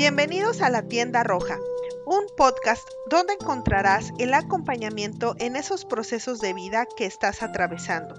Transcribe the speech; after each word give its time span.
Bienvenidos 0.00 0.62
a 0.62 0.70
la 0.70 0.80
tienda 0.80 1.22
roja, 1.24 1.58
un 2.06 2.24
podcast 2.34 2.88
donde 3.10 3.34
encontrarás 3.34 4.12
el 4.18 4.32
acompañamiento 4.32 5.34
en 5.38 5.56
esos 5.56 5.84
procesos 5.84 6.40
de 6.40 6.54
vida 6.54 6.86
que 6.96 7.04
estás 7.04 7.42
atravesando, 7.42 8.14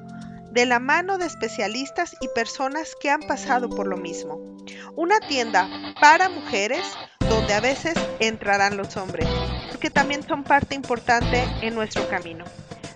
de 0.51 0.67
la 0.67 0.77
mano 0.77 1.17
de 1.17 1.25
especialistas 1.25 2.15
y 2.21 2.27
personas 2.35 2.95
que 3.01 3.09
han 3.09 3.21
pasado 3.21 3.67
por 3.67 3.87
lo 3.87 3.97
mismo. 3.97 4.39
Una 4.95 5.19
tienda 5.21 5.67
para 5.99 6.29
mujeres 6.29 6.83
donde 7.19 7.55
a 7.55 7.61
veces 7.61 7.95
entrarán 8.19 8.77
los 8.77 8.95
hombres, 8.95 9.27
porque 9.71 9.89
también 9.89 10.21
son 10.21 10.43
parte 10.43 10.75
importante 10.75 11.43
en 11.63 11.73
nuestro 11.73 12.07
camino. 12.07 12.45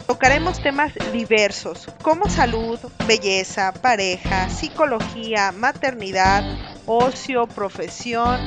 Tocaremos 0.06 0.62
temas 0.62 0.94
diversos 1.12 1.88
como 2.04 2.30
salud, 2.30 2.78
belleza, 3.08 3.74
pareja, 3.74 4.48
psicología, 4.52 5.52
maternidad, 5.52 6.44
ocio, 6.86 7.48
profesión, 7.48 8.40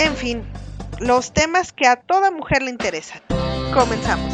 en 0.00 0.16
fin, 0.16 0.42
los 0.98 1.34
temas 1.34 1.74
que 1.74 1.86
a 1.86 1.96
toda 1.96 2.30
mujer 2.30 2.62
le 2.62 2.70
interesan. 2.70 3.20
Comenzamos. 3.74 4.32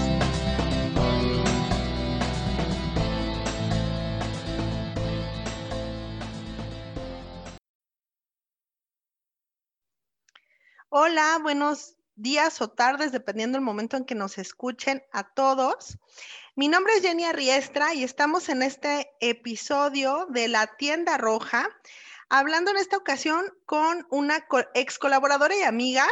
Hola, 10.88 11.40
buenos 11.42 11.96
días 12.14 12.60
o 12.60 12.70
tardes, 12.70 13.10
dependiendo 13.10 13.56
del 13.56 13.64
momento 13.64 13.96
en 13.96 14.04
que 14.04 14.14
nos 14.14 14.38
escuchen 14.38 15.02
a 15.12 15.34
todos. 15.34 15.98
Mi 16.54 16.68
nombre 16.68 16.92
es 16.94 17.02
Jenny 17.02 17.24
Arriestra 17.24 17.92
y 17.92 18.04
estamos 18.04 18.48
en 18.48 18.62
este 18.62 19.10
episodio 19.18 20.28
de 20.30 20.46
La 20.46 20.76
Tienda 20.76 21.18
Roja, 21.18 21.68
hablando 22.28 22.70
en 22.70 22.78
esta 22.78 22.96
ocasión 22.96 23.44
con 23.64 24.06
una 24.10 24.46
ex 24.74 24.98
colaboradora 24.98 25.56
y 25.56 25.62
amiga 25.62 26.06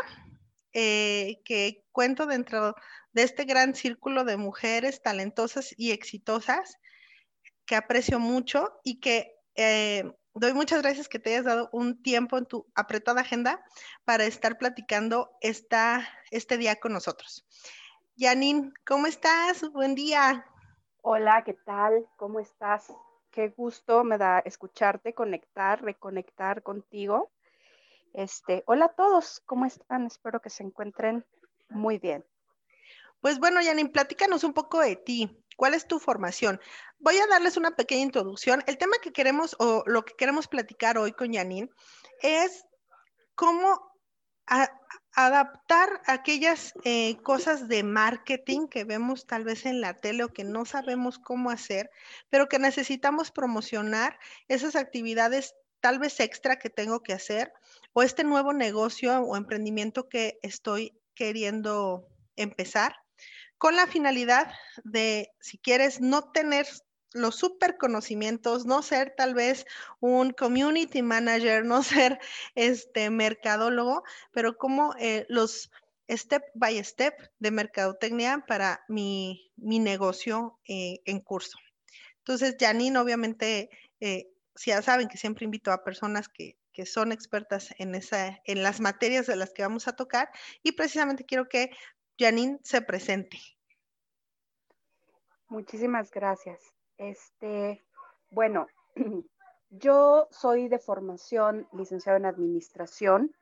eh, 0.73 1.41
que 1.45 1.85
cuento 1.93 2.27
dentro 2.27 2.75
de 3.13 3.23
este 3.23 3.45
gran 3.45 3.75
círculo 3.75 4.25
de 4.25 4.37
mujeres 4.37 5.03
talentosas 5.03 5.75
y 5.77 5.93
exitosas 5.93 6.79
que 7.67 7.77
aprecio 7.77 8.19
mucho 8.19 8.81
y 8.83 9.01
que 9.01 9.37
eh, 9.55 10.05
doy 10.35 10.53
muchas 10.53 10.83
gracias 10.83 11.09
que 11.09 11.19
te 11.19 11.31
hayas 11.31 11.45
dado 11.45 11.71
un 11.73 12.03
tiempo 12.03 12.37
en 12.39 12.47
tu 12.47 12.67
apretada 12.75 13.21
agenda 13.21 13.65
para 14.05 14.25
estar 14.25 14.59
platicando 14.59 15.31
esta, 15.41 16.09
este 16.31 16.59
día 16.59 16.77
con 16.77 16.93
nosotros. 16.93 17.47
Janine, 18.19 18.73
¿cómo 18.87 19.07
estás? 19.07 19.71
Buen 19.73 19.95
día. 19.95 20.45
Hola, 21.03 21.43
¿qué 21.45 21.55
tal? 21.55 22.07
¿Cómo 22.17 22.41
estás? 22.41 22.93
Qué 23.35 23.49
gusto 23.49 24.05
me 24.05 24.17
da 24.17 24.39
escucharte, 24.39 25.13
conectar, 25.13 25.83
reconectar 25.83 26.63
contigo. 26.63 27.33
Este, 28.13 28.63
hola 28.69 28.85
a 28.85 28.95
todos, 28.95 29.43
¿cómo 29.45 29.67
están? 29.67 30.07
Espero 30.07 30.41
que 30.41 30.51
se 30.51 30.63
encuentren 30.63 31.27
muy 31.69 31.99
bien. 31.99 32.25
Pues 33.21 33.41
bueno, 33.41 33.59
Janine, 33.61 33.89
platícanos 33.91 34.45
un 34.45 34.53
poco 34.53 34.79
de 34.79 34.95
ti. 34.95 35.37
¿Cuál 35.57 35.75
es 35.75 35.89
tu 35.89 35.99
formación? 35.99 36.61
Voy 37.01 37.17
a 37.17 37.27
darles 37.27 37.57
una 37.57 37.73
pequeña 37.73 38.03
introducción. 38.03 38.63
El 38.69 38.79
tema 38.79 38.99
que 39.03 39.13
queremos 39.13 39.57
o 39.59 39.83
lo 39.85 40.05
que 40.05 40.15
queremos 40.15 40.47
platicar 40.47 40.97
hoy 40.97 41.11
con 41.11 41.35
Janine 41.35 41.69
es 42.23 42.65
cómo 43.35 43.94
adaptar 45.15 46.03
aquellas 46.07 46.75
eh, 46.85 47.17
cosas 47.23 47.69
de 47.69 47.83
marketing 47.83 48.67
que 48.69 48.85
vemos 48.85 49.27
tal 49.27 49.45
vez 49.45 49.65
en 49.65 49.81
la 49.81 49.95
tele 49.95 50.25
o 50.25 50.33
que 50.33 50.45
no 50.45 50.65
sabemos 50.65 51.19
cómo 51.19 51.51
hacer, 51.51 51.91
pero 52.31 52.49
que 52.49 52.59
necesitamos 52.59 53.31
promocionar 53.31 54.19
esas 54.49 54.77
actividades 54.77 55.55
tal 55.81 55.99
vez 55.99 56.19
extra 56.21 56.59
que 56.59 56.71
tengo 56.71 57.03
que 57.03 57.13
hacer 57.13 57.53
o 57.93 58.03
este 58.03 58.25
nuevo 58.25 58.53
negocio 58.53 59.21
o 59.21 59.37
emprendimiento 59.37 60.09
que 60.09 60.39
estoy 60.43 60.99
queriendo 61.15 62.09
empezar 62.37 62.97
con 63.59 63.77
la 63.77 63.87
finalidad 63.87 64.53
de, 64.83 65.31
si 65.41 65.59
quieres, 65.59 66.01
no 66.01 66.33
tener 66.33 66.67
los 67.15 67.37
super 67.37 67.79
conocimientos, 67.79 68.67
no 68.67 68.83
ser 68.83 69.15
tal 69.17 69.35
vez 69.35 69.65
un 70.01 70.33
community 70.33 71.01
manager, 71.01 71.65
no 71.65 71.83
ser 71.83 72.19
este 72.55 73.09
mercadólogo, 73.09 74.03
pero 74.33 74.59
como 74.59 74.95
eh, 74.99 75.25
los 75.29 75.71
step 76.11 76.43
by 76.55 76.85
step 76.85 77.15
de 77.39 77.51
mercadotecnia 77.51 78.45
para 78.47 78.85
mi, 78.89 79.51
negocio 79.57 80.59
eh, 80.69 81.01
en 81.07 81.21
curso. 81.21 81.57
Entonces, 82.19 82.57
Janine, 82.59 82.99
obviamente, 82.99 83.71
eh, 84.01 84.31
si 84.55 84.71
ya 84.71 84.83
saben 84.83 85.09
que 85.09 85.17
siempre 85.17 85.45
invito 85.45 85.73
a 85.73 85.85
personas 85.85 86.29
que, 86.29 86.59
que 86.73 86.85
son 86.85 87.13
expertas 87.13 87.75
en, 87.79 87.95
esa, 87.95 88.41
en 88.45 88.63
las 88.63 88.81
materias 88.81 89.27
de 89.27 89.37
las 89.37 89.53
que 89.53 89.63
vamos 89.63 89.89
a 89.89 89.97
tocar 89.97 90.31
y 90.63 90.73
precisamente 90.73 91.25
quiero 91.25 91.49
que 91.49 91.71
Janine 92.19 92.59
se 92.65 92.83
presente. 92.83 93.39
Muchísimas 95.49 96.11
gracias. 96.11 96.74
Este, 96.99 97.83
bueno, 98.31 98.67
yo 99.71 100.29
soy 100.31 100.69
de 100.69 100.79
formación 100.79 101.67
licenciada 101.73 102.19
en 102.19 102.27
administración, 102.27 103.35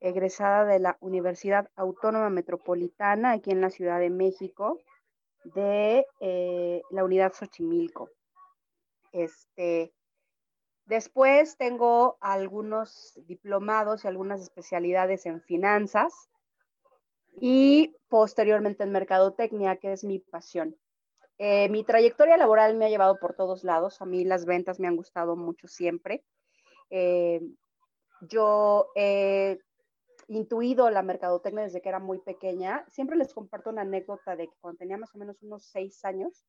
egresada 0.00 0.64
de 0.64 0.78
la 0.78 0.96
Universidad 1.00 1.70
Autónoma 1.76 2.30
Metropolitana 2.30 3.32
aquí 3.32 3.50
en 3.50 3.60
la 3.60 3.70
Ciudad 3.70 3.98
de 4.00 4.10
México, 4.10 4.78
de 5.44 6.06
eh, 6.20 6.82
la 6.90 7.04
unidad 7.04 7.32
Xochimilco. 7.32 8.10
Este, 9.12 9.92
después 10.84 11.56
tengo 11.56 12.16
algunos 12.20 13.18
diplomados 13.26 14.04
y 14.04 14.08
algunas 14.08 14.40
especialidades 14.40 15.26
en 15.26 15.40
finanzas 15.42 16.12
y 17.40 17.96
posteriormente 18.08 18.84
en 18.84 18.92
mercadotecnia, 18.92 19.76
que 19.76 19.92
es 19.92 20.04
mi 20.04 20.18
pasión. 20.18 20.76
Eh, 21.42 21.70
mi 21.70 21.84
trayectoria 21.84 22.36
laboral 22.36 22.76
me 22.76 22.84
ha 22.84 22.90
llevado 22.90 23.18
por 23.18 23.32
todos 23.32 23.64
lados. 23.64 24.02
A 24.02 24.04
mí 24.04 24.26
las 24.26 24.44
ventas 24.44 24.78
me 24.78 24.88
han 24.88 24.96
gustado 24.96 25.36
mucho 25.36 25.68
siempre. 25.68 26.22
Eh, 26.90 27.40
yo 28.20 28.88
he 28.94 29.58
intuido 30.28 30.90
la 30.90 31.00
mercadotecnia 31.00 31.64
desde 31.64 31.80
que 31.80 31.88
era 31.88 31.98
muy 31.98 32.18
pequeña. 32.18 32.84
Siempre 32.90 33.16
les 33.16 33.32
comparto 33.32 33.70
una 33.70 33.80
anécdota 33.80 34.36
de 34.36 34.48
que 34.48 34.54
cuando 34.60 34.76
tenía 34.76 34.98
más 34.98 35.14
o 35.14 35.18
menos 35.18 35.42
unos 35.42 35.64
seis 35.64 36.04
años 36.04 36.44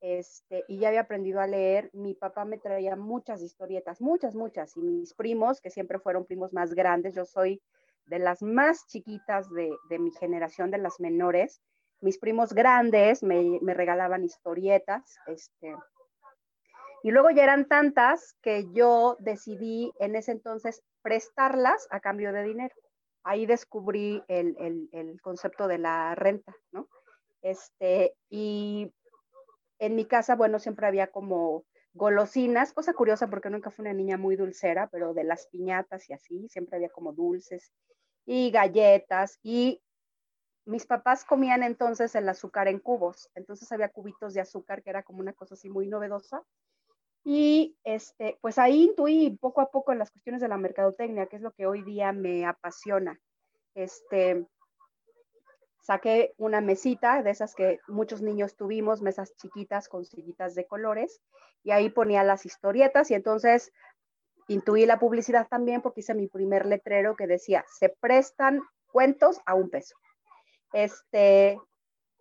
este, 0.00 0.64
y 0.68 0.78
ya 0.78 0.88
había 0.88 1.02
aprendido 1.02 1.40
a 1.40 1.46
leer, 1.46 1.90
mi 1.92 2.14
papá 2.14 2.46
me 2.46 2.56
traía 2.56 2.96
muchas 2.96 3.42
historietas, 3.42 4.00
muchas, 4.00 4.34
muchas. 4.34 4.74
Y 4.78 4.80
mis 4.80 5.12
primos, 5.12 5.60
que 5.60 5.68
siempre 5.68 5.98
fueron 5.98 6.24
primos 6.24 6.54
más 6.54 6.72
grandes, 6.72 7.14
yo 7.14 7.26
soy 7.26 7.60
de 8.06 8.20
las 8.20 8.40
más 8.40 8.86
chiquitas 8.86 9.50
de, 9.50 9.70
de 9.90 9.98
mi 9.98 10.12
generación, 10.12 10.70
de 10.70 10.78
las 10.78 10.98
menores, 10.98 11.60
mis 12.04 12.18
primos 12.18 12.52
grandes 12.52 13.22
me, 13.22 13.58
regalaban 13.62 14.24
historietas, 14.24 15.16
este, 15.26 15.74
y 17.02 17.10
luego 17.10 17.30
ya 17.30 17.44
eran 17.44 17.66
tantas 17.66 18.36
que 18.42 18.70
yo 18.72 19.16
decidí 19.20 19.90
en 19.98 20.14
ese 20.14 20.32
entonces 20.32 20.82
prestarlas 21.02 21.88
a 21.90 22.00
cambio 22.00 22.32
de 22.32 22.44
dinero. 22.44 22.74
Ahí 23.22 23.46
descubrí 23.46 24.22
el, 24.28 25.18
concepto 25.22 25.66
de 25.66 25.78
la 25.78 26.14
renta, 26.14 26.54
¿no? 26.72 26.88
Este, 27.40 28.14
y 28.28 28.92
en 29.78 29.96
mi 29.96 30.04
casa, 30.04 30.36
bueno, 30.36 30.58
siempre 30.58 30.86
había 30.86 31.06
como 31.06 31.64
golosinas, 31.94 32.74
cosa 32.74 32.92
curiosa 32.92 33.28
porque 33.28 33.48
nunca 33.48 33.70
fui 33.70 33.82
una 33.82 33.94
niña 33.94 34.18
muy 34.18 34.36
dulcera, 34.36 34.88
pero 34.88 35.14
de 35.14 35.24
las 35.24 35.46
piñatas 35.46 36.08
y 36.10 36.12
así, 36.12 36.48
siempre 36.50 36.76
había 36.76 36.90
como 36.90 37.14
dulces 37.14 37.72
y 38.26 38.50
galletas 38.50 39.38
y 39.42 39.80
mis 40.66 40.86
papás 40.86 41.24
comían 41.24 41.62
entonces 41.62 42.14
el 42.14 42.28
azúcar 42.28 42.68
en 42.68 42.78
cubos, 42.78 43.30
entonces 43.34 43.70
había 43.72 43.90
cubitos 43.90 44.34
de 44.34 44.40
azúcar 44.40 44.82
que 44.82 44.90
era 44.90 45.02
como 45.02 45.20
una 45.20 45.32
cosa 45.32 45.54
así 45.54 45.68
muy 45.68 45.86
novedosa. 45.86 46.42
Y 47.26 47.78
este, 47.84 48.38
pues 48.42 48.58
ahí 48.58 48.84
intuí 48.84 49.38
poco 49.40 49.60
a 49.62 49.70
poco 49.70 49.92
en 49.92 49.98
las 49.98 50.10
cuestiones 50.10 50.42
de 50.42 50.48
la 50.48 50.58
mercadotecnia, 50.58 51.26
que 51.26 51.36
es 51.36 51.42
lo 51.42 51.52
que 51.52 51.66
hoy 51.66 51.82
día 51.82 52.12
me 52.12 52.44
apasiona. 52.44 53.18
Este, 53.74 54.46
saqué 55.80 56.34
una 56.38 56.60
mesita 56.60 57.22
de 57.22 57.30
esas 57.30 57.54
que 57.54 57.80
muchos 57.88 58.22
niños 58.22 58.56
tuvimos, 58.56 59.02
mesas 59.02 59.34
chiquitas 59.36 59.88
con 59.88 60.04
sillitas 60.04 60.54
de 60.54 60.66
colores, 60.66 61.20
y 61.62 61.70
ahí 61.70 61.90
ponía 61.90 62.24
las 62.24 62.46
historietas 62.46 63.10
y 63.10 63.14
entonces 63.14 63.72
intuí 64.48 64.86
la 64.86 64.98
publicidad 64.98 65.48
también 65.48 65.82
porque 65.82 66.00
hice 66.00 66.14
mi 66.14 66.28
primer 66.28 66.66
letrero 66.66 67.16
que 67.16 67.26
decía, 67.26 67.64
se 67.68 67.88
prestan 67.88 68.60
cuentos 68.92 69.40
a 69.46 69.54
un 69.54 69.70
peso. 69.70 69.96
Este, 70.74 71.60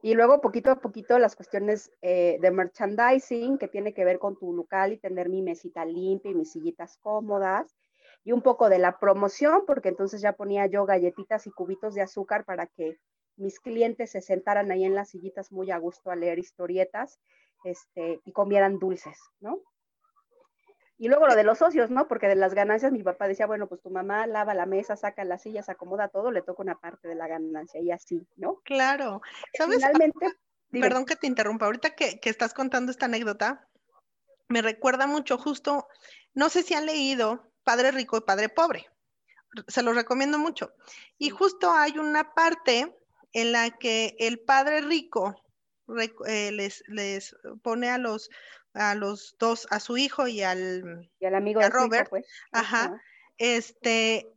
y 0.04 0.14
luego 0.14 0.40
poquito 0.40 0.70
a 0.70 0.80
poquito 0.80 1.18
las 1.18 1.36
cuestiones 1.36 1.92
eh, 2.04 2.38
de 2.40 2.52
merchandising 2.52 3.58
que 3.58 3.68
tiene 3.68 3.94
que 3.96 4.06
ver 4.06 4.20
con 4.20 4.38
tu 4.38 4.54
local 4.54 4.94
y 4.94 5.00
tener 5.00 5.28
mi 5.28 5.42
mesita 5.42 5.86
limpia 5.86 6.32
y 6.32 6.36
mis 6.36 6.52
sillitas 6.52 6.98
cómodas. 6.98 7.76
Y 8.24 8.32
un 8.32 8.42
poco 8.42 8.70
de 8.70 8.78
la 8.78 9.00
promoción, 9.00 9.64
porque 9.66 9.90
entonces 9.90 10.22
ya 10.22 10.34
ponía 10.34 10.68
yo 10.68 10.86
galletitas 10.86 11.48
y 11.48 11.52
cubitos 11.52 11.96
de 11.96 12.04
azúcar 12.04 12.46
para 12.46 12.68
que 12.68 13.00
mis 13.38 13.60
clientes 13.60 14.12
se 14.12 14.22
sentaran 14.22 14.72
ahí 14.72 14.86
en 14.86 14.96
las 14.96 15.10
sillitas 15.10 15.52
muy 15.52 15.72
a 15.72 15.78
gusto 15.80 16.12
a 16.12 16.16
leer 16.16 16.38
historietas 16.38 17.20
este, 17.64 18.22
y 18.24 18.32
comieran 18.32 18.78
dulces, 18.78 19.18
¿no? 19.40 19.62
Y 20.98 21.08
luego 21.08 21.28
lo 21.28 21.36
de 21.36 21.44
los 21.44 21.58
socios, 21.58 21.90
¿no? 21.90 22.08
Porque 22.08 22.28
de 22.28 22.36
las 22.36 22.54
ganancias 22.54 22.92
mi 22.92 23.04
papá 23.04 23.28
decía, 23.28 23.48
bueno, 23.48 23.68
pues 23.68 23.82
tu 23.82 23.90
mamá 23.90 24.28
lava 24.28 24.54
la 24.54 24.66
mesa, 24.66 24.96
saca 24.96 25.24
las 25.24 25.42
sillas, 25.42 25.70
acomoda 25.70 26.08
todo, 26.08 26.32
le 26.32 26.42
toca 26.42 26.62
una 26.62 26.80
parte 26.80 27.08
de 27.08 27.16
la 27.16 27.28
ganancia 27.28 27.82
y 27.82 27.92
así, 27.92 28.28
¿no? 28.36 28.62
Claro. 28.64 29.22
¿Sabes? 29.58 29.78
Finalmente, 29.78 30.28
perdón 30.72 31.06
que 31.06 31.16
te 31.16 31.28
interrumpa, 31.28 31.66
ahorita 31.66 31.96
que, 31.96 32.20
que 32.20 32.30
estás 32.30 32.54
contando 32.54 32.92
esta 32.92 33.06
anécdota, 33.06 33.68
me 34.48 34.62
recuerda 34.62 35.08
mucho 35.08 35.38
justo, 35.38 35.88
no 36.34 36.50
sé 36.50 36.64
si 36.64 36.74
han 36.74 36.86
leído 36.86 37.52
Padre 37.64 37.92
Rico 37.92 38.18
y 38.18 38.22
Padre 38.22 38.50
Pobre, 38.50 38.88
se 39.68 39.84
los 39.84 39.96
recomiendo 39.96 40.38
mucho. 40.38 40.74
Y 41.18 41.30
justo 41.30 41.72
hay 41.72 41.98
una 41.98 42.34
parte 42.34 42.96
en 43.34 43.52
la 43.52 43.72
que 43.72 44.16
el 44.20 44.40
Padre 44.40 44.82
Rico 44.82 45.36
eh, 46.28 46.52
les, 46.52 46.84
les 46.88 47.36
pone 47.62 47.90
a 47.90 47.98
los 47.98 48.30
a 48.74 48.96
los 48.96 49.36
dos, 49.40 49.68
a 49.70 49.80
su 49.80 49.98
hijo 49.98 50.28
y 50.28 50.42
al, 50.42 51.10
y 51.20 51.26
al 51.26 51.36
amigo 51.36 51.62
de 51.62 51.70
Robert, 51.70 52.10
pues. 52.10 52.26
ajá, 52.52 53.02
este, 53.38 54.34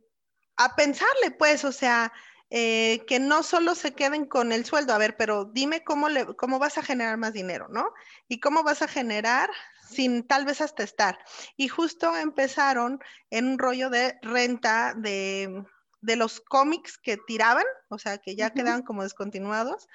a 0.55 0.75
pensarle, 0.75 1.31
pues, 1.31 1.63
o 1.65 1.71
sea, 1.71 2.11
eh, 2.49 3.03
que 3.07 3.19
no 3.19 3.43
solo 3.43 3.75
se 3.75 3.93
queden 3.93 4.25
con 4.25 4.51
el 4.51 4.63
sueldo, 4.65 4.93
a 4.93 4.97
ver, 4.97 5.17
pero 5.17 5.45
dime 5.45 5.83
cómo, 5.83 6.07
le, 6.07 6.25
cómo 6.35 6.59
vas 6.59 6.77
a 6.77 6.83
generar 6.83 7.17
más 7.17 7.33
dinero, 7.33 7.67
¿no? 7.69 7.93
Y 8.27 8.39
cómo 8.39 8.63
vas 8.63 8.81
a 8.81 8.87
generar 8.87 9.49
sin 9.89 10.25
tal 10.25 10.45
vez 10.45 10.61
hasta 10.61 10.83
estar. 10.83 11.19
Y 11.57 11.67
justo 11.67 12.15
empezaron 12.15 12.99
en 13.31 13.47
un 13.47 13.59
rollo 13.59 13.89
de 13.89 14.17
renta 14.21 14.93
de, 14.95 15.63
de 16.01 16.15
los 16.15 16.39
cómics 16.39 16.97
que 16.97 17.17
tiraban, 17.17 17.65
o 17.89 17.97
sea, 17.97 18.17
que 18.17 18.35
ya 18.35 18.51
quedaban 18.51 18.83
como 18.83 19.03
descontinuados, 19.03 19.87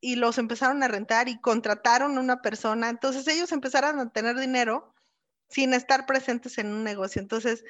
y 0.00 0.16
los 0.16 0.38
empezaron 0.38 0.82
a 0.82 0.88
rentar 0.88 1.28
y 1.28 1.40
contrataron 1.40 2.16
a 2.16 2.20
una 2.20 2.40
persona. 2.40 2.88
Entonces 2.88 3.26
ellos 3.28 3.52
empezaron 3.52 4.00
a 4.00 4.10
tener 4.10 4.36
dinero 4.38 4.94
sin 5.48 5.74
estar 5.74 6.06
presentes 6.06 6.58
en 6.58 6.68
un 6.68 6.84
negocio. 6.84 7.20
Entonces 7.20 7.64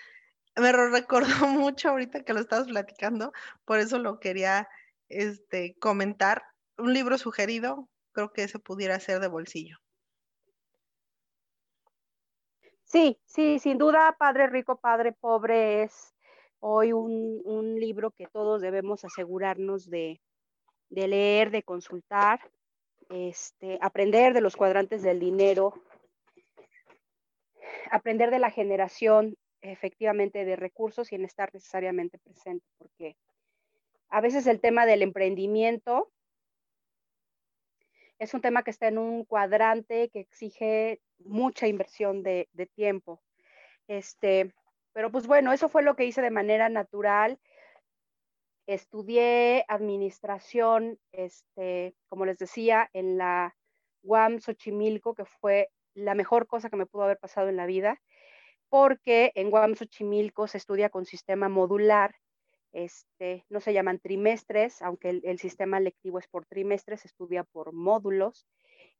me 0.57 0.73
lo 0.73 0.91
recordó 0.91 1.47
mucho 1.49 1.91
ahorita 1.91 2.23
que 2.23 2.33
lo 2.33 2.41
estabas 2.41 2.69
platicando, 2.69 3.33
por 3.65 3.79
eso 3.81 3.99
lo 3.99 4.21
quería 4.21 4.69
este, 5.09 5.75
comentar. 5.79 6.43
Un 6.79 6.95
libro 6.95 7.19
sugerido, 7.19 7.89
creo 8.13 8.33
que 8.33 8.45
ese 8.45 8.59
pudiera 8.59 8.99
ser 9.01 9.21
de 9.21 9.29
bolsillo. 9.29 9.79
Sí, 12.85 13.21
sí, 13.25 13.59
sin 13.61 13.79
duda, 13.79 14.17
Padre 14.19 14.49
Rico, 14.49 14.77
Padre 14.81 15.13
Pobre 15.13 15.85
es 15.85 16.15
hoy 16.59 16.93
un, 16.93 17.41
un 17.45 17.79
libro 17.79 18.11
que 18.11 18.27
todos 18.27 18.61
debemos 18.61 19.05
asegurarnos 19.05 19.89
de, 19.89 20.21
de 20.91 21.09
leer, 21.09 21.51
de 21.51 21.63
consultar, 21.63 22.41
este, 23.09 23.79
aprender 23.81 24.35
de 24.35 24.41
los 24.41 24.57
cuadrantes 24.57 25.03
del 25.03 25.19
dinero, 25.19 25.75
aprender 27.91 28.31
de 28.31 28.39
la 28.39 28.51
generación 28.51 29.37
efectivamente 29.63 30.45
de 30.45 30.57
recursos 30.57 31.09
sin 31.09 31.25
estar 31.25 31.53
necesariamente 31.53 32.19
presente, 32.19 32.67
porque 32.79 33.17
a 34.09 34.21
veces 34.21 34.47
el 34.47 34.61
tema 34.61 34.87
del 34.87 35.03
emprendimiento 35.03 36.11
es 38.19 38.35
un 38.35 38.41
tema 38.41 38.63
que 38.63 38.71
está 38.71 38.89
en 38.89 38.99
un 38.99 39.25
cuadrante 39.25 40.11
que 40.11 40.21
exige 40.21 41.01
mucha 41.19 41.67
inversión 41.67 42.23
de, 42.23 42.49
de 42.53 42.67
tiempo. 42.67 43.23
Este, 43.89 44.53
pero 44.93 45.11
pues 45.11 45.27
bueno, 45.27 45.53
eso 45.53 45.69
fue 45.69 45.83
lo 45.83 45.97
que 45.97 46.05
hice 46.05 46.23
de 46.23 46.31
manera 46.31 46.69
natural 46.69 47.39
Estudié 48.71 49.65
administración, 49.67 50.97
este, 51.11 51.97
como 52.09 52.25
les 52.25 52.39
decía, 52.39 52.89
en 52.93 53.19
la 53.19 53.57
UAM 54.05 54.39
Xochimilco, 54.39 55.17
que 55.17 55.25
fue 55.25 55.71
la 55.93 56.15
mejor 56.15 56.47
cosa 56.47 56.71
que 56.71 56.77
me 56.77 56.87
pudo 56.87 57.03
haber 57.03 57.19
pasado 57.19 57.49
en 57.49 57.57
la 57.57 57.67
vida, 57.67 58.01
porque 58.69 59.33
en 59.35 59.53
UAM 59.53 59.75
Xochimilco 59.75 60.47
se 60.47 60.59
estudia 60.59 60.89
con 60.89 61.05
sistema 61.05 61.49
modular, 61.49 62.15
este, 62.71 63.45
no 63.49 63.59
se 63.59 63.73
llaman 63.73 63.99
trimestres, 63.99 64.83
aunque 64.83 65.09
el, 65.11 65.21
el 65.25 65.41
sistema 65.41 65.81
lectivo 65.81 66.21
es 66.21 66.29
por 66.29 66.47
trimestres, 66.47 67.01
se 67.01 67.09
estudia 67.09 67.43
por 67.43 67.73
módulos, 67.73 68.47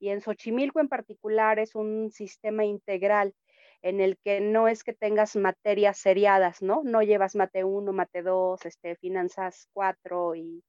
y 0.01 0.09
en 0.09 0.21
Xochimilco 0.21 0.81
en 0.81 0.89
particular 0.89 1.61
es 1.61 1.77
un 1.77 2.11
sistema 2.11 2.65
integral 2.65 3.37
en 3.83 4.01
el 4.01 4.19
que 4.19 4.41
no 4.41 4.69
es 4.69 4.85
que 4.85 4.93
tengas 4.93 5.37
materias 5.37 5.99
seriadas, 5.99 6.63
¿no? 6.63 6.83
No 6.85 7.03
llevas 7.03 7.35
mate 7.35 7.65
1, 7.65 7.93
mate 7.93 8.23
2, 8.23 8.67
este, 8.67 8.97
finanzas 8.97 9.69
4 9.73 10.35
y 10.35 10.63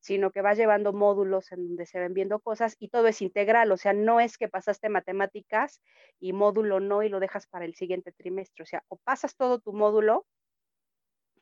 sino 0.00 0.30
que 0.30 0.40
vas 0.42 0.56
llevando 0.56 0.92
módulos 0.92 1.50
en 1.52 1.66
donde 1.66 1.86
se 1.86 1.98
ven 1.98 2.14
viendo 2.14 2.38
cosas 2.38 2.76
y 2.78 2.90
todo 2.90 3.08
es 3.08 3.22
integral, 3.22 3.72
o 3.72 3.76
sea, 3.76 3.92
no 3.92 4.20
es 4.20 4.38
que 4.38 4.48
pasaste 4.48 4.88
matemáticas 4.88 5.82
y 6.20 6.32
módulo 6.32 6.78
no 6.78 7.02
y 7.02 7.08
lo 7.08 7.18
dejas 7.18 7.48
para 7.48 7.64
el 7.64 7.74
siguiente 7.74 8.12
trimestre, 8.12 8.62
o 8.62 8.66
sea, 8.66 8.84
o 8.88 8.98
pasas 8.98 9.36
todo 9.36 9.58
tu 9.58 9.72
módulo 9.72 10.26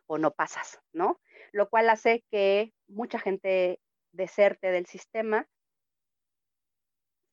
o 0.06 0.18
no 0.18 0.30
pasas, 0.32 0.80
¿no? 0.92 1.20
Lo 1.52 1.68
cual 1.68 1.90
hace 1.90 2.24
que 2.30 2.72
mucha 2.88 3.18
gente 3.18 3.80
deserte 4.12 4.70
del 4.70 4.86
sistema 4.86 5.46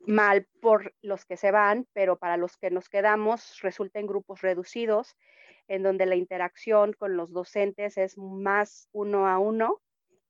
mal 0.07 0.47
por 0.61 0.93
los 1.01 1.25
que 1.25 1.37
se 1.37 1.51
van, 1.51 1.87
pero 1.93 2.17
para 2.17 2.37
los 2.37 2.57
que 2.57 2.71
nos 2.71 2.89
quedamos 2.89 3.59
resulta 3.61 3.99
en 3.99 4.07
grupos 4.07 4.41
reducidos, 4.41 5.15
en 5.67 5.83
donde 5.83 6.05
la 6.05 6.15
interacción 6.15 6.93
con 6.93 7.15
los 7.15 7.31
docentes 7.31 7.97
es 7.97 8.17
más 8.17 8.89
uno 8.91 9.27
a 9.27 9.39
uno 9.39 9.81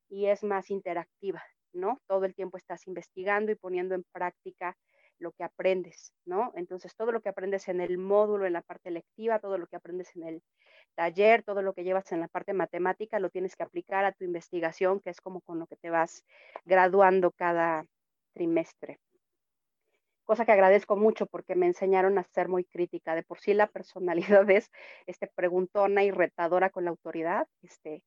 y 0.09 0.27
es 0.27 0.44
más 0.44 0.69
interactiva, 0.69 1.41
¿no? 1.73 2.00
Todo 2.07 2.25
el 2.25 2.35
tiempo 2.35 2.57
estás 2.57 2.85
investigando 2.88 3.51
y 3.51 3.56
poniendo 3.56 3.95
en 3.95 4.03
práctica 4.12 4.77
lo 5.19 5.31
que 5.31 5.44
aprendes, 5.44 6.13
¿no? 6.25 6.51
Entonces, 6.56 6.95
todo 6.95 7.12
lo 7.12 7.21
que 7.21 7.29
aprendes 7.29 7.68
en 7.69 7.79
el 7.79 7.97
módulo, 7.97 8.45
en 8.45 8.53
la 8.53 8.62
parte 8.62 8.91
lectiva, 8.91 9.39
todo 9.39 9.57
lo 9.57 9.68
que 9.68 9.75
aprendes 9.75 10.15
en 10.15 10.23
el 10.23 10.44
taller, 10.95 11.44
todo 11.44 11.62
lo 11.62 11.73
que 11.73 11.83
llevas 11.83 12.12
en 12.12 12.19
la 12.19 12.27
parte 12.27 12.53
matemática, 12.53 13.19
lo 13.19 13.29
tienes 13.29 13.56
que 13.56 13.63
aplicar 13.63 14.03
a 14.03 14.12
tu 14.12 14.25
investigación, 14.25 15.00
que 15.00 15.12
es 15.12 15.21
como 15.21 15.41
con 15.41 15.59
lo 15.59 15.68
que 15.68 15.77
te 15.77 15.91
vas 15.91 16.25
graduando 16.65 17.31
cada 17.31 17.85
trimestre 18.33 19.00
cosa 20.23 20.45
que 20.45 20.51
agradezco 20.51 20.95
mucho 20.95 21.25
porque 21.25 21.56
me 21.56 21.68
enseñaron 21.68 22.18
a 22.18 22.23
ser 22.23 22.47
muy 22.47 22.63
crítica. 22.65 23.15
De 23.15 23.23
por 23.23 23.39
sí 23.39 23.53
la 23.53 23.68
personalidad 23.68 24.50
es 24.50 24.71
este, 25.06 25.27
preguntona 25.27 26.03
y 26.03 26.12
retadora 26.12 26.69
con 26.69 26.85
la 26.85 26.91
autoridad, 26.91 27.47
este, 27.62 28.03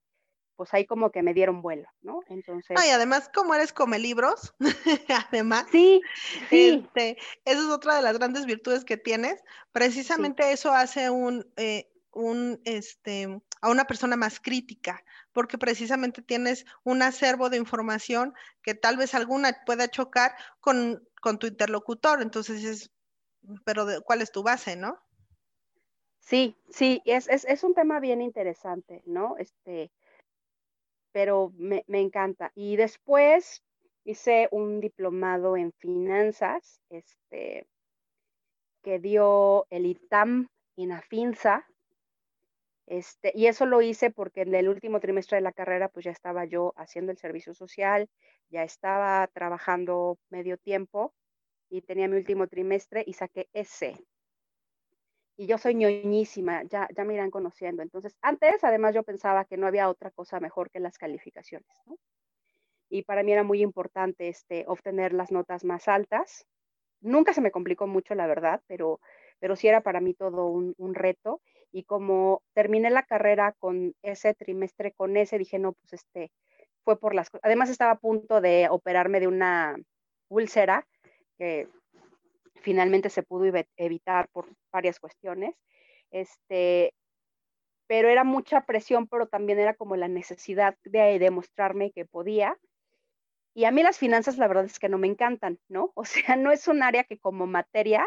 pues 0.57 0.73
ahí 0.73 0.87
como 0.87 1.11
que 1.11 1.23
me 1.23 1.35
dieron 1.35 1.63
vuelo, 1.63 1.89
¿no? 2.03 2.21
Entonces. 2.29 2.77
Ay, 2.81 2.91
además, 2.91 3.31
como 3.35 3.55
eres 3.55 3.73
come 3.73 3.99
libros, 3.99 4.55
además. 5.31 5.67
Sí, 5.71 6.01
sí. 6.49 6.85
Este, 6.85 7.19
esa 7.45 7.61
es 7.61 7.67
otra 7.67 7.97
de 7.97 8.03
las 8.03 8.19
grandes 8.19 8.47
virtudes 8.47 8.85
que 8.85 8.97
tienes. 8.97 9.43
Precisamente 9.73 10.53
eso 10.53 10.73
hace 10.73 11.11
un, 11.11 11.47
eh, 11.57 11.91
un, 12.13 12.61
este, 12.65 13.41
a 13.61 13.71
una 13.71 13.85
persona 13.87 14.17
más 14.17 14.41
crítica, 14.41 15.03
porque 15.33 15.59
precisamente 15.59 16.23
tienes 16.23 16.65
un 16.85 17.03
acervo 17.03 17.51
de 17.51 17.57
información 17.57 18.35
que 18.63 18.75
tal 18.75 18.97
vez 18.97 19.15
alguna 19.15 19.57
pueda 19.67 19.89
chocar 19.89 20.35
con 20.61 21.03
con 21.25 21.39
tu 21.39 21.47
interlocutor. 21.47 22.21
Entonces 22.21 22.63
es, 22.65 22.91
pero 23.65 23.87
¿cuál 24.05 24.21
es 24.21 24.31
tu 24.31 24.43
base, 24.43 24.77
no? 24.77 25.01
Sí, 26.21 26.55
sí, 26.69 27.01
es, 27.07 27.29
es, 27.29 27.47
es 27.47 27.65
un 27.65 27.75
tema 27.75 27.99
bien 27.99 28.21
interesante, 28.21 29.03
¿no? 29.07 29.37
Este, 29.39 29.91
pero 31.13 31.51
me, 31.57 31.83
me, 31.87 32.01
encanta. 32.01 32.53
Y 32.55 32.77
después 32.77 33.63
hice 34.05 34.49
un 34.51 34.81
diplomado 34.81 35.57
en 35.57 35.73
finanzas, 35.73 36.83
este, 36.91 37.67
que 38.83 38.99
dio 38.99 39.67
el 39.71 39.87
ITAM 39.87 40.49
INAFINSA, 40.77 41.67
este, 42.87 43.33
y 43.35 43.47
eso 43.47 43.67
lo 43.67 43.81
hice 43.83 44.11
porque 44.11 44.43
en 44.43 44.55
el 44.55 44.69
último 44.69 45.01
trimestre 45.01 45.37
de 45.37 45.43
la 45.43 45.53
carrera, 45.53 45.89
pues 45.89 46.05
ya 46.05 46.11
estaba 46.13 46.45
yo 46.45 46.73
haciendo 46.77 47.13
el 47.13 47.19
servicio 47.19 47.55
social, 47.55 48.09
ya 48.51 48.63
estaba 48.63 49.27
trabajando 49.29 50.19
medio 50.31 50.59
tiempo 50.59 51.15
y 51.71 51.83
tenía 51.83 52.09
mi 52.09 52.17
último 52.17 52.47
trimestre 52.47 53.03
y 53.07 53.15
saqué 53.15 53.49
ese. 53.53 53.97
Y 55.37 55.47
yo 55.47 55.59
soy 55.59 55.75
ñoñísima, 55.75 56.63
ya, 56.65 56.89
ya 56.97 57.05
me 57.05 57.15
irán 57.15 57.31
conociendo. 57.31 57.83
Entonces, 57.83 58.17
antes, 58.23 58.63
además, 58.63 58.95
yo 58.95 59.03
pensaba 59.03 59.45
que 59.45 59.57
no 59.57 59.67
había 59.67 59.89
otra 59.89 60.11
cosa 60.11 60.39
mejor 60.39 60.71
que 60.71 60.79
las 60.79 60.97
calificaciones, 60.97 61.77
¿no? 61.87 61.97
Y 62.89 63.03
para 63.03 63.23
mí 63.25 63.33
era 63.33 63.43
muy 63.43 63.61
importante 63.63 64.29
este, 64.29 64.65
obtener 64.69 65.13
las 65.13 65.33
notas 65.33 65.65
más 65.65 65.89
altas. 65.89 66.47
Nunca 67.01 67.33
se 67.33 67.41
me 67.41 67.51
complicó 67.51 67.87
mucho, 67.87 68.15
la 68.15 68.27
verdad, 68.27 68.63
pero, 68.69 69.01
pero 69.41 69.57
sí 69.57 69.69
era 69.69 69.81
para 69.81 70.01
mí 70.01 70.15
todo 70.15 70.47
un, 70.49 70.75
un 70.79 70.95
reto 70.95 71.41
y 71.75 71.83
como 71.83 72.43
terminé 72.55 72.89
la 72.91 73.03
carrera 73.03 73.53
con 73.59 73.95
ese 74.03 74.33
trimestre, 74.35 74.93
con 74.93 75.17
ese, 75.17 75.39
dije, 75.39 75.59
no, 75.59 75.73
pues 75.73 75.95
este, 75.95 76.31
fue 76.85 77.01
por 77.01 77.15
las 77.15 77.31
cosas. 77.31 77.45
Además 77.45 77.69
estaba 77.69 77.93
a 77.93 77.99
punto 77.99 78.41
de 78.41 78.69
operarme 78.71 79.19
de 79.19 79.27
una 79.27 79.77
úlcera 80.29 80.87
que 81.37 81.69
finalmente 82.61 83.11
se 83.11 83.25
pudo 83.25 83.51
evitar 83.77 84.29
por 84.29 84.47
varias 84.73 85.01
cuestiones. 85.01 85.57
Este, 86.13 86.95
pero 87.89 88.09
era 88.09 88.23
mucha 88.23 88.63
presión, 88.63 89.09
pero 89.09 89.27
también 89.27 89.59
era 89.59 89.75
como 89.75 89.97
la 89.97 90.09
necesidad 90.09 90.77
de 90.85 91.19
demostrarme 91.19 91.91
que 91.91 92.05
podía. 92.05 92.57
Y 93.53 93.65
a 93.65 93.71
mí 93.71 93.83
las 93.83 93.99
finanzas, 93.99 94.39
la 94.39 94.49
verdad 94.49 94.65
es 94.65 94.79
que 94.79 94.89
no 94.89 94.99
me 94.99 95.09
encantan, 95.09 95.59
¿no? 95.69 95.93
O 95.97 96.05
sea, 96.05 96.37
no 96.37 96.53
es 96.53 96.69
un 96.69 96.85
área 96.85 97.05
que 97.05 97.19
como 97.19 97.47
materia 97.47 98.07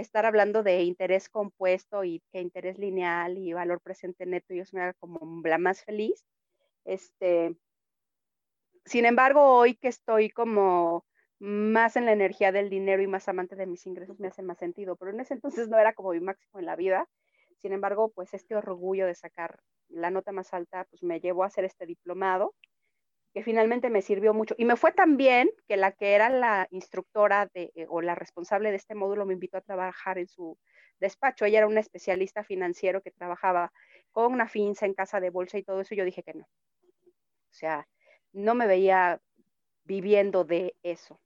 estar 0.00 0.26
hablando 0.26 0.62
de 0.62 0.82
interés 0.82 1.28
compuesto 1.28 2.04
y 2.04 2.22
que 2.30 2.40
interés 2.40 2.78
lineal 2.78 3.36
y 3.36 3.52
valor 3.52 3.80
presente 3.80 4.26
neto 4.26 4.54
y 4.54 4.60
eso 4.60 4.76
me 4.76 4.82
haga 4.82 4.94
como 4.94 5.42
la 5.44 5.58
más 5.58 5.82
feliz. 5.84 6.24
Este, 6.84 7.56
sin 8.84 9.04
embargo, 9.04 9.56
hoy 9.56 9.74
que 9.74 9.88
estoy 9.88 10.30
como 10.30 11.04
más 11.40 11.96
en 11.96 12.06
la 12.06 12.12
energía 12.12 12.52
del 12.52 12.70
dinero 12.70 13.02
y 13.02 13.06
más 13.06 13.28
amante 13.28 13.56
de 13.56 13.66
mis 13.66 13.86
ingresos 13.86 14.18
me 14.20 14.28
hace 14.28 14.42
más 14.42 14.58
sentido, 14.58 14.96
pero 14.96 15.10
en 15.10 15.20
ese 15.20 15.34
entonces 15.34 15.68
no 15.68 15.78
era 15.78 15.92
como 15.92 16.12
mi 16.12 16.20
máximo 16.20 16.60
en 16.60 16.66
la 16.66 16.76
vida. 16.76 17.08
Sin 17.58 17.72
embargo, 17.72 18.12
pues 18.14 18.34
este 18.34 18.54
orgullo 18.54 19.06
de 19.06 19.14
sacar 19.14 19.60
la 19.88 20.10
nota 20.10 20.32
más 20.32 20.54
alta, 20.54 20.84
pues 20.90 21.02
me 21.02 21.20
llevó 21.20 21.42
a 21.42 21.46
hacer 21.48 21.64
este 21.64 21.86
diplomado, 21.86 22.54
que 23.32 23.42
finalmente 23.42 23.90
me 23.90 24.02
sirvió 24.02 24.34
mucho. 24.34 24.54
Y 24.58 24.64
me 24.64 24.76
fue 24.76 24.92
tan 24.92 25.16
bien 25.16 25.50
que 25.66 25.76
la 25.76 25.92
que 25.92 26.14
era 26.14 26.28
la 26.30 26.66
instructora 26.70 27.50
de, 27.54 27.72
eh, 27.74 27.86
o 27.88 28.00
la 28.00 28.14
responsable 28.14 28.70
de 28.70 28.76
este 28.76 28.94
módulo 28.94 29.26
me 29.26 29.34
invitó 29.34 29.58
a 29.58 29.62
trabajar 29.62 30.18
en 30.18 30.28
su 30.28 30.58
despacho. 31.00 31.44
Ella 31.44 31.58
era 31.58 31.66
una 31.66 31.80
especialista 31.80 32.42
financiero 32.44 33.02
que 33.02 33.10
trabajaba 33.10 33.72
con 34.10 34.32
una 34.32 34.48
finza 34.48 34.86
en 34.86 34.94
casa 34.94 35.20
de 35.20 35.30
bolsa 35.30 35.58
y 35.58 35.62
todo 35.62 35.80
eso. 35.80 35.94
Y 35.94 35.98
yo 35.98 36.04
dije 36.04 36.22
que 36.22 36.34
no. 36.34 36.44
O 36.44 37.54
sea, 37.54 37.86
no 38.32 38.54
me 38.54 38.66
veía 38.66 39.20
viviendo 39.84 40.44
de 40.44 40.74
eso. 40.82 41.20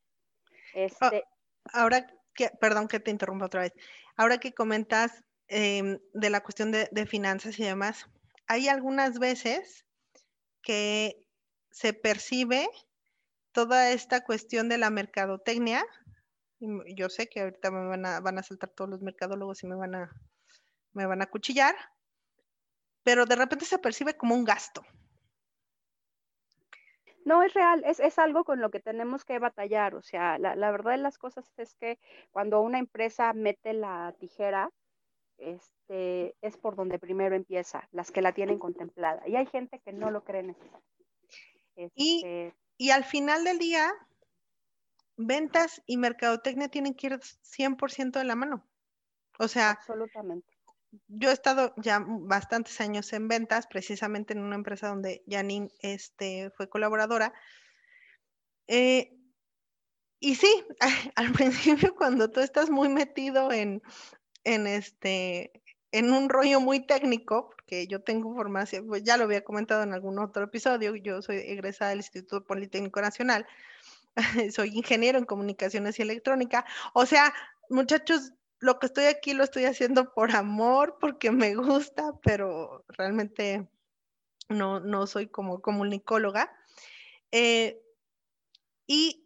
Ah, 1.01 1.11
este, 1.11 1.25
ahora 1.73 2.07
que, 2.35 2.51
perdón 2.61 2.89
que 2.89 3.01
te 3.01 3.11
interrumpa 3.11 3.47
otra 3.47 3.63
vez, 3.63 3.73
ahora 4.17 4.39
que 4.39 4.55
comentas 4.55 5.25
em, 5.49 5.99
de 6.15 6.31
la 6.31 6.43
cuestión 6.43 6.73
de, 6.73 7.07
finanzas 7.07 7.59
y 7.59 7.65
demás, 7.65 8.07
hay 8.47 8.69
algunas 8.69 9.19
veces 9.19 9.85
que 10.63 11.27
se 11.73 11.93
percibe 11.93 12.69
toda 13.53 13.91
esta 13.91 14.25
cuestión 14.25 14.69
de 14.69 14.79
la 14.79 14.91
mercadotecnia. 14.91 15.85
Yo 16.97 17.09
sé 17.09 17.29
que 17.29 17.41
ahorita 17.41 17.71
me 17.71 17.89
van 17.89 18.07
a, 18.07 18.21
van 18.21 18.39
a 18.39 18.43
saltar 18.43 18.71
todos 18.71 18.91
los 18.91 19.03
mercadólogos 19.03 19.63
y 19.65 19.67
me 19.67 19.75
van 19.75 19.95
a, 19.95 20.13
me 20.93 21.07
van 21.07 21.23
a 21.23 21.27
cuchillar, 21.27 21.75
pero 23.03 23.27
de 23.27 23.37
repente 23.37 23.65
se 23.65 23.79
percibe 23.79 24.17
como 24.17 24.35
un 24.35 24.45
gasto. 24.45 24.83
No, 27.25 27.43
es 27.43 27.55
real, 27.55 27.85
es, 27.87 28.01
es, 28.01 28.19
algo 28.19 28.45
con 28.45 28.61
lo 28.61 28.71
que 28.71 28.81
tenemos 28.81 29.25
que 29.25 29.39
batallar. 29.39 29.95
O 29.95 30.03
sea, 30.03 30.39
la, 30.39 30.57
la, 30.57 30.71
verdad 30.73 30.93
de 30.93 30.99
las 30.99 31.19
cosas 31.19 31.49
es 31.57 31.75
que 31.77 31.99
cuando 32.33 32.61
una 32.61 32.79
empresa 32.79 33.33
mete 33.33 33.73
la 33.75 34.13
tijera, 34.19 34.71
este, 35.39 36.35
es 36.41 36.57
por 36.57 36.75
donde 36.75 36.99
primero 36.99 37.37
empieza, 37.37 37.89
las 37.93 38.11
que 38.11 38.23
la 38.23 38.33
tienen 38.33 38.59
contemplada. 38.59 39.27
Y 39.29 39.37
hay 39.37 39.47
gente 39.47 39.81
que 39.81 39.93
no 39.93 40.11
lo 40.11 40.25
cree 40.25 40.43
necesario. 40.43 40.92
Y, 41.95 42.17
este 42.25 42.57
y 42.79 42.91
al 42.91 43.05
final 43.05 43.45
del 43.45 43.59
día, 43.59 43.93
ventas 45.17 45.83
y 45.87 45.97
mercadotecnia 45.97 46.69
tienen 46.69 46.95
que 46.95 47.09
ir 47.09 47.21
100% 47.21 48.19
de 48.19 48.25
la 48.25 48.35
mano. 48.35 48.67
O 49.39 49.49
sea, 49.49 49.71
absolutamente 49.71 50.53
yo 51.09 51.31
he 51.31 51.33
estado 51.33 51.75
ya 51.77 52.05
bastantes 52.07 52.81
años 52.81 53.13
en 53.13 53.29
ventas, 53.29 53.67
precisamente 53.67 54.35
en 54.35 54.41
una 54.41 54.57
empresa 54.57 54.89
donde 54.89 55.25
Janine 55.27 55.71
este, 55.81 56.51
fue 56.57 56.69
colaboradora. 56.69 57.33
Eh, 58.67 59.17
y 60.21 60.35
sí, 60.35 60.65
al 61.17 61.33
principio 61.33 61.95
cuando 61.95 62.31
tú 62.31 62.41
estás 62.41 62.71
muy 62.71 62.89
metido 62.89 63.53
en, 63.53 63.83
en, 64.45 64.67
este, 64.67 65.62
en 65.93 66.13
un 66.13 66.29
rollo 66.29 66.61
muy 66.61 66.81
técnico, 66.81 67.51
porque 67.51 67.87
yo 67.87 68.03
tengo 68.03 68.35
formación, 68.35 68.87
pues 68.87 69.05
ya 69.05 69.17
lo 69.17 69.25
había 69.25 69.45
comentado 69.45 69.83
en 69.83 69.93
algún 69.93 70.19
otro 70.19 70.45
episodio, 70.45 70.97
yo 70.97 71.23
soy 71.23 71.37
egresada 71.37 71.91
del 71.91 71.99
Instituto 71.99 72.45
Politécnico 72.45 73.01
Nacional, 73.01 73.47
soy 74.55 74.71
ingeniero 74.77 75.19
en 75.19 75.27
comunicaciones 75.27 75.99
y 75.99 76.03
electrónica, 76.03 76.65
o 76.95 77.07
sea, 77.07 77.33
muchachos, 77.69 78.33
lo 78.59 78.79
que 78.79 78.87
estoy 78.87 79.05
aquí 79.05 79.35
lo 79.35 79.45
estoy 79.45 79.65
haciendo 79.65 80.13
por 80.15 80.35
amor, 80.35 80.97
porque 81.01 81.31
me 81.31 81.55
gusta, 81.55 82.13
pero 82.23 82.85
realmente 82.89 83.69
no, 84.49 84.81
no 84.81 85.07
soy 85.07 85.27
como 85.29 85.61
comunicóloga. 85.61 86.53
Eh, 87.33 87.83
y, 88.87 89.22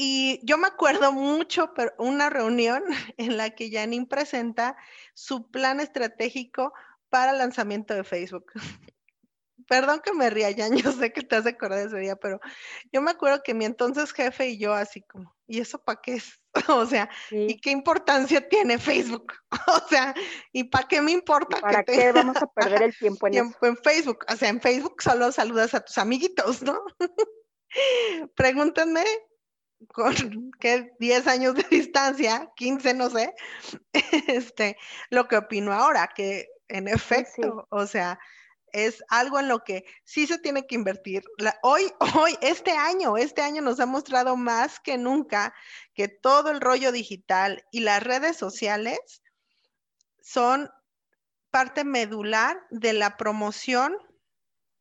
y, 0.00 0.38
yo 0.44 0.58
me 0.58 0.68
acuerdo 0.68 1.10
mucho, 1.12 1.74
pero 1.74 1.92
una 1.98 2.30
reunión 2.30 2.84
en 3.16 3.36
la 3.36 3.50
que 3.50 3.68
Janine 3.70 4.06
presenta 4.06 4.76
su 5.12 5.50
plan 5.50 5.80
estratégico 5.80 6.72
para 7.08 7.32
el 7.32 7.38
lanzamiento 7.38 7.94
de 7.94 8.04
Facebook. 8.04 8.52
Perdón 9.66 10.00
que 10.00 10.12
me 10.14 10.30
ría, 10.30 10.54
Jan, 10.56 10.76
yo 10.76 10.92
sé 10.92 11.12
que 11.12 11.22
te 11.22 11.34
has 11.34 11.46
acordado 11.46 11.82
de 11.82 11.88
ese 11.88 11.98
día, 11.98 12.14
pero 12.14 12.40
yo 12.92 13.02
me 13.02 13.10
acuerdo 13.10 13.42
que 13.42 13.54
mi 13.54 13.64
entonces 13.64 14.12
jefe 14.12 14.50
y 14.50 14.58
yo 14.58 14.72
así 14.72 15.02
como, 15.02 15.34
¿y 15.48 15.58
eso 15.58 15.82
para 15.82 16.00
qué 16.00 16.14
es? 16.14 16.40
o 16.68 16.86
sea, 16.86 17.10
¿y 17.32 17.60
qué 17.60 17.70
importancia 17.70 18.48
tiene 18.48 18.78
Facebook? 18.78 19.32
o 19.66 19.88
sea, 19.88 20.14
¿y 20.52 20.64
para 20.64 20.86
qué 20.86 21.02
me 21.02 21.10
importa? 21.10 21.60
¿Para 21.60 21.82
qué 21.82 22.12
vamos 22.12 22.36
a 22.36 22.46
perder 22.46 22.84
el 22.84 22.96
tiempo 22.96 23.26
en, 23.26 23.52
en 23.62 23.76
Facebook? 23.78 24.24
O 24.32 24.36
sea, 24.36 24.48
en 24.48 24.60
Facebook 24.60 25.02
solo 25.02 25.32
saludas 25.32 25.74
a 25.74 25.80
tus 25.80 25.98
amiguitos, 25.98 26.62
¿no? 26.62 26.80
Pregúntenme 28.36 29.04
con 29.92 30.14
qué 30.60 30.92
10 30.98 31.26
años 31.26 31.54
de 31.54 31.62
distancia, 31.70 32.50
15, 32.56 32.94
no 32.94 33.10
sé, 33.10 33.34
este, 34.28 34.76
lo 35.10 35.28
que 35.28 35.36
opino 35.36 35.72
ahora, 35.72 36.08
que 36.14 36.48
en 36.68 36.88
efecto, 36.88 37.66
o 37.70 37.86
sea, 37.86 38.18
es 38.72 39.02
algo 39.08 39.40
en 39.40 39.48
lo 39.48 39.64
que 39.64 39.84
sí 40.04 40.26
se 40.26 40.38
tiene 40.38 40.66
que 40.66 40.74
invertir. 40.74 41.24
hoy, 41.62 41.90
hoy, 42.14 42.36
este 42.42 42.72
año, 42.72 43.16
este 43.16 43.40
año 43.40 43.62
nos 43.62 43.80
ha 43.80 43.86
mostrado 43.86 44.36
más 44.36 44.78
que 44.80 44.98
nunca 44.98 45.54
que 45.94 46.08
todo 46.08 46.50
el 46.50 46.60
rollo 46.60 46.92
digital 46.92 47.64
y 47.70 47.80
las 47.80 48.02
redes 48.02 48.36
sociales 48.36 49.22
son 50.20 50.70
parte 51.50 51.84
medular 51.84 52.60
de 52.70 52.92
la 52.92 53.16
promoción 53.16 53.96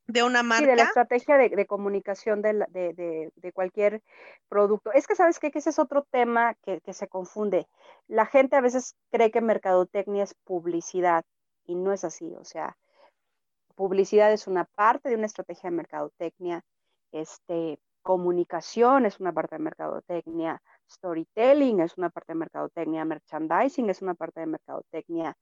de 0.07 0.23
una 0.23 0.43
marca. 0.43 0.63
Sí, 0.63 0.69
de 0.69 0.75
la 0.75 0.83
estrategia 0.83 1.37
de, 1.37 1.65
comunicación 1.65 2.41
de, 2.41 3.51
cualquier 3.53 4.01
producto. 4.49 4.91
Es 4.93 5.07
que, 5.07 5.15
¿sabes 5.15 5.39
qué? 5.39 5.51
Que 5.51 5.59
ese 5.59 5.69
es 5.69 5.79
otro 5.79 6.07
tema 6.09 6.55
que, 6.63 6.81
que 6.81 6.93
se 6.93 7.07
confunde. 7.07 7.67
La 8.07 8.25
gente 8.25 8.55
a 8.55 8.61
veces 8.61 8.95
cree 9.11 9.31
que 9.31 9.41
mercadotecnia 9.41 10.23
es 10.23 10.33
publicidad 10.43 11.25
y 11.65 11.75
no 11.75 11.91
es 11.91 12.03
así. 12.03 12.33
O 12.39 12.45
sea, 12.45 12.77
publicidad 13.75 14.31
es 14.33 14.47
una 14.47 14.65
parte 14.65 15.09
de 15.09 15.15
una 15.15 15.27
estrategia 15.27 15.69
de 15.69 15.75
mercadotecnia, 15.75 16.63
este, 17.11 17.79
comunicación 18.01 19.05
es 19.05 19.19
una 19.19 19.33
parte 19.33 19.57
de 19.57 19.63
mercadotecnia, 19.63 20.61
storytelling 20.89 21.81
es 21.81 21.97
una 21.97 22.09
parte 22.09 22.31
de 22.31 22.39
mercadotecnia, 22.39 23.05
merchandising 23.05 23.89
es 23.89 24.01
una 24.01 24.15
parte 24.15 24.39
de 24.39 24.45
mercadotecnia, 24.47 25.37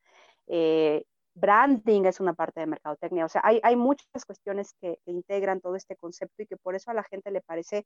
eh, 0.48 1.06
branding 1.36 2.06
es 2.06 2.20
una 2.20 2.34
parte 2.34 2.62
de 2.62 2.66
mercadotecnia. 2.66 3.26
O 3.26 3.30
sea, 3.30 3.42
hay, 3.44 3.60
hay 3.64 3.76
muchas 3.76 4.26
cuestiones 4.26 4.74
que, 4.82 5.00
integran 5.06 5.62
todo 5.62 5.76
este 5.76 5.96
concepto 5.96 6.42
y 6.42 6.48
que 6.48 6.58
por 6.58 6.76
eso 6.76 6.92
a 6.92 6.94
la 6.94 7.04
gente 7.04 7.30
le 7.32 7.42
parece 7.42 7.86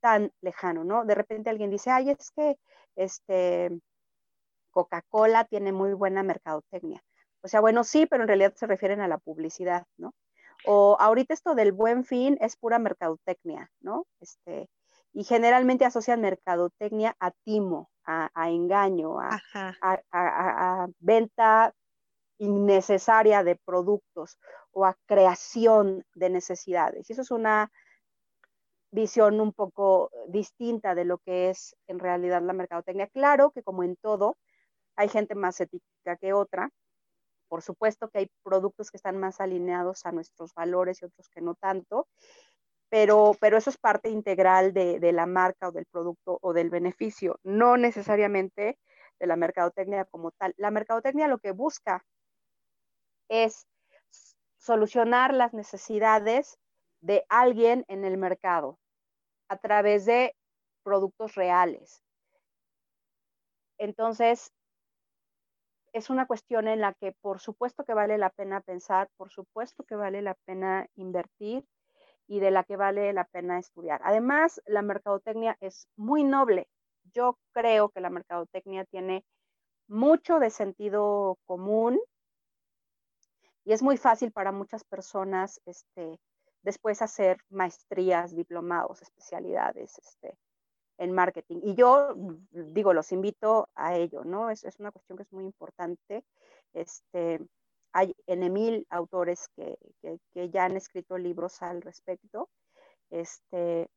tan 0.00 0.32
lejano, 0.40 0.82
¿no? 0.82 1.04
De 1.04 1.14
repente 1.14 1.50
alguien 1.50 1.70
dice, 1.70 1.90
ay, 1.90 2.10
es 2.10 2.30
que 2.32 2.56
este, 2.96 3.70
Coca-Cola 4.70 5.44
tiene 5.44 5.72
muy 5.72 5.92
buena 5.92 6.22
mercadotecnia. 6.22 7.02
O 7.42 7.48
sea, 7.48 7.60
bueno, 7.60 7.84
sí, 7.84 8.06
pero 8.06 8.24
en 8.24 8.28
realidad 8.28 8.54
se 8.56 8.66
refieren 8.66 9.00
a 9.00 9.08
la 9.08 9.18
publicidad, 9.18 9.84
¿no? 9.98 10.12
O 10.66 10.96
ahorita 10.98 11.34
esto 11.34 11.54
del 11.54 11.72
buen 11.72 12.04
fin 12.04 12.38
es 12.40 12.56
pura 12.56 12.78
mercadotecnia, 12.78 13.70
¿no? 13.80 14.06
Este, 14.20 14.68
y 15.12 15.24
generalmente 15.24 15.84
asocian 15.84 16.20
mercadotecnia 16.20 17.14
a 17.20 17.30
timo, 17.44 17.90
a, 18.04 18.30
engaño, 18.50 19.20
a, 19.20 19.40
a, 20.12 20.86
venta 20.98 21.74
innecesaria 22.38 23.42
de 23.44 23.56
productos 23.56 24.38
o 24.72 24.84
a 24.84 24.96
creación 25.06 26.04
de 26.14 26.30
necesidades. 26.30 27.08
Y 27.08 27.12
eso 27.12 27.22
es 27.22 27.30
una 27.30 27.70
visión 28.90 29.40
un 29.40 29.52
poco 29.52 30.10
distinta 30.28 30.94
de 30.94 31.04
lo 31.04 31.18
que 31.18 31.50
es 31.50 31.76
en 31.86 31.98
realidad 31.98 32.42
la 32.42 32.52
mercadotecnia. 32.52 33.08
Claro 33.08 33.50
que 33.50 33.62
como 33.62 33.82
en 33.82 33.96
todo, 33.96 34.36
hay 34.96 35.08
gente 35.08 35.34
más 35.34 35.60
ética 35.60 36.16
que 36.20 36.32
otra, 36.32 36.70
por 37.48 37.62
supuesto 37.62 38.08
que 38.08 38.20
hay 38.20 38.30
productos 38.42 38.90
que 38.90 38.96
están 38.96 39.18
más 39.18 39.40
alineados 39.40 40.06
a 40.06 40.12
nuestros 40.12 40.54
valores 40.54 41.02
y 41.02 41.04
otros 41.04 41.28
que 41.28 41.40
no 41.40 41.54
tanto, 41.54 42.08
pero, 42.88 43.36
pero 43.40 43.56
eso 43.56 43.70
es 43.70 43.78
parte 43.78 44.10
integral 44.10 44.72
de, 44.72 45.00
de 45.00 45.12
la 45.12 45.26
marca 45.26 45.68
o 45.68 45.72
del 45.72 45.86
producto 45.86 46.38
o 46.40 46.52
del 46.52 46.70
beneficio, 46.70 47.38
no 47.42 47.76
necesariamente 47.76 48.78
de 49.18 49.26
la 49.26 49.36
mercadotecnia 49.36 50.04
como 50.06 50.30
tal. 50.32 50.54
La 50.56 50.70
mercadotecnia 50.70 51.28
lo 51.28 51.38
que 51.38 51.52
busca 51.52 52.04
es 53.28 53.66
solucionar 54.58 55.34
las 55.34 55.54
necesidades 55.54 56.58
de 57.00 57.24
alguien 57.28 57.84
en 57.88 58.04
el 58.04 58.16
mercado 58.16 58.78
a 59.48 59.56
través 59.58 60.06
de 60.06 60.34
productos 60.82 61.34
reales. 61.34 62.02
Entonces, 63.78 64.50
es 65.92 66.10
una 66.10 66.26
cuestión 66.26 66.68
en 66.68 66.80
la 66.80 66.94
que 66.94 67.12
por 67.12 67.40
supuesto 67.40 67.84
que 67.84 67.94
vale 67.94 68.18
la 68.18 68.30
pena 68.30 68.60
pensar, 68.60 69.08
por 69.16 69.30
supuesto 69.30 69.84
que 69.84 69.96
vale 69.96 70.20
la 70.20 70.34
pena 70.44 70.86
invertir 70.94 71.64
y 72.26 72.40
de 72.40 72.50
la 72.50 72.64
que 72.64 72.76
vale 72.76 73.12
la 73.12 73.24
pena 73.24 73.58
estudiar. 73.58 74.00
Además, 74.04 74.60
la 74.66 74.82
mercadotecnia 74.82 75.56
es 75.60 75.88
muy 75.96 76.24
noble. 76.24 76.68
Yo 77.14 77.38
creo 77.52 77.88
que 77.90 78.00
la 78.00 78.10
mercadotecnia 78.10 78.84
tiene 78.84 79.24
mucho 79.88 80.38
de 80.38 80.50
sentido 80.50 81.38
común 81.46 81.98
y 83.66 83.72
es 83.72 83.82
muy 83.82 83.96
fácil 83.96 84.30
para 84.30 84.52
muchas 84.52 84.84
personas 84.84 85.60
este, 85.66 86.20
después 86.62 87.02
hacer 87.02 87.38
maestrías, 87.50 88.34
diplomados, 88.34 89.02
especialidades 89.02 89.98
este, 89.98 90.38
en 90.98 91.10
marketing. 91.10 91.58
Y 91.64 91.74
yo 91.74 92.14
digo, 92.52 92.94
los 92.94 93.10
invito 93.10 93.68
a 93.74 93.96
ello, 93.96 94.22
¿no? 94.22 94.50
Es, 94.50 94.64
es 94.64 94.78
una 94.78 94.92
cuestión 94.92 95.18
que 95.18 95.24
es 95.24 95.32
muy 95.32 95.44
importante. 95.44 96.24
Este, 96.74 97.40
hay 97.92 98.14
en 98.28 98.52
mil 98.52 98.86
autores 98.88 99.48
que, 99.56 99.76
que, 100.32 100.48
ya 100.50 100.66
han 100.66 100.76
escrito 100.76 101.18
libros 101.18 101.60
al 101.60 101.82
respecto. 101.82 102.48
Este, 103.10 103.88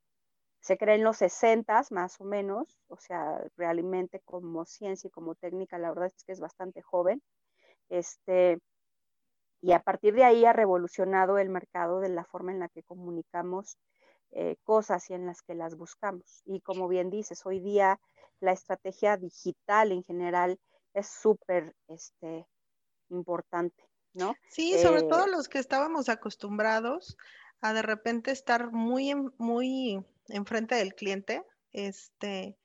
se 0.61 0.77
cree 0.79 0.95
en 0.95 1.03
los 1.03 1.17
60 1.17 1.83
más 1.91 2.19
o 2.19 2.23
menos, 2.23 2.75
o 2.87 2.97
sea, 2.97 3.39
realmente 3.55 4.19
como 4.25 4.65
ciencia 4.65 5.09
y 5.09 5.11
como 5.11 5.35
técnica, 5.35 5.77
la 5.77 5.89
verdad 5.89 6.07
es 6.07 6.23
que 6.23 6.31
es 6.31 6.39
bastante 6.39 6.81
joven. 6.81 7.21
Este, 7.89 8.59
y 9.61 9.73
a 9.73 9.79
partir 9.79 10.13
de 10.13 10.23
ahí 10.23 10.45
ha 10.45 10.53
revolucionado 10.53 11.37
el 11.37 11.49
mercado 11.49 11.99
de 11.99 12.09
la 12.09 12.23
forma 12.23 12.51
en 12.51 12.59
la 12.59 12.69
que 12.69 12.83
comunicamos 12.83 13.77
eh, 14.31 14.57
cosas 14.63 15.09
y 15.09 15.13
en 15.13 15.25
las 15.25 15.41
que 15.41 15.55
las 15.55 15.75
buscamos. 15.75 16.41
Y 16.45 16.61
como 16.61 16.87
bien 16.87 17.09
dices, 17.09 17.45
hoy 17.45 17.59
día 17.59 17.99
la 18.39 18.51
estrategia 18.51 19.17
digital 19.17 19.91
en 19.91 20.03
general 20.03 20.59
es 20.93 21.07
súper 21.07 21.75
este, 21.87 22.45
importante, 23.09 23.83
¿no? 24.13 24.35
Sí, 24.49 24.77
sobre 24.79 25.03
todo 25.03 25.25
eh, 25.25 25.31
los 25.31 25.49
que 25.49 25.59
estábamos 25.59 26.09
acostumbrados 26.09 27.17
a 27.61 27.73
de 27.73 27.81
repente 27.81 28.31
estar 28.31 28.71
muy, 28.71 29.13
muy 29.37 30.03
enfrente 30.27 30.75
del 30.75 30.93
cliente, 30.93 31.43
este, 31.71 32.57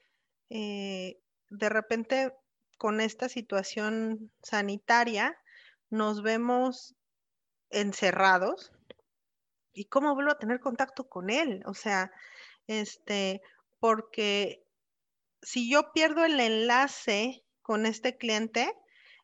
eh, 0.50 1.18
de 1.50 1.68
repente 1.68 2.32
con 2.78 3.00
esta 3.00 3.28
situación 3.28 4.30
sanitaria 4.42 5.36
nos 5.90 6.22
vemos 6.22 6.94
encerrados 7.70 8.72
y 9.72 9.86
cómo 9.86 10.14
vuelvo 10.14 10.32
a 10.32 10.38
tener 10.38 10.60
contacto 10.60 11.08
con 11.08 11.30
él, 11.30 11.62
o 11.66 11.74
sea, 11.74 12.12
este, 12.66 13.42
porque 13.80 14.64
si 15.42 15.70
yo 15.70 15.92
pierdo 15.92 16.24
el 16.24 16.38
enlace 16.40 17.44
con 17.62 17.86
este 17.86 18.16
cliente, 18.16 18.72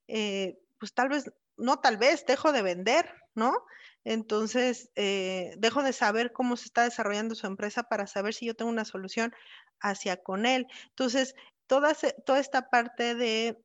eh, 0.08 0.58
pues 0.78 0.92
tal 0.92 1.08
vez, 1.08 1.30
no 1.56 1.78
tal 1.78 1.96
vez, 1.96 2.26
dejo 2.26 2.52
de 2.52 2.62
vender, 2.62 3.14
¿no? 3.34 3.64
Entonces, 4.04 4.90
eh, 4.96 5.54
dejo 5.58 5.82
de 5.82 5.92
saber 5.92 6.32
cómo 6.32 6.56
se 6.56 6.64
está 6.66 6.84
desarrollando 6.84 7.34
su 7.34 7.46
empresa 7.46 7.84
para 7.84 8.06
saber 8.06 8.34
si 8.34 8.46
yo 8.46 8.54
tengo 8.54 8.70
una 8.70 8.84
solución 8.84 9.32
hacia 9.80 10.22
con 10.22 10.46
él. 10.46 10.66
Entonces, 10.88 11.34
toda, 11.70 11.94
toda 12.26 12.40
esta 12.40 12.68
parte 12.68 13.14
de, 13.14 13.56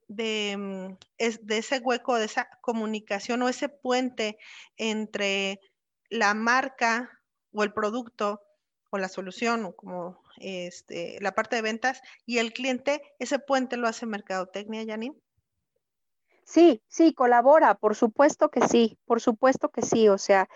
mm, 0.56 0.94
de 1.42 1.58
ese 1.58 1.80
hueco, 1.80 2.14
de 2.14 2.26
esa 2.26 2.48
comunicación 2.60 3.42
o 3.42 3.48
ese 3.48 3.68
puente 3.68 4.38
entre 4.76 5.58
la 6.08 6.32
marca 6.34 7.10
o 7.52 7.64
el 7.64 7.72
producto 7.72 8.40
o 8.90 8.98
la 8.98 9.08
solución 9.08 9.64
o 9.64 9.74
como 9.74 10.22
este, 10.38 11.18
la 11.20 11.34
parte 11.34 11.56
de 11.56 11.62
ventas 11.62 12.00
y 12.24 12.38
el 12.38 12.52
cliente, 12.52 13.02
ese 13.18 13.40
puente 13.40 13.76
lo 13.76 13.88
hace 13.88 14.06
Mercadotecnia, 14.06 14.86
Janine. 14.86 15.16
Sí, 16.44 16.80
sí, 16.86 17.12
colabora, 17.12 17.74
por 17.74 17.96
supuesto 17.96 18.50
que 18.50 18.68
sí, 18.68 19.00
por 19.04 19.20
supuesto 19.20 19.70
que 19.70 19.82
sí. 19.82 20.08
O 20.08 20.16
sea, 20.16 20.48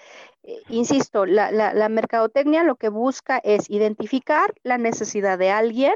eh, 0.44 0.62
insisto, 0.68 1.26
la, 1.26 1.50
la, 1.50 1.88
mercadotecnia 1.88 2.62
lo 2.62 2.76
que 2.76 2.90
busca 2.90 3.38
es 3.38 3.68
identificar 3.68 4.54
la 4.62 4.78
necesidad 4.78 5.36
de 5.36 5.50
alguien, 5.50 5.94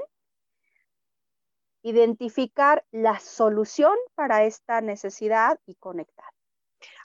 identificar 1.84 2.84
la 2.90 3.20
solución 3.20 3.94
para 4.16 4.44
esta 4.44 4.80
necesidad 4.80 5.60
y 5.66 5.76
conectar. 5.76 6.26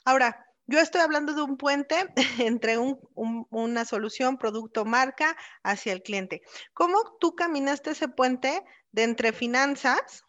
Ahora, 0.04 0.46
yo 0.66 0.80
estoy 0.80 1.02
hablando 1.02 1.34
de 1.34 1.42
un 1.42 1.56
puente 1.56 1.96
entre 2.38 2.76
una 2.78 3.84
solución, 3.84 4.38
producto, 4.38 4.84
marca 4.84 5.36
hacia 5.62 5.92
el 5.92 6.02
cliente. 6.02 6.42
¿Cómo 6.72 7.16
tú 7.20 7.36
caminaste 7.36 7.90
ese 7.90 8.08
puente 8.08 8.64
de 8.90 9.04
entre 9.04 9.32
finanzas 9.32 10.24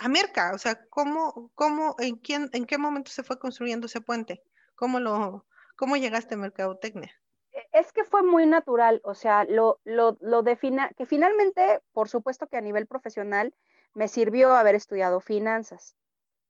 a 0.00 0.08
Merca, 0.08 0.52
o 0.54 0.58
sea, 0.58 0.80
¿cómo, 0.88 1.50
cómo, 1.54 1.94
en, 1.98 2.16
quién, 2.16 2.48
en 2.54 2.64
qué 2.64 2.78
momento 2.78 3.10
se 3.10 3.22
fue 3.22 3.38
construyendo 3.38 3.86
ese 3.86 4.00
puente? 4.00 4.42
¿Cómo, 4.74 4.98
lo, 4.98 5.44
cómo 5.76 5.96
llegaste 5.96 6.34
a 6.34 6.38
Mercadotecnia? 6.38 7.12
E, 7.52 7.68
es 7.72 7.92
que 7.92 8.04
fue 8.04 8.22
muy 8.22 8.46
natural, 8.46 9.02
o 9.04 9.14
sea, 9.14 9.44
lo, 9.44 9.78
lo, 9.84 10.16
lo 10.20 10.42
defina, 10.42 10.90
que 10.96 11.04
finalmente, 11.04 11.82
por 11.92 12.08
supuesto 12.08 12.46
que 12.46 12.56
a 12.56 12.62
nivel 12.62 12.86
profesional, 12.86 13.54
me 13.94 14.08
sirvió 14.08 14.54
haber 14.54 14.74
estudiado 14.74 15.20
finanzas. 15.20 15.96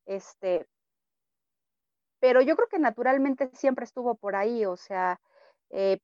Este, 0.06 0.66
pero 2.20 2.42
yo 2.42 2.56
creo 2.56 2.68
que 2.68 2.78
naturalmente 2.78 3.50
siempre 3.54 3.84
estuvo 3.84 4.14
por 4.14 4.36
ahí, 4.36 4.66
o 4.66 4.76
sea, 4.76 5.20
eh, 5.70 5.98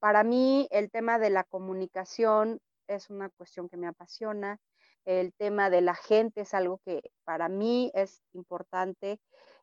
para 0.00 0.24
mí 0.24 0.66
el 0.70 0.90
tema 0.90 1.18
de 1.18 1.30
la 1.30 1.44
comunicación 1.44 2.60
es 2.88 3.10
una 3.10 3.30
cuestión 3.30 3.68
que 3.68 3.76
me 3.76 3.86
apasiona, 3.86 4.58
el 5.04 5.32
tema 5.34 5.70
de 5.70 5.80
la 5.80 5.94
gente 5.94 6.42
es 6.42 6.54
algo 6.54 6.80
que 6.84 7.02
para 7.24 7.48
mí 7.48 7.90
es 7.94 8.22
importante, 8.32 9.20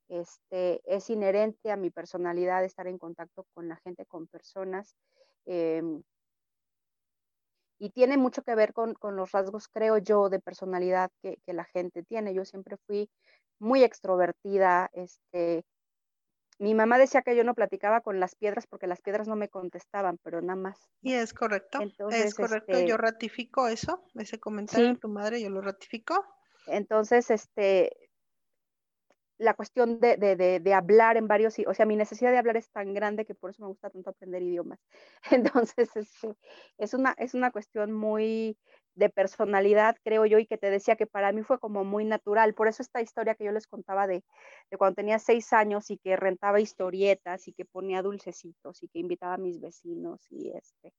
este, 0.07 0.81
es 0.85 1.09
inherente 1.09 1.71
a 1.71 1.75
mi 1.75 1.89
personalidad 1.89 2.63
estar 2.63 2.87
en 2.87 2.97
contacto 2.97 3.45
con 3.53 3.67
la 3.67 3.75
gente, 3.77 4.05
con 4.05 4.27
personas. 4.27 4.95
Em, 5.45 6.01
y 7.79 7.91
tiene 7.91 8.17
mucho 8.17 8.41
que 8.41 8.55
ver 8.55 8.73
con, 8.73 8.95
los 9.15 9.31
rasgos, 9.31 9.67
creo 9.67 9.97
yo, 9.97 10.29
de 10.29 10.39
personalidad 10.39 11.11
que, 11.21 11.37
que, 11.45 11.53
la 11.53 11.65
gente 11.65 12.03
tiene. 12.03 12.33
Yo 12.33 12.45
siempre 12.45 12.77
fui 12.87 13.09
muy 13.59 13.83
extrovertida, 13.83 14.89
este, 14.93 15.63
mi 16.59 16.73
mamá 16.73 16.97
decía 16.97 17.21
que 17.21 17.35
yo 17.35 17.43
no 17.43 17.53
platicaba 17.53 18.01
con 18.01 18.19
las 18.19 18.35
piedras 18.35 18.65
porque 18.65 18.87
las 18.87 19.01
piedras 19.01 19.27
no 19.27 19.35
me 19.35 19.49
contestaban, 19.49 20.17
pero 20.23 20.41
nada 20.41 20.59
más. 20.59 20.79
Y 21.01 21.13
es 21.13 21.33
correcto. 21.33 21.79
es 22.09 22.33
correcto. 22.33 22.73
Yo 22.73 22.79
este 22.79 22.97
ratifico 22.97 23.67
eso, 23.67 24.03
ese 24.15 24.39
comentario 24.39 24.87
de 24.87 24.95
tu 24.95 25.07
madre, 25.07 25.39
yo 25.39 25.49
lo 25.49 25.61
ratifico. 25.61 26.25
Entonces, 26.65 27.29
este, 27.29 28.06
la 29.37 29.53
cuestión 29.53 29.99
de, 29.99 30.17
de, 30.17 30.59
de, 30.59 30.73
hablar 30.73 31.17
en 31.17 31.27
varios, 31.27 31.55
o 31.67 31.73
sea, 31.73 31.85
mi 31.85 31.95
necesidad 31.95 32.31
de 32.31 32.37
hablar 32.39 32.57
es 32.57 32.71
tan 32.71 32.93
grande 32.93 33.25
que 33.25 33.35
por 33.35 33.51
eso 33.51 33.61
me 33.61 33.67
gusta 33.67 33.89
tanto 33.89 34.09
aprender 34.09 34.41
idiomas. 34.41 34.79
Entonces, 35.31 35.95
este, 35.95 36.35
es, 36.77 36.93
una, 36.93 37.13
es 37.17 37.33
una 37.33 37.51
cuestión 37.51 37.91
muy, 37.91 38.57
de 38.97 39.09
personalidad, 39.09 39.95
creo 40.03 40.25
yo, 40.25 40.39
y 40.39 40.47
que 40.47 40.57
te 40.57 40.71
decía 40.71 40.95
que 40.95 41.05
para 41.05 41.31
mí 41.31 41.43
fue 41.43 41.59
como 41.59 41.83
muy 41.83 42.03
natural. 42.03 42.55
Por 42.55 42.67
eso 42.67 42.81
esta 42.81 42.99
historia 42.99 43.35
que 43.35 43.45
yo 43.45 43.51
les 43.51 43.67
contaba 43.67 44.07
de, 44.07 44.23
cuando 44.77 44.95
tenía 44.95 45.19
seis 45.19 45.53
años 45.53 45.91
y 45.91 45.97
que 45.97 46.15
rentaba 46.15 46.59
historietas 46.59 47.47
y 47.47 47.53
que 47.53 47.63
ponía 47.63 48.01
dulcecitos 48.01 48.81
y 48.81 48.87
que 48.87 48.99
invitaba 48.99 49.35
a 49.35 49.37
mis 49.37 49.61
vecinos 49.61 50.25
y 50.31 50.49
este, 50.49 50.93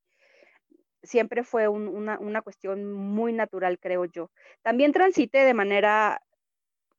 siempre 1.03 1.43
fue 1.43 1.67
una, 1.67 2.19
una 2.21 2.41
cuestión 2.41 2.93
muy 2.93 3.33
natural, 3.33 3.81
creo 3.81 4.05
yo. 4.05 4.31
También 4.63 4.93
transité 4.93 5.45
de 5.45 5.55
manera 5.55 6.23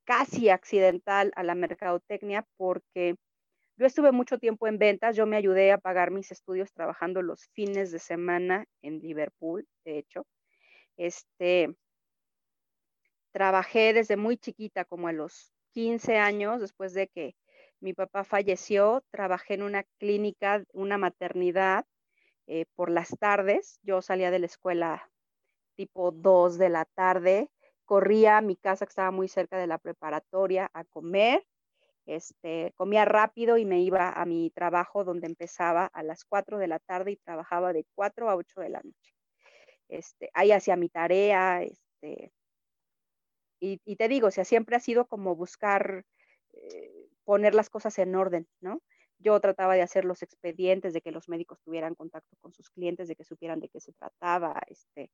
casi 0.09 0.49
accidental 0.49 1.31
a 1.35 1.43
la 1.43 1.53
mercadotecnia 1.53 2.43
porque 2.57 3.15
yo 3.77 3.85
estuve 3.85 4.11
mucho 4.11 4.39
tiempo 4.39 4.65
en 4.65 4.79
ventas, 4.79 5.15
yo 5.15 5.27
me 5.27 5.37
ayudé 5.37 5.71
a 5.71 5.77
pagar 5.77 6.09
mis 6.09 6.31
estudios 6.31 6.73
trabajando 6.73 7.21
los 7.21 7.45
fines 7.53 7.91
de 7.91 7.99
semana 7.99 8.65
en 8.81 8.97
Liverpool, 9.01 9.67
de 9.85 9.99
hecho. 9.99 10.25
Este, 10.97 11.75
trabajé 13.31 13.93
desde 13.93 14.17
muy 14.17 14.35
chiquita, 14.37 14.83
como 14.83 15.07
a 15.07 15.13
los 15.13 15.53
15 15.73 16.17
años, 16.17 16.59
después 16.59 16.95
de 16.95 17.07
que 17.07 17.35
mi 17.79 17.93
papá 17.93 18.23
falleció, 18.23 19.03
trabajé 19.11 19.53
en 19.53 19.61
una 19.61 19.83
clínica, 19.99 20.63
una 20.73 20.97
maternidad, 20.97 21.85
eh, 22.47 22.65
por 22.73 22.89
las 22.89 23.09
tardes. 23.19 23.79
Yo 23.83 24.01
salía 24.01 24.31
de 24.31 24.39
la 24.39 24.47
escuela 24.47 25.07
tipo 25.75 26.11
2 26.11 26.57
de 26.57 26.69
la 26.69 26.85
tarde, 26.85 27.51
corría 27.89 28.37
a 28.37 28.41
mi 28.41 28.55
casa 28.55 28.85
que 28.85 28.91
estaba 28.91 29.09
muy 29.09 29.27
cerca 29.27 29.57
de 29.57 29.65
la 29.65 29.79
preparatoria 29.79 30.69
a 30.75 30.83
comer, 30.83 31.43
este, 32.05 32.71
comía 32.75 33.03
rápido 33.03 33.57
y 33.57 33.65
me 33.65 33.81
iba 33.81 34.11
a 34.11 34.25
mi 34.25 34.51
trabajo 34.51 35.03
donde 35.03 35.25
empezaba 35.25 35.87
a 35.87 36.03
las 36.03 36.23
4 36.23 36.59
de 36.59 36.67
la 36.67 36.77
tarde 36.77 37.13
y 37.13 37.15
trabajaba 37.17 37.73
de 37.73 37.87
4 37.95 38.29
a 38.29 38.35
8 38.35 38.61
de 38.61 38.69
la 38.69 38.81
noche. 38.83 39.13
Este, 39.87 40.29
ahí 40.35 40.51
hacía 40.51 40.75
mi 40.75 40.89
tarea, 40.89 41.63
este, 41.63 42.31
y, 43.59 43.95
te 43.95 44.07
digo, 44.07 44.27
o 44.27 44.31
siempre 44.31 44.75
ha 44.75 44.79
sido 44.79 45.07
como 45.07 45.35
buscar 45.35 46.05
eh, 46.53 47.09
poner 47.23 47.55
las 47.55 47.71
cosas 47.71 47.97
en 47.97 48.13
orden, 48.13 48.47
¿no? 48.61 48.83
Yo 49.17 49.39
trataba 49.39 49.73
de 49.73 49.81
hacer 49.81 50.05
los 50.05 50.21
expedientes, 50.21 50.93
de 50.93 51.01
que 51.01 51.11
los 51.11 51.27
médicos 51.27 51.59
tuvieran 51.63 51.95
contacto 51.95 52.37
con 52.39 52.53
sus 52.53 52.69
clientes, 52.69 53.07
de 53.07 53.15
que 53.15 53.23
supieran 53.23 53.59
de 53.59 53.69
qué 53.69 53.79
se 53.79 53.93
trataba, 53.93 54.61
este, 54.67 55.09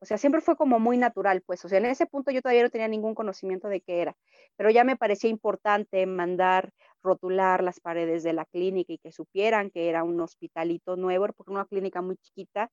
o 0.00 0.06
sea, 0.06 0.18
siempre 0.18 0.40
fue 0.40 0.56
como 0.56 0.80
muy 0.80 0.96
natural, 0.98 1.42
pues, 1.42 1.64
o 1.64 1.68
sea, 1.68 1.78
en 1.78 1.86
ese 1.86 2.06
punto 2.06 2.30
yo 2.30 2.42
todavía 2.42 2.62
no 2.62 2.70
tenía 2.70 2.88
ningún 2.88 3.14
conocimiento 3.14 3.68
de 3.68 3.80
qué 3.82 4.00
era, 4.02 4.16
pero 4.56 4.70
ya 4.70 4.84
me 4.84 4.96
parecía 4.96 5.30
importante 5.30 6.06
mandar 6.06 6.72
rotular 7.02 7.62
las 7.62 7.80
paredes 7.80 8.22
de 8.22 8.32
la 8.32 8.44
clínica 8.46 8.92
y 8.92 8.98
que 8.98 9.12
supieran 9.12 9.70
que 9.70 9.88
era 9.88 10.04
un 10.04 10.20
hospitalito 10.20 10.96
nuevo, 10.96 11.26
porque 11.34 11.52
una 11.52 11.66
clínica 11.66 12.02
muy 12.02 12.16
chiquita 12.16 12.70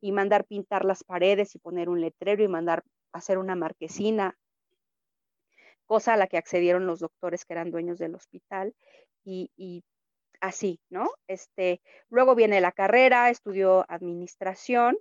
y 0.00 0.12
mandar 0.12 0.44
pintar 0.46 0.84
las 0.84 1.04
paredes 1.04 1.54
y 1.54 1.58
poner 1.58 1.88
un 1.88 2.00
letrero 2.00 2.42
y 2.44 2.48
mandar 2.48 2.84
hacer 3.12 3.38
una 3.38 3.56
marquesina. 3.56 4.36
cosa 5.86 6.14
a 6.14 6.16
la 6.16 6.26
que 6.26 6.38
accedieron 6.38 6.86
los 6.86 7.00
doctores 7.00 7.44
que 7.44 7.54
eran 7.54 7.70
dueños 7.70 7.98
del 7.98 8.14
hospital 8.14 8.74
y, 9.24 9.50
y 9.56 9.82
así, 10.40 10.80
¿no? 10.90 11.10
Este, 11.26 11.80
luego 12.10 12.34
viene 12.34 12.60
la 12.60 12.72
carrera, 12.72 13.30
estudió 13.30 13.84
administración 13.90 14.98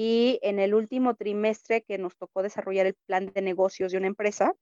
y 0.00 0.38
en 0.42 0.60
el 0.60 0.74
último 0.76 1.16
trimestre 1.16 1.82
que 1.82 1.98
nos 1.98 2.16
tocó 2.16 2.44
desarrollar 2.44 2.86
el 2.86 2.94
plan 3.06 3.32
de 3.34 3.42
negocios 3.42 3.90
de 3.90 3.98
una 3.98 4.06
empresa, 4.06 4.54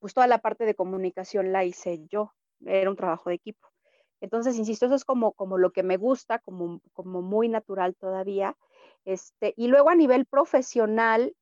pues 0.00 0.12
toda 0.12 0.26
la 0.26 0.36
parte 0.36 0.66
de 0.66 0.74
comunicación 0.74 1.50
la 1.50 1.64
hice 1.64 2.04
yo, 2.10 2.34
era 2.66 2.90
un 2.90 2.96
trabajo 2.96 3.30
de 3.30 3.36
equipo. 3.36 3.66
Entonces, 4.20 4.58
insisto, 4.58 4.84
eso 4.84 4.94
es 4.94 5.06
como, 5.06 5.32
como 5.32 5.56
lo 5.56 5.70
que 5.70 5.82
me 5.82 5.96
gusta, 5.96 6.40
como, 6.40 6.82
como 6.92 7.22
muy 7.22 7.48
natural 7.48 7.96
todavía. 7.96 8.54
Este, 9.06 9.54
y 9.56 9.68
luego 9.68 9.88
a 9.88 9.94
nivel 9.94 10.26
profesional, 10.26 11.34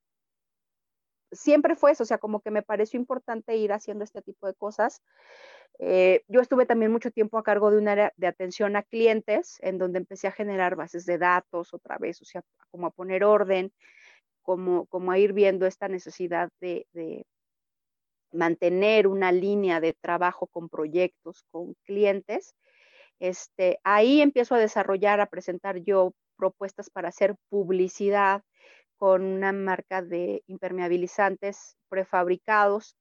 siempre 1.33 1.77
fue 1.77 1.93
eso, 1.93 2.05
o 2.05 2.07
sea, 2.07 2.19
como 2.19 2.41
que 2.41 2.51
me 2.51 2.63
pareció 2.63 2.99
importante 3.01 3.57
ir 3.57 3.73
haciendo 3.73 4.05
este 4.05 4.23
tipo 4.23 4.47
de 4.47 4.55
cosas. 4.55 5.03
Eh, 5.79 6.23
yo 6.29 6.41
estuve 6.41 6.67
también 6.67 6.93
mucho 6.93 7.11
tiempo 7.11 7.39
a 7.39 7.43
cargo 7.43 7.71
de 7.71 7.79
un 7.79 7.89
área 7.89 8.13
de 8.17 8.27
atención 8.27 8.77
a 8.77 8.83
clientes, 8.83 9.59
en 9.61 9.79
donde 9.79 9.99
empecé 9.99 10.29
a 10.29 10.33
generar 10.33 10.77
bases 10.77 11.07
de 11.07 11.19
datos 11.19 11.75
otra 11.75 11.99
vez, 11.99 12.21
o 12.23 12.25
sea, 12.25 12.43
como 12.71 12.87
a 12.87 12.91
poner 12.91 13.25
orden, 13.25 13.73
como, 14.43 14.87
como 14.87 15.13
a 15.13 15.19
ir 15.19 15.33
viendo 15.33 15.67
esta 15.67 15.89
necesidad 15.89 16.51
de, 16.61 16.87
de 16.93 17.27
mantener 18.33 19.07
una 19.07 19.33
línea 19.33 19.81
de 19.81 19.95
trabajo 19.95 20.47
con 20.47 20.69
proyectos, 20.69 21.45
con 21.51 21.75
clientes. 21.85 22.55
Este, 23.21 23.79
ahí 23.85 24.21
empiezo 24.21 24.55
a 24.55 24.59
desarrollar, 24.59 25.21
a 25.21 25.27
presentar 25.27 25.79
yo 25.79 26.13
propuestas 26.37 26.91
para 26.91 27.09
hacer 27.09 27.37
publicidad 27.49 28.43
con 29.03 29.25
una 29.25 29.51
marca 29.53 30.01
de 30.01 30.45
impermeabilizantes 30.47 31.77
prefabricados 31.89 32.97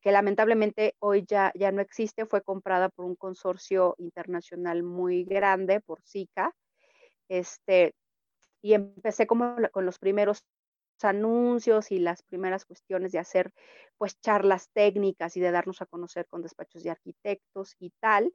que 0.00 0.12
lamentablemente 0.12 0.94
hoy 1.00 1.24
ya, 1.26 1.50
ya 1.56 1.72
no 1.72 1.80
existe, 1.80 2.24
fue 2.24 2.40
comprada 2.40 2.88
por 2.88 3.04
un 3.04 3.16
consorcio 3.16 3.96
internacional 3.98 4.84
muy 4.84 5.24
grande, 5.24 5.80
por 5.80 6.00
SICA, 6.02 6.54
este, 7.28 7.96
y 8.62 8.74
empecé 8.74 9.26
como 9.26 9.56
con 9.72 9.84
los 9.84 9.98
primeros 9.98 10.44
anuncios 11.02 11.90
y 11.90 11.98
las 11.98 12.22
primeras 12.22 12.64
cuestiones 12.64 13.10
de 13.10 13.18
hacer 13.18 13.52
pues 13.96 14.20
charlas 14.20 14.68
técnicas 14.72 15.36
y 15.36 15.40
de 15.40 15.50
darnos 15.50 15.82
a 15.82 15.86
conocer 15.86 16.28
con 16.28 16.42
despachos 16.42 16.84
de 16.84 16.90
arquitectos 16.90 17.74
y 17.80 17.90
tal. 17.98 18.32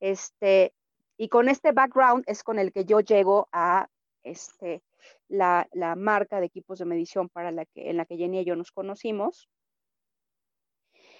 Este, 0.00 0.74
y 1.16 1.28
con 1.28 1.48
este 1.48 1.70
background 1.70 2.24
es 2.26 2.42
con 2.42 2.58
el 2.58 2.72
que 2.72 2.84
yo 2.84 2.98
llego 2.98 3.48
a 3.52 3.86
este, 4.26 4.82
la, 5.28 5.68
marca 5.96 6.40
de 6.40 6.46
equipos 6.46 6.78
de 6.78 6.84
medición 6.84 7.28
para 7.28 7.50
la 7.52 7.64
que, 7.66 7.90
en 7.90 7.96
la 7.96 8.06
que 8.06 8.16
Jenny 8.16 8.40
y 8.40 8.44
yo 8.44 8.56
nos 8.56 8.72
conocimos. 8.72 9.48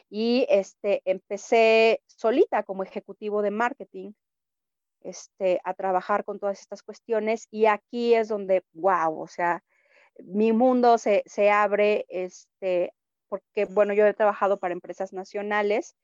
Y 0.09 0.47
este, 0.49 1.03
empecé 1.05 2.03
solita 2.07 2.63
como 2.63 2.83
ejecutivo 2.83 3.43
de 3.43 3.51
marketing 3.51 4.13
este, 5.01 5.61
a 5.65 5.75
trabajar 5.75 6.25
con 6.25 6.39
todas 6.39 6.61
estas 6.61 6.83
cuestiones 6.83 7.49
y 7.51 7.67
aquí 7.67 8.15
es 8.15 8.29
donde, 8.29 8.65
wow, 8.73 9.21
o 9.21 9.27
sea, 9.27 9.63
mi 10.19 10.53
mundo 10.53 10.99
se, 10.99 11.51
abre, 11.51 12.07
este, 12.09 12.93
porque, 13.29 13.67
bueno, 13.67 13.95
yo 13.95 14.07
he 14.07 14.15
trabajado 14.15 14.59
para 14.59 14.73
empresas 14.73 15.13
nacionales, 15.13 15.97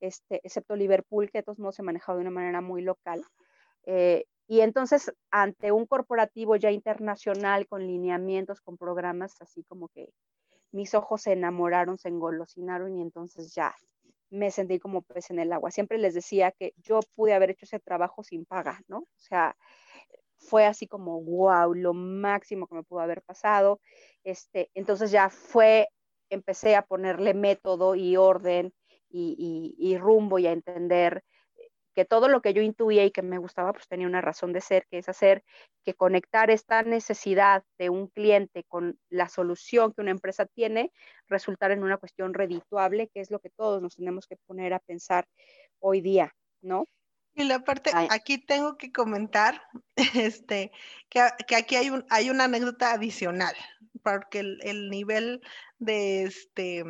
este, 0.00 0.40
excepto 0.42 0.76
Liverpool, 0.76 1.30
que 1.30 1.38
de 1.38 1.42
todos 1.42 1.58
modos 1.58 1.76
se 1.76 1.82
manejado 1.82 2.18
de 2.18 2.22
una 2.22 2.30
manera 2.30 2.60
muy 2.60 2.82
local. 2.82 3.24
Eh, 3.84 4.24
y 4.50 4.62
entonces, 4.62 5.12
ante 5.30 5.70
un 5.70 5.86
corporativo 5.86 6.56
ya 6.56 6.72
internacional 6.72 7.68
con 7.68 7.86
lineamientos, 7.86 8.60
con 8.60 8.76
programas, 8.76 9.40
así 9.40 9.62
como 9.62 9.86
que 9.90 10.08
mis 10.72 10.92
ojos 10.96 11.22
se 11.22 11.34
enamoraron, 11.34 11.98
se 11.98 12.08
engolosinaron 12.08 12.96
y 12.96 13.00
entonces 13.00 13.54
ya 13.54 13.72
me 14.28 14.50
sentí 14.50 14.80
como 14.80 15.02
pez 15.02 15.30
en 15.30 15.38
el 15.38 15.52
agua. 15.52 15.70
Siempre 15.70 15.98
les 15.98 16.14
decía 16.14 16.50
que 16.50 16.74
yo 16.78 16.98
pude 17.14 17.32
haber 17.32 17.50
hecho 17.50 17.64
ese 17.64 17.78
trabajo 17.78 18.24
sin 18.24 18.44
paga, 18.44 18.80
¿no? 18.88 18.98
O 18.98 19.18
sea, 19.18 19.56
fue 20.36 20.66
así 20.66 20.88
como, 20.88 21.22
wow, 21.22 21.72
lo 21.72 21.94
máximo 21.94 22.66
que 22.66 22.74
me 22.74 22.82
pudo 22.82 22.98
haber 22.98 23.22
pasado. 23.22 23.80
Este, 24.24 24.68
entonces 24.74 25.12
ya 25.12 25.30
fue, 25.30 25.86
empecé 26.28 26.74
a 26.74 26.82
ponerle 26.82 27.34
método 27.34 27.94
y 27.94 28.16
orden 28.16 28.74
y, 29.08 29.76
y 29.78 29.96
rumbo 29.96 30.40
y 30.40 30.48
a 30.48 30.52
entender 30.52 31.22
que 32.00 32.06
todo 32.06 32.28
lo 32.28 32.40
que 32.40 32.54
yo 32.54 32.62
intuía 32.62 33.04
y 33.04 33.10
que 33.10 33.20
me 33.20 33.36
gustaba, 33.36 33.74
pues 33.74 33.86
tenía 33.86 34.06
una 34.06 34.22
razón 34.22 34.54
de 34.54 34.62
ser, 34.62 34.86
que 34.90 34.96
es 34.96 35.08
hacer 35.10 35.44
que 35.84 35.92
conectar 35.92 36.50
esta 36.50 36.82
necesidad 36.82 37.62
de 37.78 37.90
un 37.90 38.06
cliente 38.06 38.64
con 38.64 38.98
la 39.10 39.28
solución 39.28 39.92
que 39.92 40.00
una 40.00 40.10
empresa 40.10 40.46
tiene, 40.46 40.92
resultar 41.28 41.72
en 41.72 41.82
una 41.82 41.98
cuestión 41.98 42.32
redituable, 42.32 43.10
que 43.12 43.20
es 43.20 43.30
lo 43.30 43.38
que 43.38 43.50
todos 43.50 43.82
nos 43.82 43.96
tenemos 43.96 44.26
que 44.26 44.36
poner 44.46 44.72
a 44.72 44.78
pensar 44.78 45.28
hoy 45.78 46.00
día, 46.00 46.34
¿no? 46.62 46.86
Y 47.34 47.44
la 47.44 47.64
parte, 47.64 47.90
aquí 48.08 48.38
tengo 48.38 48.78
que 48.78 48.92
comentar 48.92 49.60
este, 50.14 50.72
que, 51.10 51.20
aquí 51.20 51.76
hay, 51.76 51.90
un, 51.90 52.06
hay 52.08 52.30
una 52.30 52.44
anécdota 52.44 52.92
adicional, 52.92 53.54
porque 54.02 54.38
el, 54.38 54.58
el 54.62 54.88
nivel 54.88 55.42
de, 55.78 56.22
este, 56.22 56.82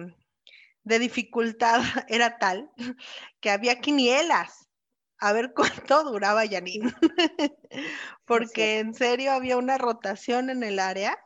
de 0.85 0.99
dificultad 1.01 1.81
era 2.09 2.39
tal 2.39 2.71
que 3.41 3.51
había 3.51 3.81
quinielas 3.81 4.70
a 5.21 5.33
ver 5.33 5.53
cuánto 5.89 6.05
duraba 6.05 6.47
Janine, 6.49 6.93
porque 8.25 8.79
en 8.79 8.95
serio 8.95 9.33
había 9.33 9.57
una 9.57 9.79
rotación 9.79 10.51
en 10.51 10.63
el 10.63 10.79
área, 10.79 11.19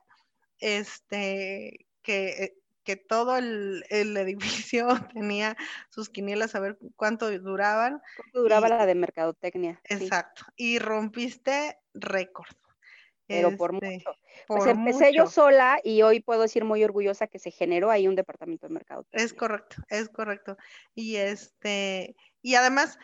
este, 0.59 1.87
que, 2.03 2.57
que 2.85 2.97
todo 2.97 3.39
el, 3.39 3.85
edificio 3.91 4.89
tenía 5.15 5.57
sus 5.89 6.11
quinielas 6.11 6.55
a 6.55 6.61
ver 6.61 6.79
cuánto 6.97 7.31
duraban. 7.39 8.03
¿Cuánto 8.17 8.43
duraba 8.43 8.69
la 8.69 8.87
de 8.87 8.95
mercadotecnia? 8.95 9.81
Exacto, 9.85 10.45
y 10.57 10.79
rompiste 10.79 11.79
récord. 11.95 12.49
Pero 13.27 13.57
por 13.57 13.75
este, 13.75 13.91
mucho. 13.91 14.11
Pues 14.47 14.67
empecé 14.67 15.15
yo 15.15 15.27
sola 15.27 15.81
y 15.83 16.03
hoy 16.03 16.21
puedo 16.21 16.43
decir 16.43 16.63
muy 16.65 16.85
orgullosa 16.85 17.27
que 17.27 17.39
se 17.39 17.51
generó 17.51 17.91
ahí 17.91 18.07
un 18.07 18.17
departamento 18.17 18.67
de 18.67 18.75
mercadotecnia. 18.75 19.25
Es 19.25 19.33
correcto, 19.33 19.77
es 19.89 20.11
correcto. 20.11 20.59
Y 20.95 21.17
este, 21.17 22.17
y 22.43 22.57
además 22.57 22.99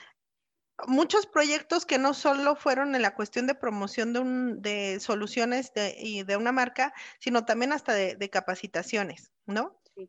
muchos 0.86 1.26
proyectos 1.26 1.86
que 1.86 1.98
no 1.98 2.14
solo 2.14 2.56
fueron 2.56 2.94
en 2.94 3.02
la 3.02 3.14
cuestión 3.14 3.46
de 3.46 3.54
promoción 3.54 4.12
de, 4.12 4.18
un, 4.20 4.62
de 4.62 5.00
soluciones 5.00 5.72
de, 5.74 5.94
y 5.98 6.22
de 6.22 6.36
una 6.36 6.52
marca, 6.52 6.92
sino 7.18 7.44
también 7.44 7.72
hasta 7.72 7.94
de, 7.94 8.30
capacitaciones, 8.30 9.32
¿no? 9.46 9.80
Sí. 9.94 10.08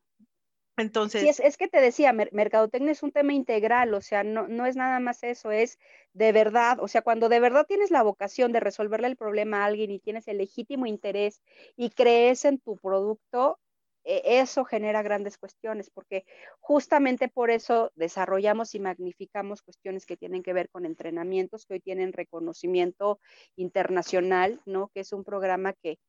Entonces. 0.78 1.36
Sí, 1.36 1.44
es, 1.44 1.58
que 1.58 1.68
te 1.68 1.82
decía, 1.82 2.14
mercadotecnia 2.14 2.92
es 2.92 3.04
un 3.04 3.12
tema 3.12 3.34
integral, 3.34 3.94
o 3.94 4.02
sea, 4.02 4.24
no, 4.24 4.48
no 4.48 4.66
es 4.66 4.76
nada 4.76 5.00
más 5.00 5.24
eso, 5.24 5.52
es 5.52 5.78
de 6.14 6.32
verdad, 6.32 6.80
o 6.80 6.88
sea, 6.88 7.02
cuando 7.02 7.30
de 7.30 7.40
verdad 7.40 7.66
tienes 7.68 7.92
la 7.92 8.04
vocación 8.04 8.52
de 8.52 8.60
resolverle 8.60 9.08
el 9.08 9.18
problema 9.18 9.64
a 9.64 9.66
alguien 9.66 9.92
y 9.92 10.00
tienes 10.00 10.28
el 10.28 10.38
legítimo 10.38 10.86
interés 10.86 11.42
y 11.76 11.90
crees 11.90 12.46
en 12.46 12.60
tu 12.60 12.78
producto, 12.78 13.60
eso 14.04 14.66
genera 14.66 15.02
grandes 15.02 15.38
cuestiones, 15.38 15.90
porque 15.90 16.26
justamente 16.60 17.28
por 17.28 17.52
eso 17.52 17.92
desarrollamos 17.96 18.74
y 18.76 18.80
magnificamos 18.80 19.62
cuestiones 19.62 20.06
que 20.06 20.18
tienen 20.18 20.44
que 20.44 20.54
ver 20.54 20.70
con 20.70 20.86
entrenamientos 20.86 21.66
que 21.66 21.76
hoy 21.76 21.80
tienen 21.80 22.14
reconocimiento 22.14 23.20
internacional, 23.56 24.62
¿no? 24.66 24.90
Que 24.94 25.02
es 25.02 25.14
un 25.14 25.24
programa 25.24 25.74
que, 25.74 26.00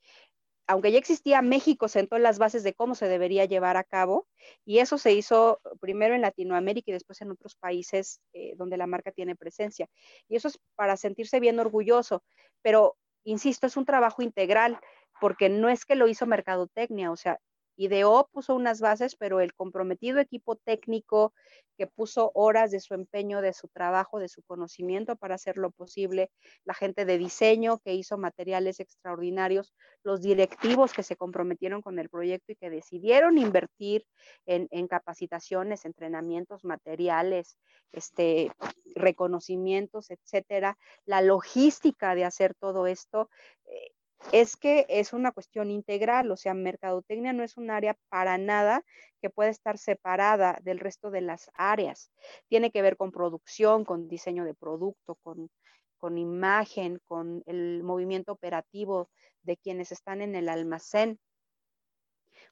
aunque 0.66 0.92
ya 0.92 0.98
existía, 0.98 1.42
México 1.42 1.88
sentó 1.88 2.18
las 2.18 2.38
bases 2.38 2.62
de 2.62 2.72
cómo 2.72 2.94
se 2.94 3.08
debería 3.08 3.44
llevar 3.44 3.76
a 3.76 3.84
cabo, 3.84 4.26
y 4.64 4.78
eso 4.78 4.96
se 4.96 5.12
hizo 5.12 5.60
primero 5.80 6.14
en 6.14 6.22
Latinoamérica 6.22 6.90
y 6.90 6.94
después 6.94 7.20
en 7.20 7.30
otros 7.30 7.56
países 7.56 8.20
eh, 8.32 8.54
donde 8.56 8.76
la 8.76 8.86
marca 8.86 9.12
tiene 9.12 9.36
presencia. 9.36 9.88
Y 10.28 10.36
eso 10.36 10.48
es 10.48 10.58
para 10.76 10.96
sentirse 10.96 11.40
bien 11.40 11.58
orgulloso, 11.58 12.22
pero, 12.62 12.96
insisto, 13.24 13.66
es 13.66 13.76
un 13.76 13.84
trabajo 13.84 14.22
integral 14.22 14.78
porque 15.20 15.48
no 15.48 15.68
es 15.68 15.84
que 15.84 15.94
lo 15.94 16.08
hizo 16.08 16.26
Mercadotecnia, 16.26 17.10
o 17.10 17.16
sea, 17.16 17.38
ideó, 17.76 18.28
puso 18.32 18.54
unas 18.54 18.80
bases, 18.80 19.16
pero 19.16 19.40
el 19.40 19.54
comprometido 19.54 20.20
equipo 20.20 20.56
técnico 20.56 21.32
que 21.78 21.86
puso 21.86 22.30
horas 22.34 22.70
de 22.70 22.80
su 22.80 22.94
empeño, 22.94 23.40
de 23.40 23.52
su 23.52 23.68
trabajo, 23.68 24.18
de 24.18 24.28
su 24.28 24.42
conocimiento 24.42 25.16
para 25.16 25.34
hacerlo 25.34 25.70
posible, 25.70 26.30
la 26.64 26.74
gente 26.74 27.04
de 27.04 27.18
diseño 27.18 27.78
que 27.78 27.94
hizo 27.94 28.18
materiales 28.18 28.78
extraordinarios, 28.80 29.74
los 30.02 30.20
directivos 30.20 30.92
que 30.92 31.02
se 31.02 31.16
comprometieron 31.16 31.82
con 31.82 31.98
el 31.98 32.08
proyecto 32.08 32.52
y 32.52 32.56
que 32.56 32.70
decidieron 32.70 33.38
invertir 33.38 34.04
en, 34.46 34.68
capacitaciones, 34.86 35.84
entrenamientos, 35.84 36.64
materiales, 36.64 37.56
este, 37.92 38.52
reconocimientos, 38.94 40.10
etcétera, 40.10 40.76
la 41.06 41.22
logística 41.22 42.14
de 42.14 42.24
hacer 42.24 42.54
todo 42.54 42.86
esto. 42.86 43.30
Eh, 43.66 43.91
es 44.30 44.56
que 44.56 44.86
es 44.88 45.12
una 45.12 45.32
cuestión 45.32 45.70
integral, 45.70 46.30
o 46.30 46.36
sea, 46.36 46.54
mercadotecnia 46.54 47.32
no 47.32 47.42
es 47.42 47.56
un 47.56 47.70
área 47.70 47.96
para 48.08 48.38
nada 48.38 48.84
que 49.20 49.30
pueda 49.30 49.50
estar 49.50 49.78
separada 49.78 50.58
del 50.62 50.78
resto 50.78 51.10
de 51.10 51.20
las 51.20 51.50
áreas. 51.54 52.10
Tiene 52.48 52.70
que 52.70 52.82
ver 52.82 52.96
con 52.96 53.12
producción, 53.12 53.84
con 53.84 54.08
diseño 54.08 54.44
de 54.44 54.54
producto, 54.54 55.16
con, 55.22 55.50
con 55.98 56.18
imagen, 56.18 57.00
con 57.04 57.42
el 57.46 57.82
movimiento 57.82 58.32
operativo 58.32 59.08
de 59.42 59.56
quienes 59.56 59.92
están 59.92 60.22
en 60.22 60.34
el 60.34 60.48
almacén. 60.48 61.18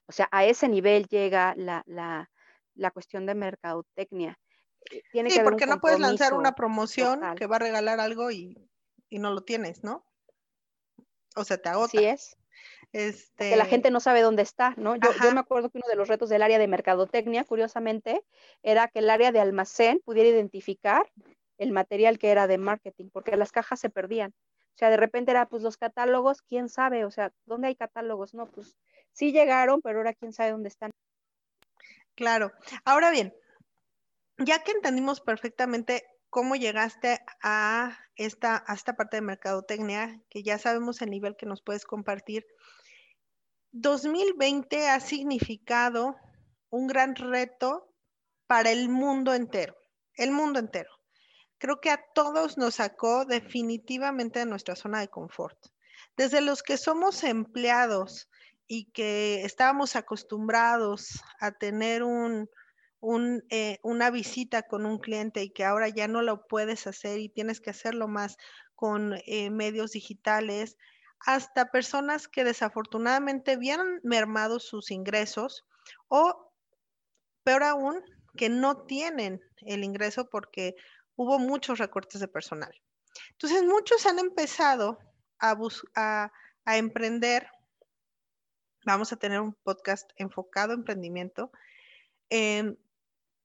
O 0.07 0.11
sea, 0.11 0.27
a 0.31 0.45
ese 0.45 0.67
nivel 0.67 1.07
llega 1.07 1.53
la, 1.57 1.83
la, 1.85 2.91
cuestión 2.91 3.25
de 3.25 3.35
mercadotecnia. 3.35 4.37
Eh, 4.91 5.03
tiene 5.11 5.29
sí, 5.29 5.39
porque 5.43 5.65
no 5.65 5.79
puedes 5.79 5.99
lanzar 5.99 6.33
una 6.33 6.53
promoción 6.53 7.21
que 7.35 7.47
va 7.47 7.57
a 7.57 7.59
regalar 7.59 7.99
algo 7.99 8.31
y, 8.31 8.57
no 9.09 9.31
lo 9.31 9.41
tienes, 9.43 9.83
¿no? 9.83 10.05
O 11.35 11.43
sea, 11.43 11.57
te 11.57 11.69
agota. 11.69 11.97
Así 11.97 12.05
es. 12.05 12.37
Este... 12.91 13.51
Que 13.51 13.55
la 13.55 13.65
gente 13.65 13.89
no 13.89 13.99
sabe 13.99 14.21
dónde 14.21 14.41
está, 14.41 14.73
¿no? 14.77 14.95
Yo, 14.95 15.11
yo, 15.23 15.31
me 15.31 15.39
acuerdo 15.39 15.69
que 15.69 15.77
uno 15.77 15.87
de 15.87 15.95
los 15.95 16.07
retos 16.07 16.29
del 16.29 16.43
área 16.43 16.59
de 16.59 16.67
mercadotecnia, 16.67 17.45
curiosamente, 17.45 18.23
era 18.63 18.87
que 18.87 18.99
el 18.99 19.09
área 19.09 19.31
de 19.31 19.39
almacén 19.39 20.01
pudiera 20.03 20.29
identificar 20.29 21.09
el 21.57 21.71
material 21.71 22.17
que 22.19 22.31
era 22.31 22.47
de 22.47 22.57
marketing, 22.57 23.09
porque 23.11 23.37
las 23.37 23.51
cajas 23.51 23.79
se 23.79 23.89
perdían. 23.89 24.33
O 24.73 24.77
sea, 24.77 24.89
de 24.89 24.97
repente 24.97 25.31
era, 25.31 25.47
pues 25.47 25.63
los 25.63 25.77
catálogos, 25.77 26.41
quién 26.41 26.69
sabe, 26.69 27.05
o 27.05 27.11
sea, 27.11 27.31
¿dónde 27.45 27.67
hay 27.67 27.75
catálogos? 27.75 28.33
No, 28.33 28.47
pues 28.47 28.77
sí 29.11 29.31
llegaron, 29.31 29.81
pero 29.81 29.99
ahora 29.99 30.13
quién 30.13 30.33
sabe 30.33 30.51
dónde 30.51 30.69
están. 30.69 30.91
Claro. 32.15 32.51
Ahora 32.83 33.11
bien, 33.11 33.33
ya 34.37 34.63
que 34.63 34.71
entendimos 34.71 35.21
perfectamente 35.21 36.03
cómo 36.31 36.55
llegaste 36.55 37.19
a 37.43 37.99
esta, 38.15 38.63
a 38.65 38.73
esta 38.73 38.95
parte 38.95 39.17
de 39.17 39.21
mercadotecnia, 39.21 40.19
que 40.31 40.41
ya 40.41 40.57
sabemos 40.57 41.03
el 41.03 41.11
nivel 41.11 41.35
que 41.35 41.45
nos 41.45 41.61
puedes 41.61 41.85
compartir, 41.85 42.47
2020 43.73 44.89
ha 44.89 44.99
significado 44.99 46.15
un 46.71 46.87
gran 46.87 47.15
reto 47.15 47.93
para 48.47 48.71
el 48.71 48.89
mundo 48.89 49.35
entero, 49.35 49.75
el 50.15 50.31
mundo 50.31 50.59
entero 50.59 50.89
creo 51.61 51.79
que 51.79 51.91
a 51.91 52.03
todos 52.15 52.57
nos 52.57 52.75
sacó 52.75 53.23
definitivamente 53.23 54.39
de 54.39 54.47
nuestra 54.47 54.75
zona 54.75 54.99
de 54.99 55.09
confort. 55.09 55.55
Desde 56.17 56.41
los 56.41 56.63
que 56.63 56.75
somos 56.75 57.23
empleados 57.23 58.27
y 58.67 58.85
que 58.91 59.45
estábamos 59.45 59.95
acostumbrados 59.95 61.21
a 61.39 61.51
tener 61.51 62.01
un, 62.01 62.49
eh, 63.49 63.79
una 63.83 64.11
visita 64.11 64.63
con 64.63 64.85
un 64.85 64.99
cliente 64.99 65.41
y 65.41 65.49
que 65.49 65.65
ahora 65.65 65.89
ya 65.89 66.07
no 66.07 66.21
lo 66.21 66.47
puedes 66.47 66.85
hacer 66.85 67.19
y 67.19 67.29
tienes 67.29 67.59
que 67.59 67.71
hacerlo 67.71 68.07
más 68.07 68.37
con 68.75 69.15
eh, 69.25 69.49
medios 69.49 69.91
digitales, 69.91 70.77
hasta 71.25 71.71
personas 71.71 72.27
que 72.27 72.43
desafortunadamente 72.43 73.57
vieron 73.57 73.99
mermados 74.03 74.65
sus 74.65 74.91
ingresos 74.91 75.65
o, 76.07 76.51
peor 77.43 77.63
aún, 77.63 78.03
que 78.35 78.49
no 78.49 78.85
tienen 78.85 79.41
el 79.57 79.83
ingreso 79.83 80.29
porque 80.29 80.75
hubo 81.15 81.37
muchos 81.39 81.79
recortes 81.79 82.21
de 82.21 82.27
personal. 82.27 82.73
Entonces, 83.31 83.63
muchos 83.63 84.05
han 84.05 84.19
empezado 84.19 84.97
a, 85.39 85.55
a, 85.95 86.77
emprender. 86.77 87.47
Vamos 88.85 89.11
a 89.11 89.17
tener 89.17 89.41
un 89.41 89.53
podcast 89.63 90.09
enfocado 90.15 90.73
en 90.73 90.79
emprendimiento. 90.79 91.51
Em, 92.29 92.77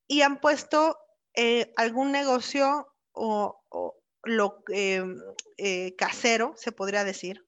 y 0.06 0.22
han 0.22 0.40
puesto 0.40 0.98
eh, 1.34 1.72
algún 1.76 2.12
negocio 2.12 2.92
o, 3.12 3.62
lo 4.22 4.62
em, 4.68 5.20
eh, 5.56 5.94
casero, 5.96 6.54
se 6.56 6.72
podría 6.72 7.04
decir, 7.04 7.46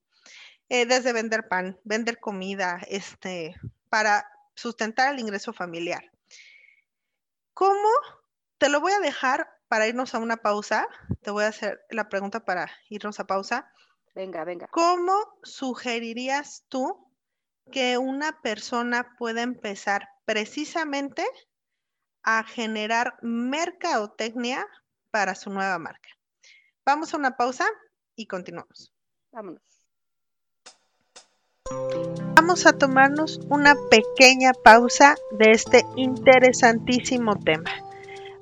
eh, 0.68 0.86
desde 0.86 1.12
vender 1.12 1.48
pan, 1.48 1.78
vender 1.82 2.20
comida, 2.20 2.80
este, 2.88 3.56
para 3.88 4.30
sustentar 4.54 5.12
el 5.12 5.20
ingreso 5.20 5.52
familiar. 5.52 6.10
¿Cómo? 7.54 7.88
Te 8.58 8.68
lo 8.68 8.80
voy 8.80 8.92
a 8.92 9.00
dejar 9.00 9.48
para 9.68 9.86
irnos 9.86 10.14
a 10.14 10.18
una 10.18 10.36
pausa, 10.36 10.86
te 11.22 11.30
voy 11.30 11.44
a 11.44 11.48
hacer 11.48 11.84
la 11.90 12.08
pregunta 12.08 12.44
para 12.44 12.70
irnos 12.88 13.18
a 13.18 13.26
pausa. 13.26 13.72
Venga, 14.14 14.44
venga. 14.44 14.68
¿Cómo 14.68 15.38
sugerirías 15.42 16.64
tú 16.68 17.08
que 17.70 17.98
una 17.98 18.40
persona 18.40 19.16
pueda 19.18 19.42
empezar 19.42 20.08
precisamente 20.24 21.24
a 22.22 22.42
generar 22.44 23.14
mercadotecnia 23.22 24.66
para 25.10 25.34
su 25.34 25.50
nueva 25.50 25.78
marca? 25.78 26.08
Vamos 26.84 27.12
a 27.12 27.16
una 27.16 27.36
pausa 27.36 27.66
y 28.16 28.26
continuamos. 28.26 28.92
Vámonos. 29.32 29.62
Vamos 32.34 32.66
a 32.66 32.72
tomarnos 32.72 33.40
una 33.50 33.74
pequeña 33.90 34.52
pausa 34.64 35.16
de 35.32 35.50
este 35.50 35.84
interesantísimo 35.96 37.36
tema 37.36 37.70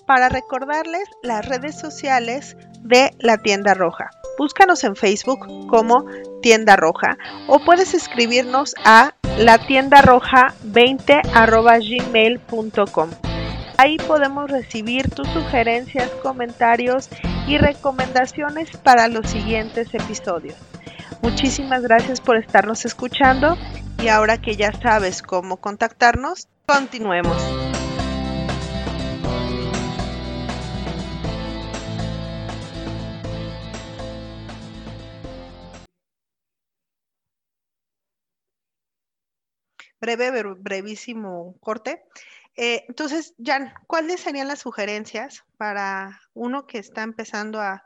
para 0.06 0.28
recordarles 0.28 1.02
las 1.22 1.44
redes 1.44 1.78
sociales 1.78 2.56
de 2.82 3.10
la 3.18 3.38
tienda 3.38 3.74
roja. 3.74 4.10
Búscanos 4.38 4.84
en 4.84 4.94
Facebook 4.94 5.40
como 5.68 6.04
tienda 6.40 6.76
roja 6.76 7.18
o 7.48 7.58
puedes 7.58 7.94
escribirnos 7.94 8.74
a 8.84 9.14
la 9.38 9.58
tienda 9.66 10.02
roja 10.02 10.54
20 10.62 11.22
gmail.com. 11.24 13.10
Ahí 13.78 13.98
podemos 13.98 14.50
recibir 14.50 15.10
tus 15.10 15.28
sugerencias, 15.28 16.10
comentarios 16.22 17.08
y 17.46 17.58
recomendaciones 17.58 18.76
para 18.78 19.08
los 19.08 19.28
siguientes 19.28 19.92
episodios. 19.92 20.56
Muchísimas 21.22 21.82
gracias 21.82 22.20
por 22.20 22.36
estarnos 22.36 22.84
escuchando 22.84 23.56
y 24.02 24.08
ahora 24.08 24.38
que 24.38 24.56
ya 24.56 24.72
sabes 24.72 25.22
cómo 25.22 25.58
contactarnos, 25.58 26.48
continuemos. 26.66 27.65
Breve, 40.00 40.42
brevísimo 40.54 41.56
corte. 41.60 42.04
Eh, 42.56 42.84
entonces, 42.88 43.34
Jan, 43.42 43.72
¿cuáles 43.86 44.20
serían 44.20 44.48
las 44.48 44.60
sugerencias 44.60 45.44
para 45.56 46.20
uno 46.34 46.66
que 46.66 46.78
está 46.78 47.02
empezando 47.02 47.60
a, 47.60 47.84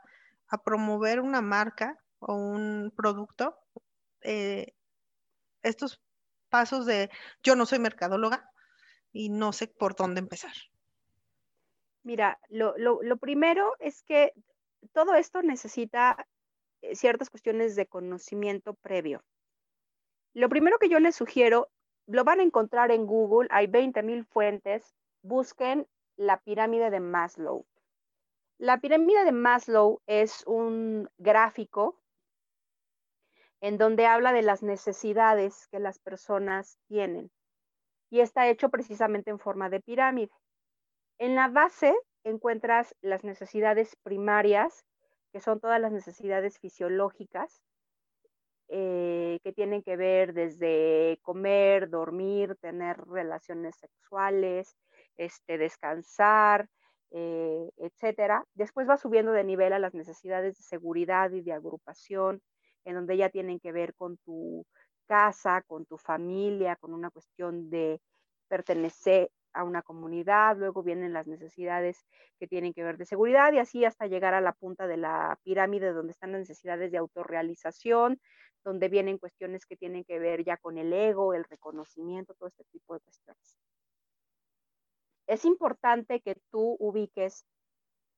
promover 0.65 1.21
una 1.21 1.41
marca 1.41 1.97
o 2.19 2.35
un 2.35 2.91
producto? 2.95 3.57
Eh, 4.21 4.73
estos 5.63 6.01
pasos 6.49 6.85
de 6.85 7.09
yo 7.43 7.55
no 7.55 7.65
soy 7.65 7.79
mercadóloga 7.79 8.51
y 9.13 9.29
no 9.29 9.53
sé 9.53 9.67
por 9.67 9.95
dónde 9.95 10.19
empezar. 10.19 10.53
Mira, 12.03 12.39
lo, 12.49 12.75
lo 12.77 13.17
primero 13.17 13.75
es 13.79 14.03
que 14.03 14.33
todo 14.93 15.15
esto 15.15 15.41
necesita 15.41 16.27
eh, 16.81 16.95
ciertas 16.95 17.29
cuestiones 17.29 17.75
de 17.75 17.85
conocimiento 17.85 18.73
previo. 18.73 19.23
Lo 20.33 20.49
primero 20.49 20.79
que 20.79 20.89
yo 20.89 20.99
les 20.99 21.15
sugiero 21.15 21.69
lo 22.11 22.23
van 22.23 22.39
a 22.39 22.43
encontrar 22.43 22.91
en 22.91 23.05
Google, 23.05 23.47
hay 23.51 23.67
20.000 23.67 24.25
fuentes, 24.25 24.95
busquen 25.21 25.87
la 26.17 26.41
pirámide 26.41 26.89
de 26.89 26.99
Maslow. 26.99 27.65
La 28.57 28.79
pirámide 28.79 29.23
de 29.23 29.31
Maslow 29.31 30.01
es 30.07 30.43
un 30.45 31.09
gráfico 31.17 31.97
en 33.61 33.77
donde 33.77 34.07
habla 34.07 34.33
de 34.33 34.41
las 34.41 34.61
necesidades 34.61 35.67
que 35.69 35.79
las 35.79 35.99
personas 35.99 36.77
tienen 36.87 37.31
y 38.09 38.19
está 38.19 38.47
hecho 38.47 38.69
precisamente 38.69 39.31
en 39.31 39.39
forma 39.39 39.69
de 39.69 39.79
pirámide. 39.79 40.33
En 41.17 41.35
la 41.35 41.47
base 41.47 41.95
encuentras 42.23 42.93
las 43.01 43.23
necesidades 43.23 43.95
primarias, 44.03 44.85
que 45.31 45.39
son 45.39 45.59
todas 45.59 45.79
las 45.79 45.91
necesidades 45.91 46.59
fisiológicas, 46.59 47.61
eh, 48.73 49.39
que 49.43 49.51
tienen 49.51 49.83
que 49.83 49.97
ver 49.97 50.33
desde 50.33 51.19
comer, 51.23 51.89
dormir, 51.89 52.55
tener 52.61 52.97
relaciones 53.05 53.75
sexuales, 53.75 54.77
este, 55.17 55.57
descansar, 55.57 56.69
eh, 57.11 57.69
etcétera. 57.75 58.45
Después 58.53 58.87
va 58.87 58.95
subiendo 58.95 59.33
de 59.33 59.43
nivel 59.43 59.73
a 59.73 59.79
las 59.79 59.93
necesidades 59.93 60.55
de 60.57 60.63
seguridad 60.63 61.31
y 61.31 61.41
de 61.41 61.51
agrupación, 61.51 62.41
en 62.85 62.95
donde 62.95 63.17
ya 63.17 63.29
tienen 63.29 63.59
que 63.59 63.73
ver 63.73 63.93
con 63.93 64.15
tu 64.19 64.65
casa, 65.05 65.63
con 65.67 65.85
tu 65.85 65.97
familia, 65.97 66.77
con 66.77 66.93
una 66.93 67.09
cuestión 67.09 67.69
de 67.69 67.99
pertenecer 68.47 69.29
a 69.53 69.63
una 69.63 69.81
comunidad, 69.81 70.57
luego 70.57 70.83
vienen 70.83 71.13
las 71.13 71.27
necesidades 71.27 72.05
que 72.39 72.47
tienen 72.47 72.73
que 72.73 72.83
ver 72.83 72.97
de 72.97 73.05
seguridad 73.05 73.53
y 73.53 73.59
así 73.59 73.85
hasta 73.85 74.07
llegar 74.07 74.33
a 74.33 74.41
la 74.41 74.53
punta 74.53 74.87
de 74.87 74.97
la 74.97 75.37
pirámide 75.43 75.93
donde 75.93 76.11
están 76.11 76.31
las 76.31 76.41
necesidades 76.41 76.91
de 76.91 76.97
autorrealización, 76.97 78.19
donde 78.63 78.89
vienen 78.89 79.17
cuestiones 79.17 79.65
que 79.65 79.75
tienen 79.75 80.03
que 80.03 80.19
ver 80.19 80.43
ya 80.43 80.57
con 80.57 80.77
el 80.77 80.93
ego, 80.93 81.33
el 81.33 81.43
reconocimiento, 81.45 82.33
todo 82.35 82.49
este 82.49 82.63
tipo 82.71 82.93
de 82.93 82.99
cuestiones. 83.01 83.57
Es 85.27 85.45
importante 85.45 86.21
que 86.21 86.35
tú 86.51 86.75
ubiques 86.79 87.45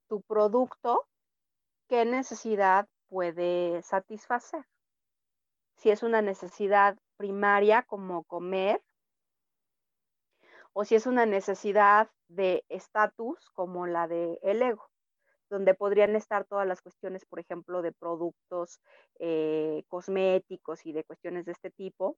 tu 0.08 0.22
producto, 0.22 1.08
qué 1.88 2.06
necesidad 2.06 2.88
puede 3.08 3.82
satisfacer. 3.84 4.66
Si 5.78 5.92
es 5.92 6.04
una 6.04 6.22
necesidad 6.22 6.98
primaria 7.18 7.84
como 7.84 8.24
comer, 8.24 8.82
o 10.74 10.86
si 10.86 10.96
es 10.96 11.06
una 11.06 11.26
necesidad 11.26 12.10
de 12.28 12.66
estatus 12.70 13.50
como 13.52 13.88
la 13.88 14.08
de 14.08 14.40
el 14.42 14.62
ego 14.62 14.90
donde 15.54 15.76
podrían 15.76 16.16
estar 16.16 16.46
todas 16.46 16.68
las 16.68 16.82
cuestiones, 16.82 17.26
por 17.26 17.40
ejemplo, 17.40 17.82
de 17.84 17.92
productos 17.92 18.82
eh, 19.20 19.84
cosméticos 19.88 20.86
y 20.86 20.94
de 20.94 21.04
cuestiones 21.04 21.46
de 21.46 21.52
este 21.54 21.70
tipo. 21.70 22.18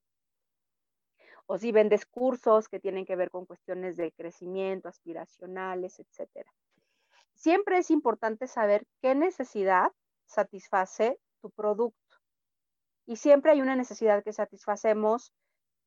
o 1.48 1.58
si 1.58 1.70
vendes 1.70 2.06
cursos 2.06 2.68
que 2.68 2.80
tienen 2.80 3.04
que 3.04 3.14
ver 3.14 3.30
con 3.30 3.46
cuestiones 3.46 3.96
de 3.96 4.10
crecimiento, 4.10 4.88
aspiracionales, 4.88 6.00
etcétera. 6.00 6.50
Siempre 7.34 7.78
es 7.78 7.90
importante 7.90 8.48
saber 8.48 8.84
qué 9.00 9.14
necesidad 9.14 9.92
satisface 10.24 11.20
tu 11.40 11.50
producto. 11.50 12.16
Y 13.06 13.16
siempre 13.16 13.52
hay 13.52 13.60
una 13.60 13.76
necesidad 13.76 14.24
que 14.24 14.32
satisfacemos 14.32 15.32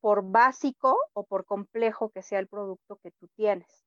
por 0.01 0.23
básico 0.23 0.97
o 1.13 1.25
por 1.25 1.45
complejo 1.45 2.09
que 2.09 2.21
sea 2.21 2.39
el 2.39 2.47
producto 2.47 2.97
que 3.03 3.11
tú 3.11 3.27
tienes. 3.35 3.85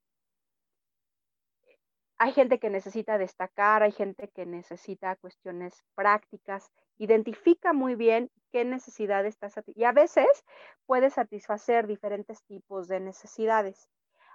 Hay 2.19 2.33
gente 2.33 2.61
que 2.61 2.71
necesita 2.71 3.19
destacar, 3.19 3.83
hay 3.83 3.91
gente 3.91 4.29
que 4.29 4.47
necesita 4.47 5.17
cuestiones 5.17 5.83
prácticas. 5.97 6.71
Identifica 6.97 7.73
muy 7.73 7.97
bien 7.97 8.31
qué 8.53 8.65
necesidad 8.65 9.27
estás 9.27 9.55
y 9.67 9.83
a 9.83 9.93
veces 9.93 10.45
puede 10.87 11.11
satisfacer 11.11 11.89
diferentes 11.89 12.45
tipos 12.45 12.87
de 12.87 13.01
necesidades. 13.01 13.89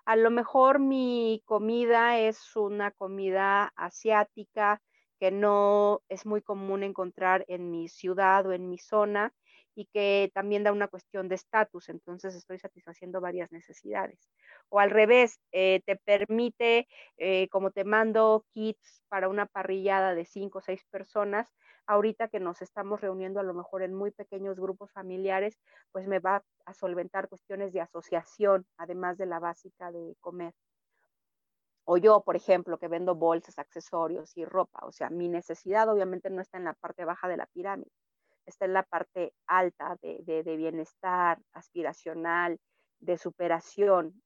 A 0.03 0.17
lo 0.17 0.31
mejor 0.31 0.79
mi 0.79 1.41
comida 1.45 2.19
es 2.19 2.55
una 2.57 2.91
comida 2.91 3.71
asiática 3.75 4.81
que 5.19 5.31
no 5.31 6.01
es 6.09 6.25
muy 6.25 6.41
común 6.41 6.83
encontrar 6.83 7.45
en 7.47 7.71
mi 7.71 7.87
ciudad 7.87 8.45
o 8.47 8.53
en 8.53 8.69
mi 8.69 8.77
zona 8.79 9.33
y 9.77 9.85
que 9.93 10.31
también 10.33 10.63
da 10.63 10.71
una 10.71 10.87
cuestión 10.87 11.29
de 11.29 11.35
estatus, 11.35 11.89
entonces 11.89 12.33
estoy 12.33 12.57
satisfaciendo 12.57 13.21
varias 13.21 13.51
necesidades. 13.51 14.27
O 14.69 14.79
al 14.79 14.89
revés, 14.89 15.39
eh, 15.51 15.81
te 15.85 15.97
permite, 15.97 16.87
eh, 17.17 17.47
como 17.49 17.69
te 17.69 17.83
mando 17.83 18.43
kits 18.55 19.03
para 19.07 19.29
una 19.29 19.45
parrillada 19.45 20.15
de 20.15 20.25
cinco 20.25 20.57
o 20.57 20.61
seis 20.61 20.83
personas, 20.89 21.53
ahorita 21.85 22.27
que 22.27 22.39
nos 22.39 22.63
estamos 22.63 23.01
reuniendo 23.01 23.39
a 23.39 23.43
lo 23.43 23.53
mejor 23.53 23.83
en 23.83 23.93
muy 23.93 24.09
pequeños 24.09 24.59
grupos 24.59 24.91
familiares, 24.91 25.59
pues 25.91 26.07
me 26.07 26.17
va 26.17 26.43
a 26.65 26.73
solventar 26.73 27.29
cuestiones 27.29 27.71
de 27.71 27.81
asociación, 27.81 28.65
además 28.77 29.19
de 29.19 29.27
la 29.27 29.39
básica 29.39 29.91
de 29.91 30.15
comer. 30.21 30.55
O 31.85 31.97
yo, 31.97 32.21
por 32.23 32.35
ejemplo, 32.35 32.79
que 32.79 32.87
vendo 32.87 33.13
bolsas, 33.13 33.59
accesorios 33.59 34.35
y 34.35 34.43
ropa. 34.43 34.79
O 34.87 34.91
sea, 34.91 35.11
mi 35.11 35.29
necesidad 35.29 35.87
obviamente 35.87 36.31
no 36.31 36.41
está 36.41 36.57
en 36.57 36.63
la 36.65 36.73
parte 36.73 37.05
baja 37.05 37.27
de 37.27 37.37
la 37.37 37.45
pirámide 37.45 37.91
está 38.47 38.65
en 38.65 38.73
la 38.73 38.83
parte 38.83 39.33
alta 39.45 39.97
de, 40.01 40.43
bienestar 40.57 41.39
aspiracional, 41.53 42.59
de 42.99 43.17
superación. 43.17 44.21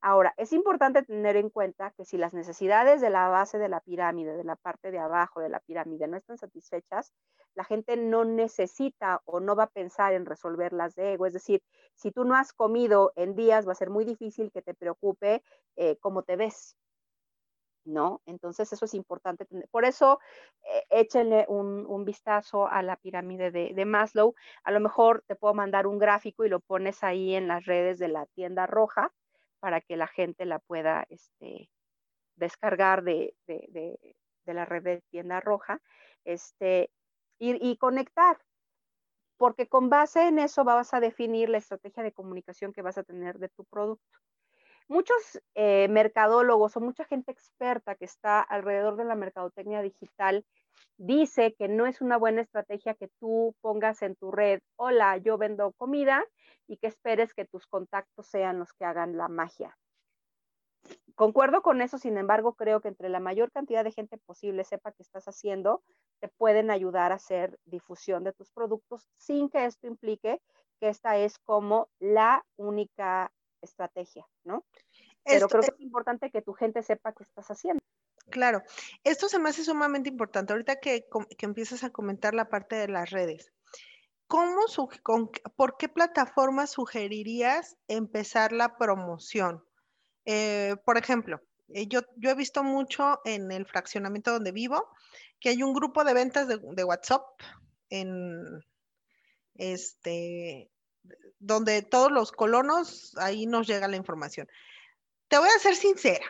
Ahora, 0.00 0.34
es 0.36 0.52
importante 0.52 1.02
tener 1.02 1.36
en 1.36 1.50
cuenta 1.50 1.92
que 1.96 2.04
si 2.04 2.18
las 2.18 2.34
necesidades 2.34 3.00
de 3.00 3.10
la 3.10 3.28
base 3.28 3.58
de 3.58 3.68
la 3.68 3.80
pirámide, 3.80 4.36
de 4.36 4.44
la 4.44 4.56
parte 4.56 4.90
de 4.90 4.98
abajo 4.98 5.40
de 5.40 5.48
la 5.48 5.60
pirámide, 5.60 6.06
no 6.06 6.16
están 6.16 6.38
satisfechas, 6.38 7.12
la 7.54 7.64
gente 7.64 7.96
no 7.96 8.24
necesita 8.24 9.22
o 9.24 9.40
no 9.40 9.56
va 9.56 9.64
a 9.64 9.70
pensar 9.70 10.12
en 10.12 10.26
resolverlas 10.26 10.94
de 10.94 11.14
ego. 11.14 11.26
Es 11.26 11.32
decir, 11.32 11.62
si 11.94 12.10
tú 12.10 12.24
no 12.24 12.34
has 12.34 12.52
comido 12.52 13.12
en 13.16 13.34
días, 13.34 13.66
va 13.66 13.72
a 13.72 13.76
ser 13.76 13.90
muy 13.90 14.04
difícil 14.04 14.50
que 14.52 14.62
te 14.62 14.74
preocupe 14.74 15.42
eh, 15.76 15.96
cómo 16.00 16.22
te 16.22 16.36
ves. 16.36 16.76
¿No? 17.84 18.20
Entonces 18.26 18.72
eso 18.72 18.84
es 18.84 18.94
importante. 18.94 19.46
Por 19.70 19.84
eso 19.84 20.20
eh, 20.62 20.84
échenle 20.90 21.46
un, 21.48 22.04
vistazo 22.04 22.68
a 22.68 22.82
la 22.82 22.96
pirámide 22.96 23.50
de, 23.50 23.84
Maslow. 23.84 24.34
A 24.64 24.72
lo 24.72 24.80
mejor 24.80 25.24
te 25.26 25.36
puedo 25.36 25.54
mandar 25.54 25.86
un 25.86 25.98
gráfico 25.98 26.44
y 26.44 26.48
lo 26.48 26.60
pones 26.60 27.02
ahí 27.04 27.34
en 27.34 27.48
las 27.48 27.64
redes 27.64 27.98
de 27.98 28.08
la 28.08 28.26
tienda 28.26 28.66
roja 28.66 29.12
para 29.60 29.80
que 29.80 29.96
la 29.96 30.06
gente 30.06 30.44
la 30.44 30.58
pueda 30.58 31.06
este, 31.08 31.70
descargar 32.36 33.02
de, 33.02 33.34
la 34.44 34.64
red 34.64 34.82
de 34.82 35.02
tienda 35.10 35.40
roja 35.40 35.80
este, 36.24 36.90
y, 37.38 37.70
y 37.70 37.76
conectar. 37.78 38.38
Porque 39.36 39.68
con 39.68 39.88
base 39.88 40.28
en 40.28 40.38
eso 40.38 40.64
vas 40.64 40.94
a 40.94 41.00
definir 41.00 41.48
la 41.48 41.58
estrategia 41.58 42.02
de 42.02 42.12
comunicación 42.12 42.72
que 42.72 42.82
vas 42.82 42.98
a 42.98 43.02
tener 43.02 43.38
de 43.38 43.48
tu 43.48 43.64
producto. 43.64 44.18
Muchos 44.88 45.40
eh, 45.54 45.88
mercadólogos 45.88 46.76
o 46.76 46.80
mucha 46.80 47.04
gente 47.04 47.32
experta 47.32 47.94
que 47.94 48.04
está 48.04 48.40
alrededor 48.40 48.96
de 48.96 49.04
la 49.04 49.14
mercadotecnia 49.14 49.80
digital 49.80 50.44
dice 50.98 51.54
que 51.54 51.68
no 51.68 51.86
es 51.86 52.02
una 52.02 52.18
buena 52.18 52.42
estrategia 52.42 52.94
que 52.94 53.08
tú 53.18 53.54
pongas 53.62 54.02
en 54.02 54.14
tu 54.14 54.30
red, 54.30 54.60
hola, 54.76 55.16
yo 55.16 55.38
vendo 55.38 55.72
comida 55.72 56.24
y 56.66 56.76
que 56.76 56.88
esperes 56.88 57.32
que 57.32 57.46
tus 57.46 57.66
contactos 57.66 58.26
sean 58.26 58.58
los 58.58 58.72
que 58.74 58.84
hagan 58.84 59.16
la 59.16 59.28
magia. 59.28 59.76
Concuerdo 61.14 61.62
con 61.62 61.80
eso, 61.80 61.96
sin 61.98 62.18
embargo, 62.18 62.54
creo 62.54 62.80
que 62.80 62.88
entre 62.88 63.08
la 63.08 63.20
mayor 63.20 63.50
cantidad 63.52 63.84
de 63.84 63.92
gente 63.92 64.18
posible 64.18 64.64
sepa 64.64 64.92
qué 64.92 65.02
estás 65.02 65.26
haciendo, 65.26 65.82
te 66.20 66.28
pueden 66.28 66.70
ayudar 66.70 67.12
a 67.12 67.16
hacer 67.16 67.58
difusión 67.64 68.24
de 68.24 68.32
tus 68.32 68.50
productos 68.50 69.08
sin 69.16 69.48
que 69.48 69.64
esto 69.64 69.86
implique 69.86 70.40
que 70.80 70.88
esta 70.88 71.16
es 71.16 71.38
como 71.38 71.88
la 72.00 72.44
única 72.56 73.32
estrategia, 73.64 74.26
¿no? 74.44 74.64
Pero 75.24 75.48
creo 75.48 75.62
que 75.62 75.68
es 75.68 75.80
importante 75.80 76.30
que 76.30 76.42
tu 76.42 76.52
gente 76.52 76.82
sepa 76.82 77.12
qué 77.12 77.24
estás 77.24 77.50
haciendo. 77.50 77.82
Claro, 78.30 78.62
esto 79.04 79.28
se 79.28 79.38
me 79.38 79.50
hace 79.50 79.64
sumamente 79.64 80.08
importante. 80.08 80.52
Ahorita 80.52 80.76
que, 80.76 81.06
que 81.36 81.46
empiezas 81.46 81.84
a 81.84 81.90
comentar 81.90 82.34
la 82.34 82.48
parte 82.48 82.76
de 82.76 82.88
las 82.88 83.10
redes, 83.10 83.52
¿cómo 84.26 84.64
¿por 85.56 85.76
qué 85.76 85.88
plataforma 85.88 86.66
sugerirías 86.66 87.76
empezar 87.88 88.52
la 88.52 88.76
promoción? 88.76 89.64
Eh, 90.24 90.76
por 90.84 90.98
ejemplo, 90.98 91.40
eh, 91.68 91.86
yo, 91.86 92.00
yo 92.16 92.30
he 92.30 92.34
visto 92.34 92.62
mucho 92.62 93.20
en 93.24 93.52
el 93.52 93.66
fraccionamiento 93.66 94.32
donde 94.32 94.52
vivo 94.52 94.88
que 95.40 95.50
hay 95.50 95.62
un 95.62 95.74
grupo 95.74 96.04
de 96.04 96.14
ventas 96.14 96.48
de, 96.48 96.58
de 96.58 96.84
WhatsApp 96.84 97.22
en 97.90 98.64
este 99.54 100.70
donde 101.38 101.82
todos 101.82 102.10
los 102.10 102.32
colonos, 102.32 103.16
ahí 103.18 103.46
nos 103.46 103.66
llega 103.66 103.88
la 103.88 103.96
información. 103.96 104.48
Te 105.28 105.38
voy 105.38 105.48
a 105.48 105.58
ser 105.58 105.76
sincera. 105.76 106.24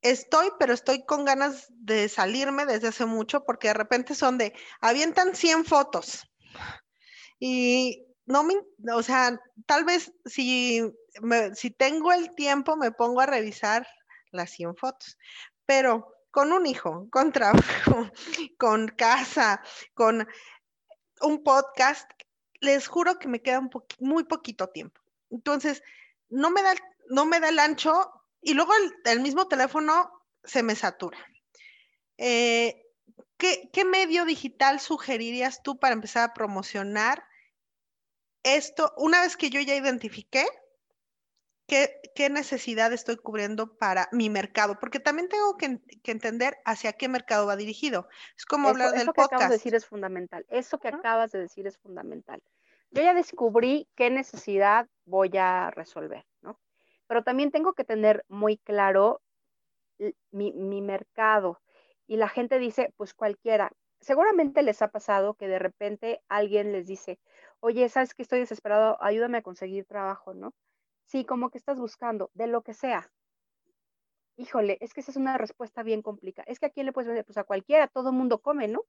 Estoy, 0.00 0.50
pero 0.58 0.72
estoy 0.72 1.04
con 1.04 1.24
ganas 1.24 1.66
de 1.70 2.08
salirme 2.08 2.64
desde 2.64 2.88
hace 2.88 3.04
mucho 3.04 3.44
porque 3.44 3.68
de 3.68 3.74
repente 3.74 4.14
son 4.14 4.38
de, 4.38 4.54
avientan 4.80 5.34
100 5.34 5.64
fotos. 5.64 6.22
Y 7.40 8.06
no 8.26 8.44
me, 8.44 8.54
o 8.94 9.02
sea, 9.02 9.40
tal 9.66 9.84
vez 9.84 10.12
si, 10.24 10.82
si 11.54 11.70
tengo 11.70 12.12
el 12.12 12.34
tiempo 12.34 12.76
me 12.76 12.92
pongo 12.92 13.20
a 13.20 13.26
revisar 13.26 13.86
las 14.30 14.50
100 14.50 14.76
fotos, 14.76 15.18
pero 15.66 16.14
con 16.30 16.52
un 16.52 16.66
hijo, 16.66 17.08
con 17.10 17.32
trabajo, 17.32 18.10
con 18.58 18.88
casa, 18.88 19.62
con 19.94 20.28
un 21.20 21.42
podcast, 21.42 22.10
les 22.60 22.88
juro 22.88 23.18
que 23.18 23.28
me 23.28 23.40
queda 23.40 23.60
muy 23.98 24.24
poquito 24.24 24.68
tiempo. 24.68 25.00
Entonces, 25.30 25.82
no 26.28 26.50
me 26.50 26.62
da, 26.62 26.74
no 27.08 27.26
me 27.26 27.40
da 27.40 27.48
el 27.48 27.58
ancho 27.58 28.10
y 28.40 28.54
luego 28.54 28.72
el, 29.04 29.20
mismo 29.20 29.48
teléfono 29.48 30.10
se 30.44 30.62
me 30.62 30.74
satura. 30.74 31.18
Eh, 32.16 32.86
¿qué, 33.36 33.70
¿Qué 33.72 33.84
medio 33.84 34.24
digital 34.24 34.80
sugerirías 34.80 35.62
tú 35.62 35.78
para 35.78 35.94
empezar 35.94 36.28
a 36.28 36.34
promocionar 36.34 37.24
esto 38.42 38.92
una 38.96 39.20
vez 39.20 39.36
que 39.36 39.50
yo 39.50 39.60
ya 39.60 39.74
identifiqué 39.74 40.46
¿Qué, 41.68 42.00
¿qué, 42.14 42.30
necesidad 42.30 42.94
estoy 42.94 43.16
cubriendo 43.16 43.76
para 43.76 44.08
mi 44.10 44.30
mercado? 44.30 44.78
Porque 44.80 45.00
también 45.00 45.28
tengo 45.28 45.58
que, 45.58 45.78
entender 46.04 46.56
hacia 46.64 46.94
qué 46.94 47.08
mercado 47.08 47.46
va 47.46 47.56
dirigido. 47.56 48.08
Es 48.38 48.46
como 48.46 48.70
hablar 48.70 48.92
del 48.92 49.02
eso 49.02 49.12
que 49.12 49.20
acabas 49.20 49.50
de 49.50 49.54
decir 49.56 49.74
es 49.74 49.84
fundamental. 49.84 50.46
Eso 50.48 50.78
que 50.78 50.88
acabas 50.88 51.30
de 51.30 51.40
decir 51.40 51.66
es 51.66 51.76
fundamental. 51.76 52.42
Yo 52.90 53.02
ya 53.02 53.12
descubrí 53.12 53.86
qué 53.96 54.08
necesidad 54.08 54.88
voy 55.04 55.30
a 55.36 55.70
resolver, 55.70 56.24
¿no? 56.40 56.58
Pero 57.06 57.22
también 57.22 57.50
tengo 57.50 57.74
que 57.74 57.84
tener 57.84 58.24
muy 58.28 58.56
claro 58.56 59.20
mi, 60.30 60.54
mi 60.54 60.80
mercado. 60.80 61.60
Y 62.06 62.16
la 62.16 62.30
gente 62.30 62.58
dice, 62.58 62.94
pues 62.96 63.12
cualquiera. 63.12 63.72
Seguramente 64.00 64.62
les 64.62 64.80
ha 64.80 64.88
pasado 64.88 65.34
que 65.34 65.48
de 65.48 65.58
repente 65.58 66.22
alguien 66.28 66.72
les 66.72 66.86
dice, 66.86 67.18
oye, 67.60 67.86
sabes 67.90 68.14
que 68.14 68.22
estoy 68.22 68.38
desesperado, 68.38 68.96
ayúdame 69.02 69.36
a 69.36 69.42
conseguir 69.42 69.84
trabajo, 69.84 70.32
¿no? 70.32 70.54
Sí, 71.08 71.24
como 71.24 71.48
que 71.48 71.56
estás 71.56 71.80
buscando, 71.80 72.30
de 72.34 72.46
lo 72.46 72.62
que 72.62 72.74
sea. 72.74 73.10
Híjole, 74.36 74.76
es 74.82 74.92
que 74.92 75.00
esa 75.00 75.10
es 75.10 75.16
una 75.16 75.38
respuesta 75.38 75.82
bien 75.82 76.02
complicada. 76.02 76.44
Es 76.46 76.60
que 76.60 76.66
a 76.66 76.70
quién 76.70 76.84
le 76.84 76.92
puedes 76.92 77.08
vender, 77.08 77.24
pues 77.24 77.38
a 77.38 77.44
cualquiera, 77.44 77.88
todo 77.88 78.10
el 78.10 78.14
mundo 78.14 78.42
come, 78.42 78.68
¿no? 78.68 78.82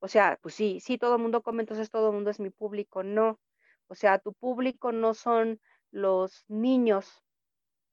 O 0.00 0.08
sea, 0.08 0.38
pues 0.42 0.54
sí, 0.54 0.80
sí, 0.80 0.98
todo 0.98 1.16
el 1.16 1.22
mundo 1.22 1.42
come, 1.42 1.62
entonces 1.62 1.90
todo 1.90 2.08
el 2.08 2.14
mundo 2.14 2.30
es 2.30 2.38
mi 2.38 2.50
público, 2.50 3.02
no. 3.02 3.40
O 3.86 3.94
sea, 3.94 4.18
tu 4.18 4.34
público 4.34 4.92
no 4.92 5.14
son 5.14 5.58
los 5.90 6.44
niños 6.48 7.24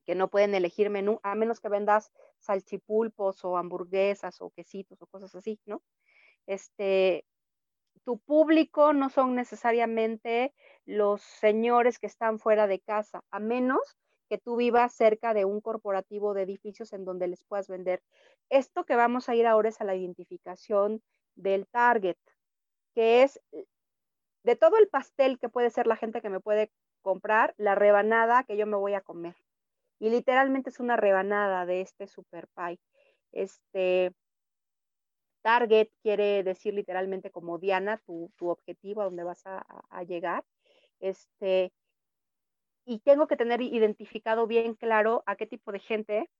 que 0.05 0.15
no 0.15 0.29
pueden 0.29 0.53
elegir 0.53 0.89
menú, 0.89 1.21
a 1.23 1.33
menos 1.35 1.61
que 1.61 1.69
vendas 1.69 2.11
salchipulpos 2.39 3.45
o 3.45 3.57
hamburguesas 3.57 4.41
o 4.41 4.51
quesitos 4.51 5.01
o 5.01 5.07
cosas 5.07 5.33
así, 5.33 5.61
¿no? 5.65 5.81
Este, 6.45 7.25
tu 8.05 8.19
público 8.19 8.93
no 8.93 9.09
son 9.09 9.35
necesariamente 9.35 10.53
los 10.85 11.21
señores 11.21 11.99
que 11.99 12.07
están 12.07 12.39
fuera 12.39 12.67
de 12.67 12.79
casa, 12.79 13.23
a 13.31 13.39
menos 13.39 13.97
que 14.29 14.37
tú 14.37 14.55
vivas 14.55 14.93
cerca 14.93 15.33
de 15.33 15.45
un 15.45 15.61
corporativo 15.61 16.33
de 16.33 16.43
edificios 16.43 16.93
en 16.93 17.05
donde 17.05 17.27
les 17.27 17.43
puedas 17.43 17.67
vender. 17.67 18.01
Esto 18.49 18.85
que 18.85 18.95
vamos 18.95 19.27
a 19.27 19.35
ir 19.35 19.47
ahora 19.47 19.69
es 19.69 19.81
a 19.81 19.85
la 19.85 19.95
identificación 19.95 21.01
del 21.35 21.67
target, 21.67 22.17
que 22.93 23.23
es 23.23 23.41
de 24.43 24.55
todo 24.55 24.77
el 24.77 24.87
pastel 24.87 25.39
que 25.39 25.49
puede 25.49 25.69
ser 25.69 25.87
la 25.87 25.95
gente 25.95 26.21
que 26.21 26.29
me 26.29 26.39
puede 26.39 26.71
comprar 27.01 27.53
la 27.57 27.75
rebanada 27.75 28.43
que 28.43 28.57
yo 28.57 28.65
me 28.67 28.77
voy 28.77 28.93
a 28.93 29.01
comer. 29.01 29.35
Y 29.99 30.09
literalmente 30.09 30.69
es 30.69 30.79
una 30.79 30.97
rebanada 30.97 31.65
de 31.65 31.81
este 31.81 32.07
super 32.07 32.47
pie. 32.55 32.79
Este, 33.31 34.13
target 35.45 35.89
quiere 36.01 36.41
decir 36.41 36.73
literalmente 36.73 37.29
como 37.29 37.59
Diana, 37.59 38.01
tu, 38.07 38.31
objetivo 38.49 39.01
a 39.01 39.03
donde 39.03 39.23
vas 39.23 39.43
a, 39.45 40.03
llegar. 40.03 40.43
Este, 40.99 41.71
y 42.83 42.97
tengo 43.01 43.27
que 43.27 43.37
tener 43.37 43.61
identificado 43.61 44.47
bien 44.47 44.73
claro 44.73 45.21
a 45.27 45.35
qué 45.35 45.45
tipo 45.45 45.71
de 45.71 45.77
gente 45.77 46.31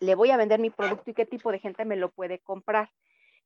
le 0.00 0.14
voy 0.14 0.30
a 0.30 0.38
vender 0.38 0.58
mi 0.58 0.70
producto 0.70 1.10
y 1.10 1.14
qué 1.14 1.26
tipo 1.26 1.52
de 1.52 1.58
gente 1.58 1.84
me 1.84 1.96
lo 1.96 2.10
puede 2.10 2.38
comprar. 2.38 2.90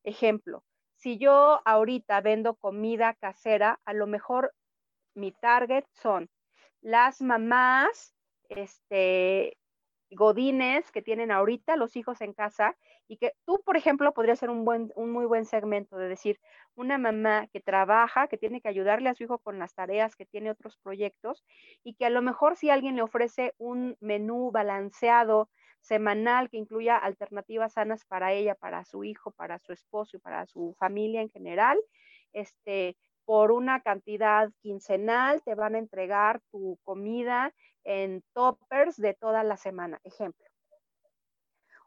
Ejemplo, 0.04 0.62
si 0.94 1.18
yo 1.18 1.60
ahorita 1.64 2.20
vendo 2.20 2.54
comida 2.54 3.14
casera, 3.14 3.80
a 3.84 3.94
lo 3.94 4.06
mejor 4.06 4.54
mi 5.14 5.32
target 5.32 5.84
son 5.90 6.30
las 6.82 7.20
mamás, 7.20 8.14
este, 8.48 9.58
godines 10.10 10.92
que 10.92 11.02
tienen 11.02 11.32
ahorita 11.32 11.74
los 11.74 11.96
hijos 11.96 12.20
en 12.20 12.32
casa 12.32 12.76
y 13.08 13.18
que 13.18 13.32
tú, 13.44 13.62
por 13.64 13.76
ejemplo, 13.76 14.12
podrías 14.12 14.38
ser 14.38 14.50
un, 14.50 14.64
buen, 14.64 14.92
un 14.96 15.10
muy 15.12 15.26
buen 15.26 15.44
segmento 15.44 15.96
de 15.96 16.08
decir, 16.08 16.40
una 16.74 16.98
mamá 16.98 17.46
que 17.52 17.60
trabaja, 17.60 18.28
que 18.28 18.38
tiene 18.38 18.60
que 18.60 18.68
ayudarle 18.68 19.08
a 19.08 19.14
su 19.14 19.24
hijo 19.24 19.38
con 19.38 19.58
las 19.58 19.74
tareas, 19.74 20.16
que 20.16 20.26
tiene 20.26 20.50
otros 20.50 20.76
proyectos 20.82 21.44
y 21.84 21.94
que 21.94 22.06
a 22.06 22.10
lo 22.10 22.22
mejor 22.22 22.56
si 22.56 22.70
alguien 22.70 22.96
le 22.96 23.02
ofrece 23.02 23.54
un 23.58 23.96
menú 24.00 24.50
balanceado 24.50 25.48
semanal 25.80 26.50
que 26.50 26.56
incluya 26.56 26.96
alternativas 26.96 27.74
sanas 27.74 28.04
para 28.04 28.32
ella, 28.32 28.56
para 28.56 28.84
su 28.84 29.04
hijo, 29.04 29.30
para 29.30 29.58
su 29.60 29.72
esposo 29.72 30.16
y 30.16 30.20
para 30.20 30.46
su 30.46 30.74
familia 30.78 31.20
en 31.20 31.30
general, 31.30 31.78
este, 32.32 32.96
por 33.24 33.52
una 33.52 33.80
cantidad 33.80 34.50
quincenal 34.60 35.42
te 35.42 35.54
van 35.54 35.74
a 35.74 35.78
entregar 35.78 36.40
tu 36.50 36.78
comida 36.82 37.54
en 37.84 38.22
toppers 38.32 38.96
de 38.96 39.14
toda 39.14 39.44
la 39.44 39.56
semana, 39.56 40.00
ejemplo. 40.02 40.44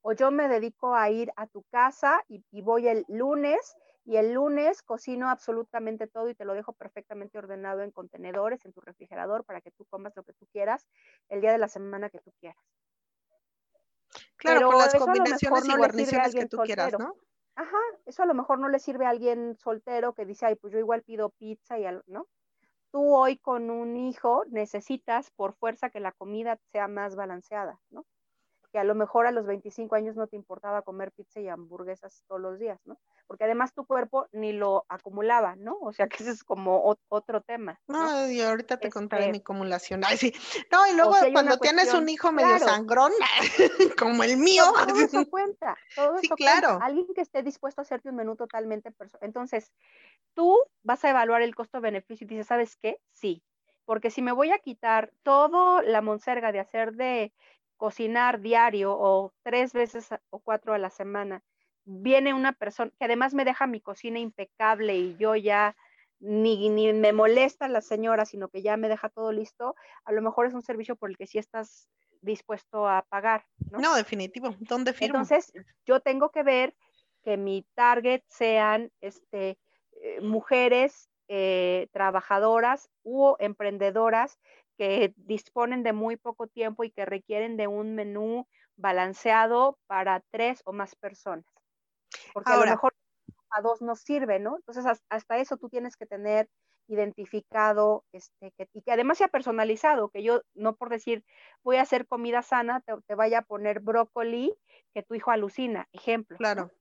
O 0.02 0.14
yo 0.14 0.32
me 0.32 0.48
dedico 0.48 0.96
a 0.96 1.10
ir 1.10 1.32
a 1.36 1.48
tu 1.48 1.64
casa 1.64 2.24
y, 2.28 2.62
voy 2.62 2.88
el 2.88 3.06
lunes 3.08 3.76
y 4.06 4.18
el 4.18 4.34
lunes 4.34 4.82
cocino 4.82 5.30
absolutamente 5.30 6.08
todo 6.08 6.30
y 6.30 6.36
te 6.36 6.46
lo 6.46 6.54
dejo 6.54 6.74
perfectamente 6.74 7.38
ordenado 7.38 7.82
en 7.82 7.92
contenedores, 7.92 8.66
en 8.66 8.74
tu 8.74 8.82
refrigerador, 8.82 9.44
para 9.44 9.62
que 9.62 9.72
tú 9.72 9.86
comas 9.86 10.16
lo 10.16 10.24
que 10.24 10.34
tú 10.34 10.48
quieras 10.52 10.88
el 11.28 11.42
día 11.42 11.52
de 11.52 11.58
la 11.58 11.68
semana 11.68 12.10
que 12.10 12.20
tú 12.20 12.32
quieras. 12.40 12.64
Claro, 14.38 14.68
con 14.68 14.78
las 14.78 14.96
combinaciones 14.96 15.66
y 15.66 15.76
guarniciones 15.76 16.36
que 16.36 16.46
tú 16.46 16.58
quieras, 16.58 16.94
¿no? 16.98 17.14
Ajá, 17.56 17.78
eso 18.06 18.24
a 18.24 18.26
lo 18.26 18.34
mejor 18.34 18.60
no 18.60 18.70
le 18.70 18.80
sirve 18.80 19.06
a 19.06 19.10
alguien 19.10 19.58
soltero 19.58 20.14
que 20.14 20.26
dice, 20.26 20.46
ay, 20.46 20.56
pues 20.56 20.72
yo 20.72 20.80
igual 20.80 21.04
pido 21.04 21.30
pizza 21.32 21.78
y 21.78 21.86
algo, 21.86 22.04
¿no? 22.08 22.26
Tú 22.92 23.14
hoy 23.14 23.38
con 23.38 23.70
un 23.70 23.98
hijo 23.98 24.46
necesitas 24.48 25.30
por 25.32 25.54
fuerza 25.54 25.90
que 25.90 26.00
la 26.00 26.14
comida 26.14 26.58
sea 26.72 26.88
más 26.88 27.16
balanceada, 27.16 27.80
¿no? 27.90 28.06
Que 28.72 28.80
a 28.80 28.84
lo 28.84 28.96
mejor 28.96 29.26
a 29.28 29.32
los 29.32 29.46
25 29.46 29.96
años 29.96 30.16
no 30.16 30.28
te 30.28 30.36
importaba 30.36 30.82
comer 30.82 31.12
pizza 31.12 31.40
y 31.40 31.48
hamburguesas 31.48 32.24
todos 32.28 32.42
los 32.42 32.60
días, 32.60 32.80
¿no? 32.86 32.98
porque 33.30 33.44
además 33.44 33.76
tu 33.76 33.86
cuerpo 33.86 34.28
ni 34.32 34.54
lo 34.54 34.88
acumulaba, 34.90 35.56
¿no? 35.56 35.78
O 35.82 35.94
sea 35.94 36.08
que 36.08 36.24
ese 36.24 36.32
es 36.32 36.44
como 36.44 36.98
otro 37.10 37.42
tema. 37.42 37.80
No, 37.86 38.28
y 38.28 38.42
ahorita 38.42 38.78
te 38.78 38.90
contaré 38.90 39.26
este 39.26 39.34
mi 39.34 39.38
acumulación. 39.38 40.02
Ay, 40.04 40.18
sí. 40.18 40.34
No, 40.72 40.88
y 40.88 40.96
luego 40.96 41.14
cuando 41.32 41.60
tienes 41.60 41.94
un 41.94 42.10
hijo 42.10 42.32
medio 42.32 42.58
sangrón, 42.58 43.12
como 44.00 44.24
el 44.24 44.36
mío. 44.38 44.64
Todo 44.74 45.00
eso 45.00 45.24
cuenta, 45.30 45.78
todo 45.96 46.18
sí, 46.18 46.28
claro. 46.30 46.80
Alguien 46.82 47.06
que 47.14 47.22
esté 47.22 47.44
dispuesto 47.44 47.82
a 47.82 47.84
hacerte 47.84 48.10
un 48.10 48.16
menú 48.16 48.36
totalmente 48.36 48.92
personal. 48.92 49.28
Entonces, 49.28 49.72
tú 50.34 50.58
vas 50.82 51.06
a 51.06 51.12
evaluar 51.12 51.44
el 51.44 51.54
costo-beneficio 51.54 52.26
y 52.26 52.30
dices, 52.30 52.48
¿sabes 52.48 52.78
qué? 52.78 52.98
Sí, 53.12 53.44
porque 53.86 54.10
si 54.10 54.24
me 54.24 54.32
voy 54.32 54.50
a 54.52 54.58
quitar 54.58 55.12
toda 55.22 55.84
la 55.84 56.02
monserga 56.02 56.52
de 56.52 56.62
hacer 56.62 56.94
de 56.94 57.32
cocinar 57.80 58.42
diario 58.42 58.92
o 58.92 59.34
tres 59.42 59.72
veces 59.74 60.10
o 60.30 60.40
cuatro 60.40 60.74
a 60.74 60.78
la 60.78 60.90
semana 60.90 61.42
viene 61.86 62.34
una 62.34 62.52
persona 62.54 62.92
que 63.00 63.06
además 63.06 63.34
me 63.34 63.46
deja 63.46 63.66
mi 63.66 63.80
cocina 63.82 64.20
impecable 64.20 64.98
y 64.98 65.16
yo 65.18 65.36
ya 65.36 65.76
ni, 66.20 66.70
ni, 66.70 66.92
me 66.92 67.14
molesta 67.14 67.70
la 67.70 67.82
señora, 67.82 68.26
sino 68.26 68.50
que 68.50 68.62
ya 68.62 68.76
me 68.76 68.90
deja 68.90 69.08
todo 69.10 69.32
listo, 69.32 69.76
a 70.04 70.12
lo 70.12 70.22
mejor 70.22 70.46
es 70.46 70.54
un 70.54 70.62
servicio 70.62 70.98
por 70.98 71.10
el 71.10 71.18
que 71.18 71.28
sí 71.28 71.38
estás 71.38 71.88
dispuesto 72.22 72.88
a 72.88 73.06
pagar. 73.08 73.46
No, 73.72 73.80
no 73.80 73.96
definitivo. 73.96 74.54
¿Dónde 74.60 74.92
firmo? 74.92 75.16
Entonces, 75.16 75.54
yo 75.86 76.02
tengo 76.02 76.30
que 76.30 76.44
ver 76.44 76.76
que 77.24 77.38
mi 77.38 77.66
target 77.74 78.22
sean 78.28 78.92
este, 79.00 79.58
eh, 80.02 80.20
mujeres 80.22 81.10
eh, 81.30 81.88
trabajadoras 81.94 82.90
u 83.04 83.36
emprendedoras 83.40 84.38
que 84.80 85.14
disponen 85.18 85.84
de 85.84 85.94
muy 85.94 86.18
poco 86.18 86.48
tiempo 86.48 86.84
y 86.84 86.90
que 86.90 87.06
requieren 87.06 87.56
de 87.56 87.68
un 87.68 87.94
menú 87.94 88.48
balanceado 88.78 89.78
para 89.86 90.24
tres 90.32 90.64
o 90.66 90.74
más 90.74 90.96
personas 90.96 91.46
porque 92.34 92.52
a 92.52 92.58
lo 92.58 92.66
mejor 92.66 92.96
a 93.52 93.62
dos 93.62 93.82
no 93.82 93.96
sirve, 93.96 94.40
¿no? 94.40 94.58
Entonces, 94.58 94.86
hasta 95.10 95.38
eso 95.38 95.58
tú 95.58 95.70
tienes 95.70 95.96
que 95.96 96.06
tener 96.06 96.50
identificado 96.88 98.04
este, 98.12 98.52
que, 98.58 98.68
y 98.74 98.82
que 98.82 98.92
además 98.92 99.20
sea 99.20 99.28
personalizado, 99.28 100.10
que 100.10 100.24
yo 100.24 100.42
no 100.56 100.76
por 100.76 100.90
decir 100.90 101.24
voy 101.64 101.78
a 101.78 101.84
hacer 101.84 102.08
comida 102.08 102.42
sana, 102.42 102.82
te, 102.82 103.16
vaya 103.16 103.40
a 103.40 103.44
poner 103.44 103.80
brócoli 103.80 104.56
que 104.94 105.04
tu 105.04 105.14
hijo 105.14 105.30
alucina, 105.30 105.88
ejemplo. 105.94 106.38
Claro, 106.38 106.72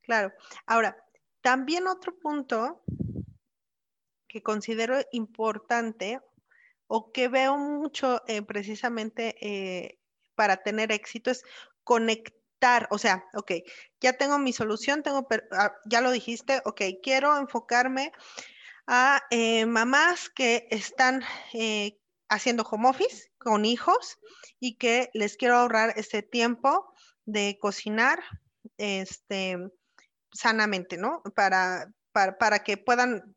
claro. 0.00 0.32
Ahora, 0.64 0.96
también 1.42 1.86
otro 1.86 2.18
punto 2.18 2.82
que 4.26 4.42
considero 4.42 4.96
importante 5.12 6.20
o 6.92 7.12
que 7.12 7.28
veo 7.28 7.56
mucho 7.56 8.20
eh, 8.26 8.42
precisamente 8.42 9.36
eh, 9.40 10.00
para 10.34 10.56
tener 10.56 10.90
éxito 10.90 11.30
es 11.30 11.44
conectar 11.84 12.88
o 12.90 12.98
sea, 12.98 13.24
ok, 13.32 13.52
ya 14.02 14.12
tengo 14.14 14.38
mi 14.38 14.52
solución, 14.52 15.02
tengo, 15.02 15.26
ah, 15.52 15.72
ya 15.86 16.02
lo 16.02 16.10
dijiste, 16.10 16.60
ok, 16.66 16.82
quiero 17.02 17.38
enfocarme 17.38 18.12
a 18.86 19.22
eh, 19.30 19.64
mamás 19.64 20.28
que 20.28 20.66
están 20.70 21.22
haciendo 22.28 22.64
home 22.64 22.88
office 22.90 23.30
con 23.38 23.64
hijos 23.64 24.18
y 24.58 24.76
que 24.76 25.10
les 25.14 25.38
quiero 25.38 25.56
ahorrar 25.56 25.94
ese 25.96 26.22
tiempo 26.22 26.92
de 27.24 27.56
cocinar 27.58 28.22
este, 28.76 29.56
sanamente, 30.32 30.98
¿no? 30.98 31.22
Para, 31.34 31.90
para, 32.12 32.58
que 32.60 32.76
puedan 32.76 33.36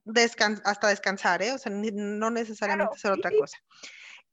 hasta 0.63 0.87
descansar, 0.87 1.41
¿eh? 1.41 1.51
O 1.53 1.57
sea, 1.57 1.71
no 1.71 2.29
necesariamente 2.31 2.95
hacer 2.95 3.11
otra 3.11 3.31
cosa. 3.31 3.57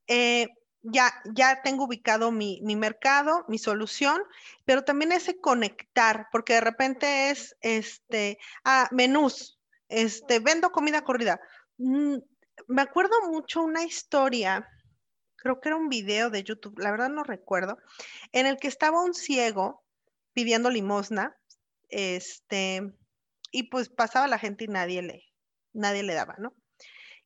Eh, 0.07 0.47
ya, 0.83 1.13
ya 1.33 1.61
tengo 1.61 1.85
ubicado 1.85 2.31
mi, 2.31 2.61
mercado, 2.75 3.45
mi 3.47 3.57
solución, 3.57 4.21
pero 4.65 4.83
también 4.83 5.11
ese 5.11 5.39
conectar, 5.39 6.27
porque 6.31 6.53
de 6.53 6.61
repente 6.61 7.29
es, 7.29 7.55
este, 7.61 8.39
ah, 8.63 8.87
menús, 8.91 9.59
este, 9.89 10.39
vendo 10.39 10.71
comida 10.71 11.03
corrida. 11.03 11.39
Mm, 11.77 12.17
me 12.67 12.81
acuerdo 12.81 13.15
mucho 13.29 13.61
una 13.61 13.83
historia, 13.83 14.67
creo 15.35 15.59
que 15.59 15.69
era 15.69 15.75
un 15.75 15.89
video 15.89 16.29
de 16.29 16.43
YouTube, 16.43 16.79
la 16.79 16.91
verdad 16.91 17.09
no 17.09 17.23
recuerdo, 17.23 17.77
en 18.31 18.45
el 18.45 18.57
que 18.57 18.67
estaba 18.67 19.03
un 19.03 19.13
ciego 19.13 19.83
pidiendo 20.33 20.69
limosna, 20.69 21.37
este, 21.89 22.93
y 23.51 23.63
pues 23.63 23.89
pasaba 23.89 24.27
la 24.27 24.39
gente 24.39 24.63
y 24.63 24.67
nadie 24.67 25.01
le, 25.01 25.23
nadie 25.73 26.03
le 26.03 26.13
daba, 26.13 26.35
¿no? 26.37 26.55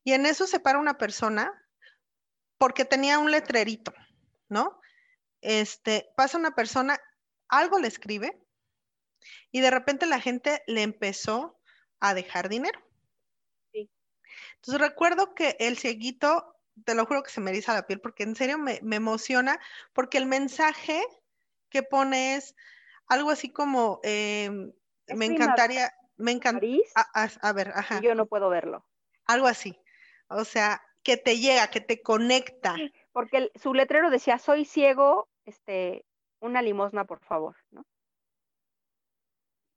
Y 0.04 0.12
en 0.12 0.26
eso 0.26 0.46
se 0.46 0.60
para 0.60 0.78
una 0.78 0.98
persona 0.98 1.52
porque 2.58 2.84
tenía 2.84 3.18
un 3.18 3.30
letrerito, 3.30 3.92
¿no? 4.48 4.80
Este, 5.40 6.08
pasa 6.16 6.38
una 6.38 6.54
persona, 6.54 6.98
algo 7.48 7.78
le 7.78 7.88
escribe 7.88 8.40
y 9.52 9.60
de 9.60 9.70
repente 9.70 10.06
la 10.06 10.20
gente 10.20 10.62
le 10.66 10.82
empezó 10.82 11.60
a 12.00 12.14
dejar 12.14 12.48
dinero. 12.48 12.80
Sí. 13.72 13.90
Entonces 14.56 14.80
recuerdo 14.80 15.34
que 15.34 15.56
el 15.60 15.76
cieguito, 15.78 16.56
te 16.84 16.94
lo 16.94 17.06
juro 17.06 17.22
que 17.22 17.30
se 17.30 17.40
me 17.40 17.50
eriza 17.50 17.74
la 17.74 17.86
piel 17.86 18.00
porque 18.00 18.22
en 18.22 18.36
serio 18.36 18.58
me, 18.58 18.80
emociona 18.92 19.58
porque 19.92 20.18
el 20.18 20.26
mensaje 20.26 21.02
que 21.70 21.82
pone 21.82 22.36
es 22.36 22.54
algo 23.08 23.30
así 23.30 23.50
como, 23.50 24.00
em, 24.02 24.72
me 25.08 25.26
encantaría, 25.26 25.92
me 26.16 26.32
encantaría, 26.32 26.82
a, 26.94 27.52
ver, 27.52 27.72
ajá. 27.74 28.00
yo 28.00 28.14
no 28.14 28.26
puedo 28.26 28.48
verlo. 28.48 28.84
Algo 29.26 29.46
así. 29.46 29.78
O 30.28 30.44
sea, 30.44 30.82
que 31.02 31.16
te 31.16 31.38
llega, 31.38 31.68
que 31.68 31.80
te 31.80 32.02
conecta. 32.02 32.74
porque 33.12 33.50
su 33.54 33.74
letrero 33.74 34.10
decía, 34.10 34.38
soy 34.38 34.64
ciego, 34.64 35.28
este, 35.44 36.04
una 36.40 36.62
limosna, 36.62 37.04
por 37.04 37.20
favor, 37.20 37.56
¿no? 37.70 37.84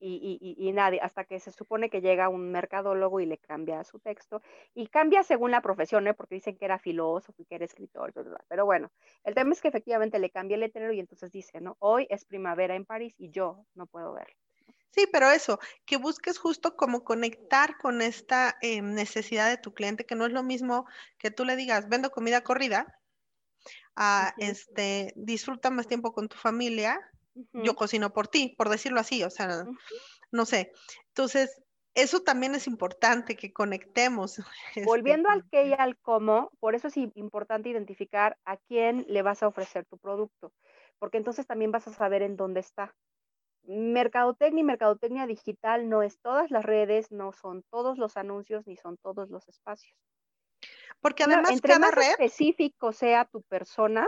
Y, 0.01 0.71
nadie, 0.73 1.01
hasta 1.01 1.25
que 1.25 1.41
se 1.41 1.51
supone 1.51 1.89
que 1.89 1.99
llega 1.99 2.29
un 2.29 2.51
mercadólogo 2.51 3.19
y 3.19 3.25
le 3.25 3.37
cambia 3.37 3.83
su 3.83 3.99
texto, 3.99 4.41
y 4.73 4.87
cambia 4.87 5.23
según 5.23 5.51
la 5.51 5.61
profesión, 5.61 6.07
¿eh? 6.07 6.13
porque 6.13 6.35
dicen 6.35 6.55
que 6.57 6.63
era 6.63 6.79
filósofo 6.79 7.41
y 7.41 7.45
que 7.45 7.55
era 7.55 7.65
escritor, 7.65 8.13
pero 8.47 8.65
bueno, 8.65 8.91
el 9.25 9.35
tema 9.35 9.51
es 9.51 9.61
que 9.61 9.67
efectivamente 9.67 10.17
le 10.19 10.29
cambia 10.29 10.55
el 10.55 10.61
letrero 10.61 10.93
y 10.93 11.01
entonces 11.01 11.33
dice, 11.33 11.59
¿no? 11.59 11.75
Hoy 11.79 12.07
es 12.09 12.23
primavera 12.23 12.75
en 12.75 12.85
París 12.85 13.13
y 13.17 13.29
yo 13.29 13.65
no 13.75 13.87
puedo 13.87 14.13
verlo. 14.13 14.37
Sí, 14.91 15.07
pero 15.11 15.29
eso, 15.29 15.59
que 15.85 15.97
busques 15.97 16.39
justo 16.39 16.75
como 16.75 17.03
conectar 17.03 17.77
con 17.77 18.01
esta 18.01 18.57
eh, 18.61 18.81
necesidad 18.81 19.49
de 19.49 19.57
tu 19.57 19.73
cliente, 19.73 20.05
que 20.05 20.15
no 20.15 20.25
es 20.25 20.31
lo 20.31 20.43
mismo 20.43 20.87
que 21.17 21.31
tú 21.31 21.45
le 21.45 21.55
digas, 21.55 21.89
vendo 21.89 22.09
comida 22.09 22.41
corrida, 22.41 22.99
a 23.95 24.33
este, 24.37 25.13
disfruta 25.15 25.69
más 25.69 25.87
tiempo 25.87 26.13
con 26.13 26.29
tu 26.29 26.37
familia, 26.37 26.99
yo 27.53 27.75
cocino 27.75 28.11
por 28.11 28.27
ti, 28.27 28.55
por 28.57 28.69
decirlo 28.69 28.99
así, 28.99 29.23
o 29.23 29.29
sea, 29.29 29.65
no 30.31 30.45
sé. 30.45 30.71
Entonces, 31.07 31.61
eso 31.93 32.21
también 32.21 32.55
es 32.55 32.67
importante 32.67 33.35
que 33.35 33.53
conectemos. 33.53 34.37
Este, 34.75 34.85
Volviendo 34.85 35.29
al 35.29 35.43
qué 35.49 35.67
y 35.67 35.73
al 35.73 35.97
cómo, 35.97 36.51
por 36.59 36.75
eso 36.75 36.87
es 36.87 36.97
importante 36.97 37.69
identificar 37.69 38.37
a 38.45 38.57
quién 38.57 39.05
le 39.07 39.21
vas 39.21 39.43
a 39.43 39.47
ofrecer 39.47 39.85
tu 39.85 39.97
producto, 39.97 40.53
porque 40.99 41.17
entonces 41.17 41.47
también 41.47 41.71
vas 41.71 41.87
a 41.87 41.93
saber 41.93 42.21
en 42.21 42.37
dónde 42.37 42.59
está. 42.59 42.95
Mercadotecnia 43.63 44.61
y 44.61 44.63
mercadotecnia 44.63 45.27
digital 45.27 45.89
no 45.89 46.01
es 46.01 46.19
todas 46.19 46.49
las 46.51 46.65
redes, 46.65 47.11
no 47.11 47.33
son 47.33 47.63
todos 47.69 47.97
los 47.97 48.17
anuncios, 48.17 48.65
ni 48.65 48.77
son 48.77 48.97
todos 48.97 49.29
los 49.29 49.47
espacios. 49.47 49.95
Porque 51.01 51.23
además 51.23 51.51
entre 51.51 51.73
cada 51.73 51.79
más 51.79 51.95
red... 51.95 52.09
específico 52.11 52.91
sea 52.91 53.25
tu 53.25 53.41
persona, 53.43 54.07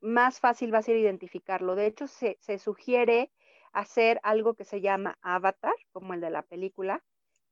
más 0.00 0.38
fácil 0.38 0.72
va 0.72 0.78
a 0.78 0.82
ser 0.82 0.96
identificarlo. 0.96 1.74
De 1.74 1.86
hecho, 1.86 2.06
se, 2.06 2.36
se 2.40 2.58
sugiere 2.58 3.32
hacer 3.72 4.20
algo 4.22 4.54
que 4.54 4.64
se 4.64 4.80
llama 4.80 5.18
avatar, 5.22 5.74
como 5.92 6.14
el 6.14 6.20
de 6.20 6.30
la 6.30 6.42
película, 6.42 7.02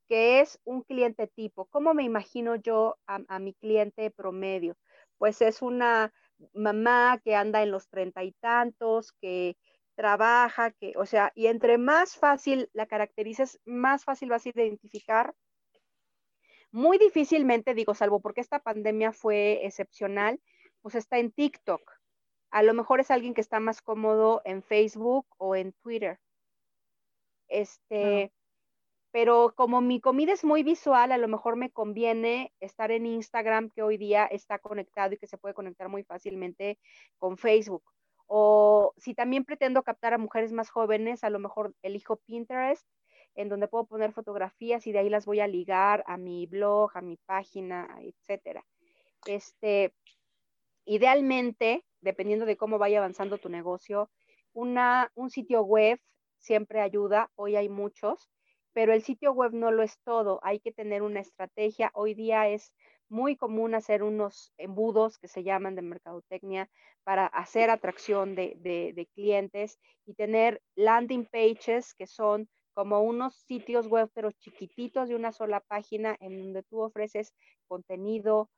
que 0.08 0.40
es 0.40 0.60
un 0.64 0.82
cliente 0.82 1.26
tipo. 1.26 1.66
¿Cómo 1.66 1.94
me 1.94 2.04
imagino 2.04 2.56
yo 2.56 2.98
a, 3.06 3.38
mi 3.38 3.54
cliente 3.54 4.10
promedio? 4.10 4.76
Pues 5.18 5.42
es 5.42 5.62
una 5.62 6.12
mamá 6.52 7.20
que 7.24 7.34
anda 7.34 7.62
en 7.62 7.70
los 7.70 7.88
treinta 7.88 8.22
y 8.22 8.32
tantos, 8.32 9.12
que 9.12 9.56
trabaja, 9.94 10.70
que, 10.72 10.92
o 10.96 11.06
sea, 11.06 11.32
y 11.34 11.46
entre 11.46 11.78
más 11.78 12.16
fácil 12.16 12.70
la 12.72 12.86
caracterices, 12.86 13.60
más 13.64 14.04
fácil 14.04 14.30
vas 14.30 14.46
a 14.46 14.50
identificar. 14.50 15.34
Muy 16.70 16.98
difícilmente, 16.98 17.74
digo, 17.74 17.94
salvo 17.94 18.20
porque 18.20 18.40
esta 18.40 18.58
pandemia 18.58 19.12
fue 19.12 19.66
excepcional, 19.66 20.40
pues 20.80 20.94
está 20.94 21.18
en 21.18 21.32
TikTok. 21.32 21.82
A 22.50 22.62
lo 22.62 22.74
mejor 22.74 23.00
es 23.00 23.10
alguien 23.10 23.34
que 23.34 23.40
está 23.40 23.60
más 23.60 23.82
cómodo 23.82 24.42
en 24.44 24.62
Facebook 24.62 25.26
o 25.38 25.56
en 25.56 25.72
Twitter. 25.82 26.18
Este, 27.48 28.32
pero 29.10 29.52
como 29.54 29.82
mi 29.82 30.00
comida 30.00 30.32
es 30.32 30.42
muy 30.42 30.62
visual, 30.62 31.12
a 31.12 31.18
lo 31.18 31.28
mejor 31.28 31.56
me 31.56 31.70
conviene 31.70 32.52
estar 32.60 32.90
en 32.90 33.04
Instagram, 33.04 33.70
que 33.70 33.82
hoy 33.82 33.98
día 33.98 34.24
está 34.24 34.58
conectado 34.58 35.14
y 35.14 35.18
que 35.18 35.26
se 35.26 35.36
puede 35.36 35.54
conectar 35.54 35.88
muy 35.90 36.02
fácilmente 36.02 36.78
con 37.18 37.36
Facebook. 37.36 37.84
O 38.34 38.94
si 38.96 39.12
también 39.12 39.44
pretendo 39.44 39.82
captar 39.82 40.14
a 40.14 40.18
mujeres 40.18 40.52
más 40.52 40.70
jóvenes, 40.70 41.22
a 41.22 41.28
lo 41.28 41.38
mejor 41.38 41.74
elijo 41.82 42.16
Pinterest, 42.16 42.88
en 43.34 43.50
donde 43.50 43.68
puedo 43.68 43.84
poner 43.84 44.14
fotografías 44.14 44.86
y 44.86 44.92
de 44.92 45.00
ahí 45.00 45.10
las 45.10 45.26
voy 45.26 45.40
a 45.40 45.46
ligar 45.46 46.02
a 46.06 46.16
mi 46.16 46.46
blog, 46.46 46.90
a 46.94 47.02
mi 47.02 47.18
página, 47.18 47.94
etcétera. 48.00 48.64
Este, 49.26 49.92
idealmente, 50.86 51.84
dependiendo 52.00 52.46
de 52.46 52.56
cómo 52.56 52.78
vaya 52.78 53.00
avanzando 53.00 53.36
tu 53.36 53.50
negocio. 53.50 54.10
Una, 54.54 55.12
un 55.14 55.28
sitio 55.28 55.60
web 55.62 56.00
siempre 56.38 56.80
ayuda, 56.80 57.30
hoy 57.34 57.56
hay 57.56 57.68
muchos, 57.68 58.30
pero 58.72 58.94
el 58.94 59.02
sitio 59.02 59.32
web 59.32 59.52
no 59.52 59.70
lo 59.72 59.82
es 59.82 59.98
todo, 60.04 60.40
hay 60.42 60.58
que 60.58 60.72
tener 60.72 61.02
una 61.02 61.20
estrategia. 61.20 61.90
Hoy 61.92 62.14
día 62.14 62.48
es 62.48 62.72
muy 63.12 63.36
común 63.36 63.74
hacer 63.74 64.02
unos 64.02 64.54
embudos 64.56 65.18
que 65.18 65.28
se 65.28 65.44
llaman 65.44 65.74
de 65.74 65.82
mercadotecnia 65.82 66.70
para 67.04 67.26
hacer 67.26 67.68
atracción 67.68 68.34
de, 68.34 68.56
de 68.62 69.08
clientes 69.14 69.78
y 70.06 70.14
tener 70.14 70.62
landing 70.76 71.26
pages 71.26 71.94
que 71.94 72.06
son 72.06 72.48
como 72.72 73.02
unos 73.02 73.36
sitios 73.36 73.86
web 73.86 74.10
pero 74.14 74.32
chiquititos 74.32 75.10
de 75.10 75.14
una 75.14 75.30
sola 75.30 75.60
página 75.60 76.16
en 76.20 76.38
donde 76.38 76.62
tú 76.62 76.80
ofreces 76.80 77.34
contenido, 77.68 78.48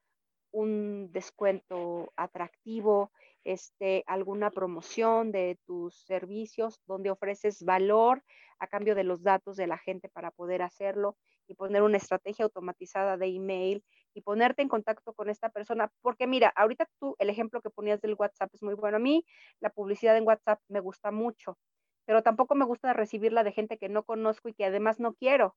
un 0.52 1.11
descuento 1.11 2.12
atractivo, 2.14 3.11
este, 3.42 4.05
alguna 4.07 4.50
promoción 4.52 5.32
de 5.32 5.59
tus 5.66 5.96
servicios 6.07 6.80
donde 6.86 7.11
ofreces 7.11 7.64
valor 7.64 8.22
a 8.61 8.68
cambio 8.68 8.94
de 8.94 9.02
los 9.02 9.24
datos 9.24 9.57
de 9.57 9.66
la 9.66 9.78
gente 9.78 10.09
para 10.09 10.30
poder 10.30 10.62
hacerlo 10.62 11.16
y 11.48 11.55
poner 11.55 11.82
una 11.82 11.96
estrategia 11.96 12.44
automatizada 12.44 13.16
de 13.16 13.26
email 13.26 13.84
y 14.14 14.22
ponerte 14.22 14.62
en 14.62 14.68
contacto 14.68 15.12
con 15.14 15.28
esta 15.28 15.50
persona. 15.50 15.90
Porque 16.02 16.26
mira, 16.26 16.52
ahorita 16.56 16.86
tú, 17.00 17.16
el 17.18 17.30
ejemplo 17.30 17.60
que 17.60 17.70
ponías 17.70 18.00
del 18.00 18.14
WhatsApp 18.18 18.50
es 18.54 18.62
muy 18.62 18.74
bueno. 18.74 18.96
A 18.96 19.00
mí 19.00 19.24
la 19.60 19.70
publicidad 19.70 20.16
en 20.16 20.26
WhatsApp 20.26 20.60
me 20.68 20.80
gusta 20.80 21.10
mucho, 21.10 21.58
pero 22.06 22.22
tampoco 22.22 22.54
me 22.54 22.64
gusta 22.64 22.92
recibirla 22.92 23.44
de 23.44 23.52
gente 23.52 23.78
que 23.78 23.88
no 23.88 24.04
conozco 24.04 24.48
y 24.48 24.54
que 24.54 24.64
además 24.64 25.00
no 25.00 25.14
quiero. 25.14 25.56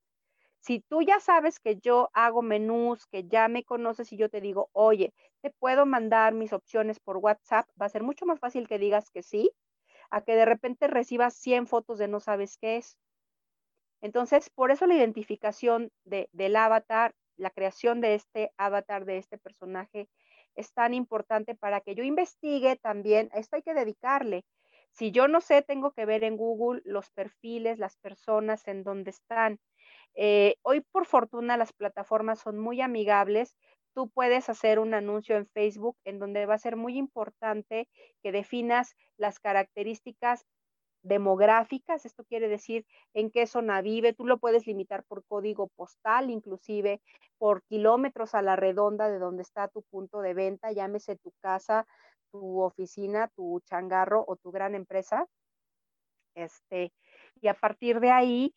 Si 0.60 0.82
tú 0.82 1.02
ya 1.02 1.20
sabes 1.20 1.60
que 1.60 1.78
yo 1.78 2.10
hago 2.14 2.42
menús, 2.42 3.06
que 3.08 3.28
ya 3.28 3.48
me 3.48 3.64
conoces 3.64 4.12
y 4.12 4.18
yo 4.18 4.30
te 4.30 4.42
digo, 4.42 4.70
oye, 4.74 5.14
te 5.42 5.52
puedo 5.52 5.86
mandar 5.86 6.34
mis 6.34 6.52
opciones 6.52 7.00
por 7.00 7.18
WhatsApp, 7.18 7.68
va 7.80 7.86
a 7.86 7.90
ser 7.90 8.04
mucho 8.04 8.26
más 8.26 8.40
fácil 8.40 8.68
que 8.68 8.80
digas 8.80 9.10
que 9.12 9.24
sí, 9.24 9.52
a 10.10 10.22
que 10.22 10.36
de 10.36 10.46
repente 10.46 10.88
recibas 10.88 11.36
100 11.36 11.68
fotos 11.68 12.00
de 12.00 12.08
no 12.08 12.20
sabes 12.20 12.58
qué 12.58 12.78
es. 12.78 12.98
Entonces, 14.02 14.50
por 14.50 14.72
eso 14.72 14.86
la 14.88 14.96
identificación 14.96 15.92
de, 16.06 16.30
del 16.32 16.56
avatar, 16.56 17.16
la 17.38 17.50
creación 17.52 18.02
de 18.02 18.16
este 18.16 18.52
avatar, 18.58 19.06
de 19.06 19.18
este 19.18 19.38
personaje, 19.38 20.10
es 20.56 20.74
tan 20.74 20.94
importante 20.94 21.56
para 21.56 21.82
que 21.82 21.96
yo 21.96 22.04
investigue 22.04 22.76
también, 22.76 23.30
esto 23.34 23.56
hay 23.56 23.62
que 23.62 23.74
dedicarle. 23.74 24.44
Si 24.92 25.12
yo 25.12 25.28
no 25.28 25.42
sé, 25.42 25.62
tengo 25.62 25.92
que 25.92 26.06
ver 26.06 26.24
en 26.24 26.38
Google 26.38 26.82
los 26.84 27.12
perfiles, 27.12 27.78
las 27.78 27.98
personas 27.98 28.68
en 28.68 28.84
donde 28.84 29.12
están. 29.12 29.60
Eh, 30.16 30.56
hoy, 30.64 30.82
por 30.82 31.06
fortuna, 31.06 31.58
las 31.58 31.72
plataformas 31.74 32.40
son 32.40 32.58
muy 32.58 32.82
amigables. 32.82 33.56
Tú 33.94 34.10
puedes 34.10 34.50
hacer 34.50 34.80
un 34.80 34.96
anuncio 34.96 35.38
en 35.38 35.48
Facebook 35.48 35.98
en 36.04 36.18
donde 36.18 36.48
va 36.48 36.56
a 36.56 36.60
ser 36.60 36.76
muy 36.76 36.98
importante 36.98 37.88
que 38.24 38.32
definas 38.32 38.96
las 39.18 39.40
características 39.40 40.46
demográficas, 41.04 42.06
esto 42.06 42.24
quiere 42.26 42.48
decir 42.50 42.86
en 43.14 43.32
qué 43.32 43.48
zona 43.48 43.82
vive, 43.82 44.14
tú 44.14 44.26
lo 44.26 44.38
puedes 44.40 44.68
limitar 44.68 45.04
por 45.06 45.24
código 45.26 45.68
postal, 45.76 46.30
inclusive 46.30 47.02
por 47.38 47.64
kilómetros 47.64 48.36
a 48.36 48.42
la 48.42 48.56
redonda 48.56 49.10
de 49.10 49.20
donde 49.20 49.44
está 49.44 49.68
tu 49.68 49.84
punto 49.84 50.22
de 50.22 50.34
venta, 50.34 50.72
llámese 50.72 51.16
tu 51.18 51.32
casa, 51.40 51.88
tu 52.32 52.62
oficina, 52.62 53.30
tu 53.36 53.62
changarro 53.66 54.24
o 54.28 54.36
tu 54.36 54.52
gran 54.52 54.76
empresa. 54.76 55.28
Este, 56.36 56.94
y 57.42 57.48
a 57.48 57.56
partir 57.56 58.00
de 58.00 58.12
ahí 58.12 58.54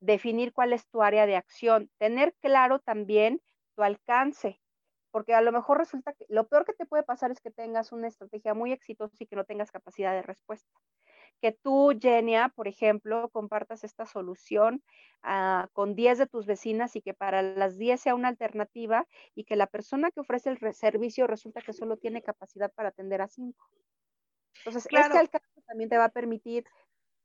definir 0.00 0.52
cuál 0.52 0.72
es 0.72 0.86
tu 0.88 1.02
área 1.02 1.26
de 1.26 1.36
acción, 1.36 1.90
tener 1.98 2.34
claro 2.40 2.78
también 2.78 3.40
tu 3.74 3.82
alcance, 3.82 4.60
porque 5.10 5.34
a 5.34 5.40
lo 5.40 5.52
mejor 5.52 5.78
resulta 5.78 6.12
que 6.12 6.26
lo 6.28 6.46
peor 6.46 6.64
que 6.64 6.74
te 6.74 6.86
puede 6.86 7.02
pasar 7.02 7.30
es 7.30 7.40
que 7.40 7.50
tengas 7.50 7.92
una 7.92 8.08
estrategia 8.08 8.54
muy 8.54 8.72
exitosa 8.72 9.16
y 9.18 9.26
que 9.26 9.36
no 9.36 9.44
tengas 9.44 9.72
capacidad 9.72 10.12
de 10.12 10.22
respuesta. 10.22 10.70
Que 11.40 11.52
tú, 11.52 11.92
Genia, 12.00 12.48
por 12.54 12.68
ejemplo, 12.68 13.28
compartas 13.30 13.84
esta 13.84 14.06
solución 14.06 14.82
ah, 15.22 15.68
con 15.72 15.94
10 15.94 16.18
de 16.18 16.26
tus 16.26 16.46
vecinas 16.46 16.96
y 16.96 17.02
que 17.02 17.14
para 17.14 17.42
las 17.42 17.78
10 17.78 18.00
sea 18.00 18.14
una 18.14 18.28
alternativa 18.28 19.06
y 19.34 19.44
que 19.44 19.56
la 19.56 19.66
persona 19.66 20.10
que 20.10 20.20
ofrece 20.20 20.50
el 20.50 20.74
servicio 20.74 21.26
resulta 21.26 21.60
que 21.60 21.72
solo 21.72 21.96
tiene 21.96 22.22
capacidad 22.22 22.72
para 22.72 22.88
atender 22.88 23.22
a 23.22 23.28
5. 23.28 23.68
Entonces, 24.58 24.86
este 24.90 25.18
alcance 25.18 25.62
también 25.66 25.88
te 25.88 25.98
va 25.98 26.06
a 26.06 26.10
permitir 26.10 26.64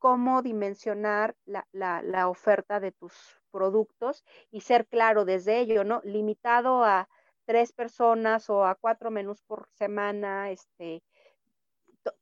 cómo 0.03 0.41
dimensionar 0.41 1.33
la, 1.45 2.27
oferta 2.27 2.81
de 2.81 2.91
tus 2.91 3.13
productos 3.51 4.25
y 4.51 4.59
ser 4.59 4.85
claro 4.85 5.23
desde 5.23 5.59
ello, 5.59 5.85
¿no? 5.85 6.01
Limitado 6.03 6.83
a 6.83 7.07
tres 7.45 7.71
personas 7.71 8.49
o 8.49 8.65
a 8.65 8.75
cuatro 8.75 9.11
menús 9.11 9.41
por 9.43 9.69
semana, 9.71 10.51
este, 10.51 11.03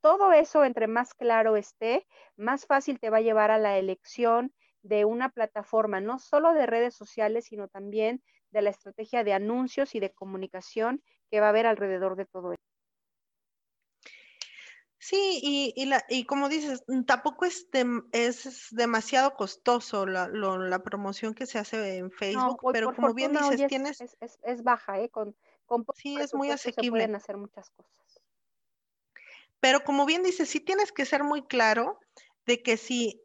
todo 0.01 0.31
eso 0.33 0.63
entre 0.63 0.87
más 0.87 1.13
claro 1.13 1.55
esté, 1.55 2.07
más 2.35 2.65
fácil 2.65 2.99
te 2.99 3.09
va 3.09 3.17
a 3.17 3.21
llevar 3.21 3.51
a 3.51 3.57
la 3.57 3.77
elección 3.77 4.53
de 4.83 5.05
una 5.05 5.29
plataforma, 5.29 6.01
no 6.01 6.19
solo 6.19 6.53
de 6.53 6.65
redes 6.65 6.95
sociales, 6.95 7.45
sino 7.45 7.67
también 7.67 8.23
de 8.51 8.61
la 8.61 8.69
estrategia 8.69 9.23
de 9.23 9.33
anuncios 9.33 9.95
y 9.95 9.99
de 9.99 10.11
comunicación 10.11 11.01
que 11.29 11.39
va 11.39 11.47
a 11.47 11.49
haber 11.49 11.65
alrededor 11.65 12.15
de 12.15 12.25
todo 12.25 12.53
esto. 12.53 12.71
Sí, 15.03 15.39
y, 15.41 15.73
y, 15.75 15.87
la, 15.87 16.05
y 16.09 16.25
como 16.25 16.47
dices, 16.47 16.83
mm, 16.87 17.05
tampoco 17.05 17.45
es, 17.45 17.67
es 18.11 18.67
demasiado 18.69 19.33
costoso 19.33 20.05
la, 20.05 20.27
la, 20.27 20.83
promoción 20.83 21.33
que 21.33 21.47
se 21.47 21.57
hace 21.57 21.97
en 21.97 22.11
Facebook, 22.11 22.69
pero 22.71 22.93
como 22.93 23.11
bien 23.15 23.31
dices, 23.31 23.67
tienes... 23.67 23.99
Es, 23.99 24.39
es, 24.43 24.63
baja, 24.63 24.99
¿eh? 24.99 25.09
Con, 25.09 25.35
con 25.65 25.85
sí, 25.95 26.17
es 26.19 26.35
muy 26.35 26.51
asequible. 26.51 26.85
Se 26.85 26.91
pueden 26.91 27.15
hacer 27.15 27.37
muchas 27.37 27.71
cosas. 27.71 28.10
Pero 29.61 29.83
como 29.85 30.05
bien 30.05 30.23
dices, 30.23 30.49
sí 30.49 30.59
tienes 30.59 30.91
que 30.91 31.05
ser 31.05 31.23
muy 31.23 31.43
claro 31.43 31.99
de 32.45 32.61
que 32.61 32.75
si 32.75 33.21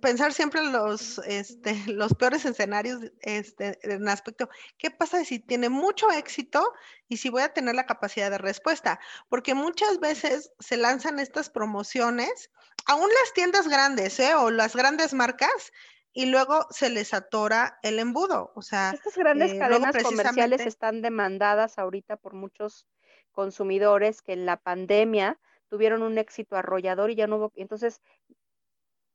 pensar 0.00 0.32
siempre 0.32 0.62
los, 0.62 1.18
este, 1.26 1.74
los 1.92 2.14
peores 2.14 2.44
escenarios 2.44 3.00
este, 3.20 3.78
en 3.82 4.08
aspecto, 4.08 4.48
¿qué 4.78 4.90
pasa 4.90 5.24
si 5.24 5.38
tiene 5.38 5.68
mucho 5.68 6.10
éxito 6.10 6.72
y 7.08 7.18
si 7.18 7.28
voy 7.28 7.42
a 7.42 7.52
tener 7.52 7.74
la 7.74 7.86
capacidad 7.86 8.30
de 8.30 8.38
respuesta? 8.38 8.98
Porque 9.28 9.54
muchas 9.54 10.00
veces 10.00 10.52
se 10.58 10.76
lanzan 10.76 11.18
estas 11.18 11.50
promociones, 11.50 12.50
aún 12.86 13.08
las 13.08 13.32
tiendas 13.34 13.68
grandes 13.68 14.18
¿eh? 14.20 14.34
o 14.34 14.50
las 14.50 14.76
grandes 14.76 15.14
marcas, 15.14 15.72
y 16.16 16.26
luego 16.26 16.66
se 16.70 16.90
les 16.90 17.12
atora 17.12 17.80
el 17.82 17.98
embudo. 17.98 18.52
O 18.54 18.62
sea, 18.62 18.92
estas 18.92 19.16
grandes 19.16 19.52
eh, 19.52 19.58
cadenas 19.58 19.96
comerciales 20.00 20.60
están 20.60 21.02
demandadas 21.02 21.76
ahorita 21.76 22.16
por 22.16 22.34
muchos 22.34 22.86
consumidores 23.34 24.22
que 24.22 24.32
en 24.32 24.46
la 24.46 24.56
pandemia 24.56 25.38
tuvieron 25.68 26.02
un 26.02 26.16
éxito 26.16 26.56
arrollador 26.56 27.10
y 27.10 27.16
ya 27.16 27.26
no 27.26 27.36
hubo, 27.36 27.52
entonces 27.56 28.00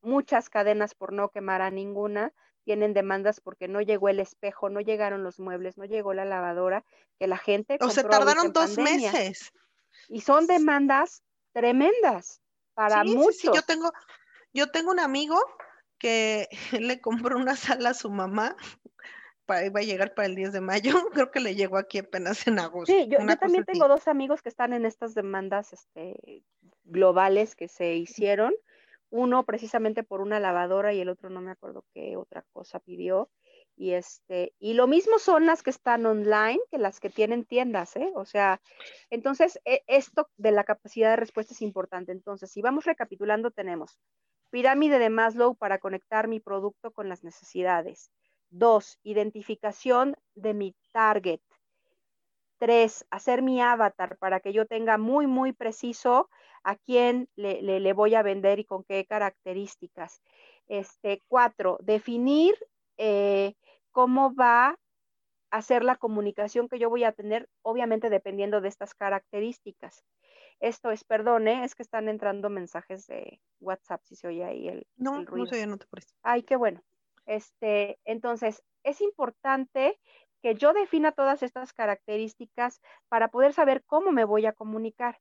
muchas 0.02 0.50
cadenas 0.50 0.94
por 0.94 1.14
no 1.14 1.30
quemar 1.30 1.62
a 1.62 1.72
ninguna 1.72 2.34
tienen 2.64 2.94
demandas 2.94 3.40
porque 3.40 3.68
no 3.68 3.82
llegó 3.82 4.10
el 4.10 4.20
espejo, 4.20 4.70
no 4.70 4.82
llegaron 4.82 5.24
los 5.24 5.40
muebles, 5.40 5.78
no 5.78 5.86
llegó 5.86 6.14
la 6.14 6.26
lavadora, 6.26 6.86
que 7.18 7.26
la 7.26 7.38
gente... 7.38 7.78
O 7.82 7.90
se 7.90 8.04
tardaron 8.04 8.54
dos 8.54 8.78
meses. 8.78 9.52
Y 10.08 10.22
son 10.22 10.46
demandas 10.46 11.24
tremendas 11.52 12.42
para 12.76 13.04
muchos. 13.04 13.38
Sí, 13.38 13.50
yo 13.54 13.64
tengo, 13.64 13.92
yo 14.54 14.70
tengo 14.70 14.92
un 14.92 15.00
amigo 15.00 15.42
que 15.98 16.48
le 16.80 17.02
compró 17.02 17.38
una 17.38 17.56
sala 17.56 17.92
a 17.92 17.94
su 17.96 18.12
mamá 18.12 18.56
iba 19.66 19.80
a 19.80 19.84
llegar 19.84 20.14
para 20.14 20.28
el 20.28 20.36
10 20.36 20.54
de 20.54 20.62
mayo, 20.62 20.92
creo 21.14 21.32
que 21.32 21.40
le 21.40 21.56
llegó 21.56 21.78
aquí 21.78 22.00
apenas 22.00 22.48
en 22.48 22.60
agosto. 22.60 22.92
Sí, 22.92 23.08
yo, 23.08 23.18
también 23.38 23.66
tengo 23.66 23.88
dos 23.88 24.08
amigos 24.08 24.42
que 24.42 24.50
están 24.50 24.74
en 24.74 24.86
estas 24.86 25.14
demandas 25.14 25.74
este, 25.74 26.44
globales 26.84 27.56
que 27.56 27.68
se 27.68 27.96
hicieron, 27.96 28.54
uno 29.10 29.44
precisamente 29.46 30.04
por 30.04 30.22
una 30.22 30.40
lavadora 30.40 30.94
y 30.94 31.02
el 31.02 31.10
otro 31.10 31.30
no 31.30 31.42
me 31.42 31.52
acuerdo 31.52 31.84
qué 31.94 32.16
otra 32.16 32.44
cosa 32.54 32.80
pidió. 32.80 33.30
Y 33.76 33.94
este, 33.94 34.54
y 34.60 34.74
lo 34.74 34.88
mismo 34.88 35.20
son 35.20 35.46
las 35.46 35.64
que 35.64 35.70
están 35.70 36.06
online 36.06 36.60
que 36.70 36.78
las 36.78 37.00
que 37.00 37.10
tienen 37.10 37.46
tiendas, 37.46 37.96
¿eh? 37.96 38.12
O 38.14 38.26
sea, 38.26 38.62
entonces 39.10 39.58
e, 39.64 39.84
esto 39.88 40.28
de 40.36 40.52
la 40.52 40.66
capacidad 40.66 41.12
de 41.12 41.16
respuesta 41.16 41.54
es 41.54 41.62
importante. 41.62 42.12
Entonces, 42.12 42.52
si 42.52 42.62
vamos 42.62 42.84
recapitulando, 42.84 43.52
tenemos 43.52 43.98
pirámide 44.50 45.00
de 45.00 45.10
Maslow 45.10 45.56
para 45.56 45.80
conectar 45.80 46.28
mi 46.28 46.42
producto 46.42 46.92
con 46.92 47.08
las 47.08 47.24
necesidades. 47.24 48.12
Dos, 48.50 49.00
identificación 49.04 50.16
de 50.36 50.54
mi 50.54 50.76
target. 50.92 51.42
Tres, 52.58 53.06
hacer 53.10 53.42
mi 53.42 53.62
avatar 53.62 54.18
para 54.18 54.40
que 54.40 54.52
yo 54.52 54.66
tenga 54.66 54.98
muy, 54.98 55.28
muy 55.28 55.54
preciso 55.54 56.30
a 56.64 56.76
quién 56.76 57.30
le, 57.36 57.94
voy 57.94 58.16
a 58.16 58.24
vender 58.24 58.60
y 58.60 58.66
con 58.66 58.84
qué 58.84 59.06
características. 59.06 60.22
Este, 60.68 61.22
cuatro, 61.28 61.78
definir 61.82 62.56
eh, 62.98 63.54
cómo 63.92 64.34
va 64.34 64.78
a 65.52 65.62
ser 65.62 65.84
la 65.84 65.96
comunicación 65.96 66.68
que 66.68 66.80
yo 66.80 66.90
voy 66.90 67.04
a 67.04 67.12
tener, 67.12 67.50
obviamente 67.62 68.10
dependiendo 68.10 68.62
de 68.62 68.70
estas 68.70 68.94
características. 68.94 70.04
Esto 70.60 70.92
es, 70.92 71.04
perdone, 71.04 71.64
es 71.64 71.74
que 71.74 71.84
están 71.84 72.10
entrando 72.10 72.50
mensajes 72.50 73.08
de 73.08 73.42
WhatsApp, 73.60 74.02
si 74.04 74.16
se 74.16 74.28
oye 74.28 74.44
ahí 74.44 74.68
el, 74.68 74.86
no, 74.98 75.24
ruido. 75.24 75.46
No, 75.46 75.50
se 75.50 75.56
oye, 75.56 75.68
no 75.68 75.78
te 75.78 75.88
parece. 75.88 76.14
Ay, 76.22 76.44
qué 76.44 76.56
bueno. 76.56 76.84
Este, 77.30 78.00
entonces, 78.06 78.64
es 78.84 79.02
importante 79.02 80.00
que 80.42 80.56
yo 80.56 80.74
defina 80.74 81.12
todas 81.12 81.44
estas 81.44 81.74
características 81.74 82.82
para 83.08 83.28
poder 83.28 83.54
saber 83.54 83.84
cómo 83.86 84.12
me 84.12 84.26
voy 84.26 84.48
a 84.48 84.54
comunicar. 84.54 85.20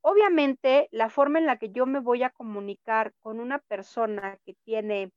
Obviamente, 0.00 0.86
la 0.92 1.10
forma 1.10 1.40
en 1.40 1.46
la 1.46 1.56
que 1.58 1.70
yo 1.70 1.84
me 1.84 1.98
voy 1.98 2.22
a 2.22 2.30
comunicar 2.30 3.12
con 3.18 3.40
una 3.40 3.58
persona 3.58 4.38
que 4.44 4.54
tiene 4.64 5.10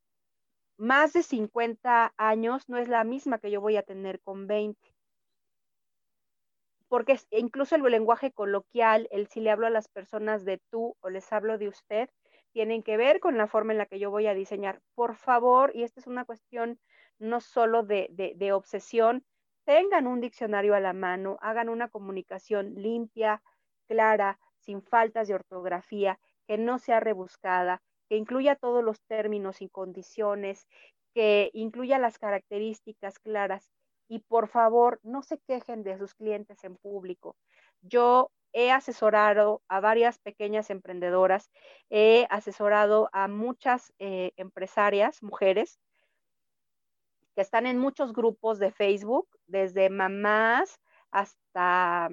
más 0.78 1.14
de 1.14 1.22
50 1.22 2.12
años 2.18 2.68
no 2.68 2.80
es 2.80 2.90
la 2.90 3.04
misma 3.04 3.38
que 3.38 3.52
yo 3.52 3.62
voy 3.62 3.78
a 3.78 3.84
tener 3.84 4.20
con 4.20 4.48
20. 4.48 4.96
Porque 6.88 7.20
incluso 7.30 7.76
el 7.76 7.84
lenguaje 7.84 8.32
coloquial, 8.32 9.08
el 9.12 9.28
si 9.28 9.42
le 9.42 9.52
hablo 9.52 9.68
a 9.68 9.70
las 9.70 9.88
personas 9.90 10.44
de 10.44 10.60
tú 10.72 10.96
o 11.02 11.12
les 11.12 11.32
hablo 11.32 11.60
de 11.60 11.68
usted, 11.68 12.10
tienen 12.52 12.84
que 12.84 12.98
ver 12.98 13.20
con 13.20 13.38
la 13.38 13.48
forma 13.48 13.72
en 13.72 13.78
la 13.78 13.86
que 13.86 14.00
yo 14.00 14.12
voy 14.12 14.28
a 14.28 14.34
diseñar. 14.34 14.82
Por 14.96 15.16
favor, 15.16 15.72
y 15.74 15.84
esta 15.84 16.00
es 16.00 16.08
una 16.08 16.26
cuestión 16.26 16.80
no 17.20 17.40
solo 17.40 17.84
de, 17.84 18.10
de, 18.36 18.54
obsesión, 18.54 19.24
tengan 19.64 20.08
un 20.08 20.22
diccionario 20.22 20.74
a 20.74 20.80
la 20.80 20.94
mano, 20.94 21.38
hagan 21.42 21.70
una 21.70 21.88
comunicación 21.88 22.74
limpia, 22.76 23.44
clara, 23.88 24.40
sin 24.58 24.82
faltas 24.82 25.28
de 25.28 25.36
ortografía, 25.36 26.20
que 26.48 26.58
no 26.58 26.80
sea 26.80 27.00
rebuscada, 27.00 27.82
que 28.10 28.18
incluya 28.18 28.56
todos 28.56 28.84
los 28.84 29.02
términos 29.04 29.62
y 29.62 29.70
condiciones, 29.70 30.68
que 31.14 31.52
incluya 31.54 32.00
las 32.00 32.18
características 32.18 33.20
claras. 33.20 33.72
Y 34.08 34.20
por 34.20 34.48
favor, 34.48 35.00
no 35.04 35.22
se 35.22 35.38
quejen 35.40 35.84
de 35.84 35.98
sus 35.98 36.16
clientes 36.16 36.64
en 36.64 36.76
público. 36.76 37.38
Yo 37.82 38.32
he 38.54 38.72
asesorado 38.72 39.62
a 39.68 39.80
varias 39.80 40.20
pequeñas 40.20 40.70
emprendedoras, 40.70 41.52
he 41.90 42.28
asesorado 42.30 43.10
a 43.14 43.28
muchas 43.28 43.94
eh, 44.00 44.32
empresarias, 44.38 45.22
mujeres, 45.24 45.80
que 47.36 47.42
están 47.42 47.66
en 47.66 47.78
muchos 47.78 48.14
grupos 48.14 48.60
de 48.60 48.72
Facebook, 48.72 49.28
desde 49.48 49.90
mamás 49.90 50.80
hasta 51.12 52.10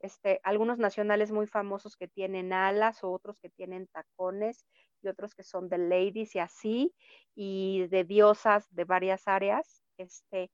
este, 0.00 0.40
algunos 0.42 0.78
nacionales 0.78 1.32
muy 1.32 1.46
famosos 1.46 1.96
que 1.96 2.08
tienen 2.08 2.52
alas 2.52 3.02
o 3.04 3.10
otros 3.10 3.38
que 3.38 3.48
tienen 3.48 3.86
tacones 3.88 4.66
y 5.02 5.08
otros 5.08 5.34
que 5.34 5.42
son 5.42 5.68
de 5.68 5.78
ladies 5.78 6.34
y 6.34 6.38
así, 6.38 6.94
y 7.34 7.86
de 7.88 8.04
diosas 8.04 8.66
de 8.70 8.84
varias 8.84 9.26
áreas. 9.28 9.82
Este, 9.96 10.50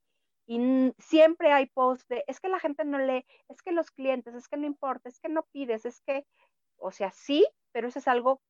y 0.47 0.93
siempre 0.99 1.51
hay 1.51 1.67
posts 1.67 2.07
de, 2.07 2.23
es 2.27 2.39
que 2.39 2.49
la 2.49 2.59
gente 2.59 2.83
no 2.85 2.99
lee, 2.99 3.25
es 3.49 3.61
que 3.61 3.71
los 3.71 3.91
clientes, 3.91 4.35
es 4.35 4.47
que 4.47 4.57
no 4.57 4.65
importa, 4.65 5.09
es 5.09 5.19
que 5.19 5.29
no 5.29 5.43
pides, 5.51 5.85
es 5.85 6.01
que, 6.01 6.25
o 6.77 6.91
sea, 6.91 7.11
sí, 7.11 7.47
pero 7.71 7.87
eso 7.87 7.99
es 7.99 8.07
algo 8.07 8.41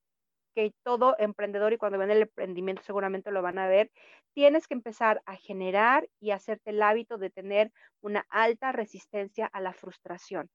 que 0.55 0.73
todo 0.83 1.15
emprendedor 1.19 1.73
y 1.73 1.77
cuando 1.77 1.97
ven 1.97 2.11
el 2.11 2.23
emprendimiento 2.23 2.83
seguramente 2.83 3.31
lo 3.31 3.41
van 3.41 3.59
a 3.59 3.67
ver, 3.67 3.91
tienes 4.33 4.67
que 4.67 4.73
empezar 4.73 5.21
a 5.25 5.35
generar 5.35 6.09
y 6.19 6.31
hacerte 6.31 6.71
el 6.71 6.81
hábito 6.81 7.17
de 7.17 7.29
tener 7.29 7.71
una 8.01 8.25
alta 8.29 8.71
resistencia 8.71 9.45
a 9.45 9.61
la 9.61 9.73
frustración. 9.73 10.49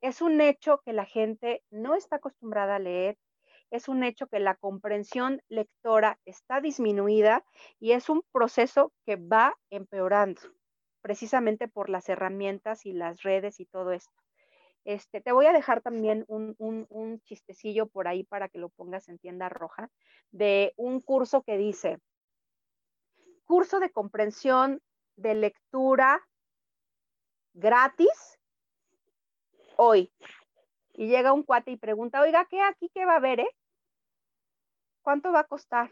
Es 0.00 0.22
un 0.22 0.40
hecho 0.40 0.80
que 0.84 0.92
la 0.92 1.04
gente 1.04 1.62
no 1.70 1.94
está 1.94 2.16
acostumbrada 2.16 2.76
a 2.76 2.80
leer, 2.80 3.18
es 3.70 3.88
un 3.88 4.02
hecho 4.02 4.26
que 4.26 4.40
la 4.40 4.56
comprensión 4.56 5.42
lectora 5.48 6.18
está 6.24 6.60
disminuida 6.60 7.44
y 7.78 7.92
es 7.92 8.08
un 8.08 8.22
proceso 8.32 8.92
que 9.06 9.16
va 9.16 9.54
empeorando 9.70 10.40
precisamente 11.00 11.68
por 11.68 11.88
las 11.88 12.08
herramientas 12.08 12.86
y 12.86 12.92
las 12.92 13.22
redes 13.22 13.60
y 13.60 13.66
todo 13.66 13.92
esto. 13.92 14.12
Este, 14.84 15.20
te 15.20 15.32
voy 15.32 15.46
a 15.46 15.52
dejar 15.52 15.82
también 15.82 16.24
un, 16.26 16.56
un, 16.58 17.20
chistecillo 17.22 17.86
por 17.86 18.08
ahí 18.08 18.24
para 18.24 18.48
que 18.48 18.58
lo 18.58 18.70
pongas 18.70 19.08
en 19.08 19.18
tienda 19.18 19.48
roja 19.48 19.90
de 20.30 20.72
un 20.76 21.00
curso 21.00 21.42
que 21.42 21.58
dice, 21.58 21.98
curso 23.44 23.78
de 23.78 23.90
comprensión 23.90 24.80
de 25.16 25.34
lectura 25.34 26.26
gratis 27.52 28.38
hoy. 29.76 30.12
Y 30.94 31.08
llega 31.08 31.32
un 31.32 31.42
cuate 31.42 31.72
y 31.72 31.76
pregunta, 31.76 32.20
oiga, 32.20 32.46
¿qué 32.46 32.60
aquí 32.62 32.90
qué 32.94 33.04
va 33.04 33.14
a 33.14 33.16
haber, 33.16 33.40
eh? 33.40 33.50
¿Cuánto 35.02 35.32
va 35.32 35.40
a 35.40 35.44
costar? 35.44 35.90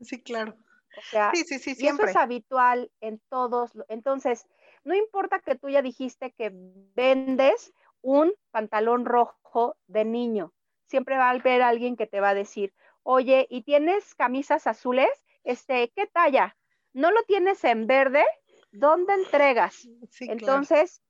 Sí, 0.00 0.22
claro. 0.22 0.56
O 0.96 1.02
sea, 1.10 1.30
sí, 1.34 1.44
sí, 1.44 1.58
sí, 1.58 1.74
siempre. 1.74 2.10
eso 2.10 2.10
es 2.10 2.16
habitual 2.16 2.90
en 3.00 3.20
todos. 3.28 3.72
Entonces, 3.88 4.46
no 4.84 4.94
importa 4.94 5.40
que 5.40 5.54
tú 5.54 5.68
ya 5.68 5.82
dijiste 5.82 6.32
que 6.32 6.52
vendes 6.94 7.72
un 8.02 8.32
pantalón 8.50 9.04
rojo 9.04 9.76
de 9.86 10.04
niño, 10.04 10.52
siempre 10.86 11.16
va 11.16 11.28
a 11.28 11.30
haber 11.30 11.62
alguien 11.62 11.96
que 11.96 12.06
te 12.06 12.20
va 12.20 12.30
a 12.30 12.34
decir, 12.34 12.74
oye, 13.02 13.46
¿y 13.50 13.62
tienes 13.62 14.14
camisas 14.14 14.66
azules? 14.66 15.08
Este, 15.42 15.90
¿qué 15.94 16.06
talla? 16.06 16.56
¿No 16.92 17.10
lo 17.10 17.22
tienes 17.24 17.64
en 17.64 17.86
verde? 17.86 18.24
¿Dónde 18.72 19.14
entregas? 19.14 19.88
Entonces, 20.20 21.02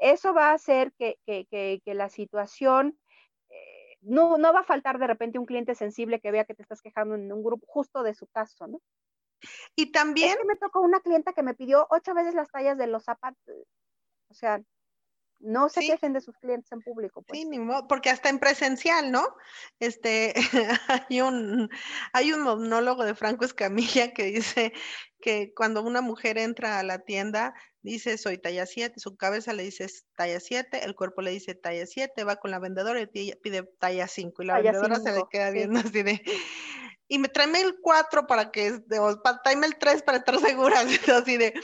eso 0.00 0.34
va 0.34 0.50
a 0.50 0.54
hacer 0.54 0.92
que, 0.98 1.18
la 1.86 2.08
situación 2.08 2.98
eh, 3.48 3.96
no, 4.00 4.38
no 4.38 4.52
va 4.52 4.60
a 4.60 4.64
faltar 4.64 4.98
de 4.98 5.06
repente 5.06 5.38
un 5.38 5.46
cliente 5.46 5.74
sensible 5.74 6.20
que 6.20 6.30
vea 6.30 6.44
que 6.44 6.54
te 6.54 6.62
estás 6.62 6.82
quejando 6.82 7.14
en 7.14 7.32
un 7.32 7.42
grupo 7.42 7.66
justo 7.66 8.02
de 8.02 8.14
su 8.14 8.26
caso, 8.26 8.66
¿no? 8.66 8.80
Y 9.74 9.92
también... 9.92 10.36
me 10.46 10.56
tocó 10.56 10.80
una 10.80 11.00
clienta 11.00 11.32
que 11.32 11.42
me 11.42 11.54
pidió 11.54 11.86
ocho 11.90 12.14
veces 12.14 12.34
las 12.34 12.50
tallas 12.50 12.78
de 12.78 12.86
los 12.86 13.04
zapatos. 13.04 13.54
O 14.28 14.34
sea, 14.34 14.60
no 15.40 15.68
se 15.68 15.80
quejen 15.80 16.12
de 16.12 16.20
sus 16.20 16.36
clientes 16.38 16.70
en 16.72 16.80
público. 16.80 17.22
Pues. 17.22 17.38
Sí, 17.38 17.46
ni 17.46 17.58
modo, 17.58 17.86
porque 17.88 18.10
hasta 18.10 18.28
en 18.28 18.38
presencial, 18.38 19.10
¿no? 19.12 19.26
Este, 19.78 20.34
hay 21.08 21.20
un, 21.20 21.68
hay 22.12 22.32
un 22.32 22.42
monólogo 22.42 23.04
de 23.04 23.14
Franco 23.14 23.44
Escamilla 23.44 24.12
que 24.12 24.24
dice 24.24 24.72
que 25.20 25.52
cuando 25.54 25.82
una 25.82 26.00
mujer 26.00 26.38
entra 26.38 26.78
a 26.78 26.82
la 26.82 27.00
tienda, 27.00 27.54
dice 27.82 28.18
soy 28.18 28.38
talla 28.38 28.66
7, 28.66 28.98
su 28.98 29.16
cabeza 29.16 29.52
le 29.52 29.62
dice 29.62 29.86
talla 30.16 30.40
7, 30.40 30.84
el 30.84 30.94
cuerpo 30.94 31.22
le 31.22 31.30
dice 31.30 31.54
talla 31.54 31.86
7, 31.86 32.24
va 32.24 32.36
con 32.36 32.50
la 32.50 32.58
vendedora 32.58 33.00
y 33.00 33.06
pide 33.06 33.62
talla 33.78 34.08
5 34.08 34.42
y 34.42 34.46
la 34.46 34.60
vendedora 34.60 35.00
se 35.00 35.12
le 35.12 35.22
queda 35.30 35.50
viendo 35.50 35.80
así 35.80 36.02
de 36.02 36.22
y 37.08 37.18
me 37.18 37.28
tráeme 37.28 37.60
el 37.60 37.78
4 37.80 38.26
para 38.26 38.50
que, 38.50 38.80
o, 38.98 39.20
tráeme 39.42 39.66
el 39.66 39.76
3 39.76 40.02
para 40.02 40.18
estar 40.18 40.38
seguras, 40.40 40.86
así 41.08 41.36
de, 41.36 41.54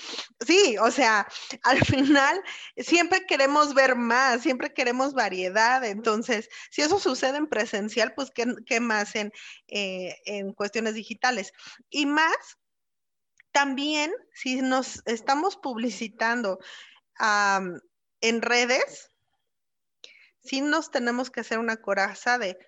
sí, 0.46 0.76
o 0.78 0.90
sea, 0.90 1.26
al 1.62 1.78
final 1.84 2.42
siempre 2.76 3.26
queremos 3.26 3.74
ver 3.74 3.96
más, 3.96 4.42
siempre 4.42 4.72
queremos 4.72 5.14
variedad, 5.14 5.84
entonces, 5.84 6.48
si 6.70 6.82
eso 6.82 6.98
sucede 6.98 7.38
en 7.38 7.48
presencial, 7.48 8.14
pues, 8.14 8.30
¿qué, 8.30 8.80
más 8.80 9.14
en, 9.14 9.32
eh, 9.68 10.16
en 10.24 10.52
cuestiones 10.52 10.94
digitales? 10.94 11.52
Y 11.90 12.06
más, 12.06 12.58
también, 13.50 14.12
si 14.32 14.62
nos 14.62 15.02
estamos 15.06 15.56
publicitando 15.56 16.58
en 18.20 18.42
redes, 18.42 19.10
sí 20.42 20.60
nos 20.60 20.90
tenemos 20.90 21.30
que 21.30 21.40
hacer 21.40 21.58
una 21.58 21.76
coraza 21.76 22.38
de, 22.38 22.58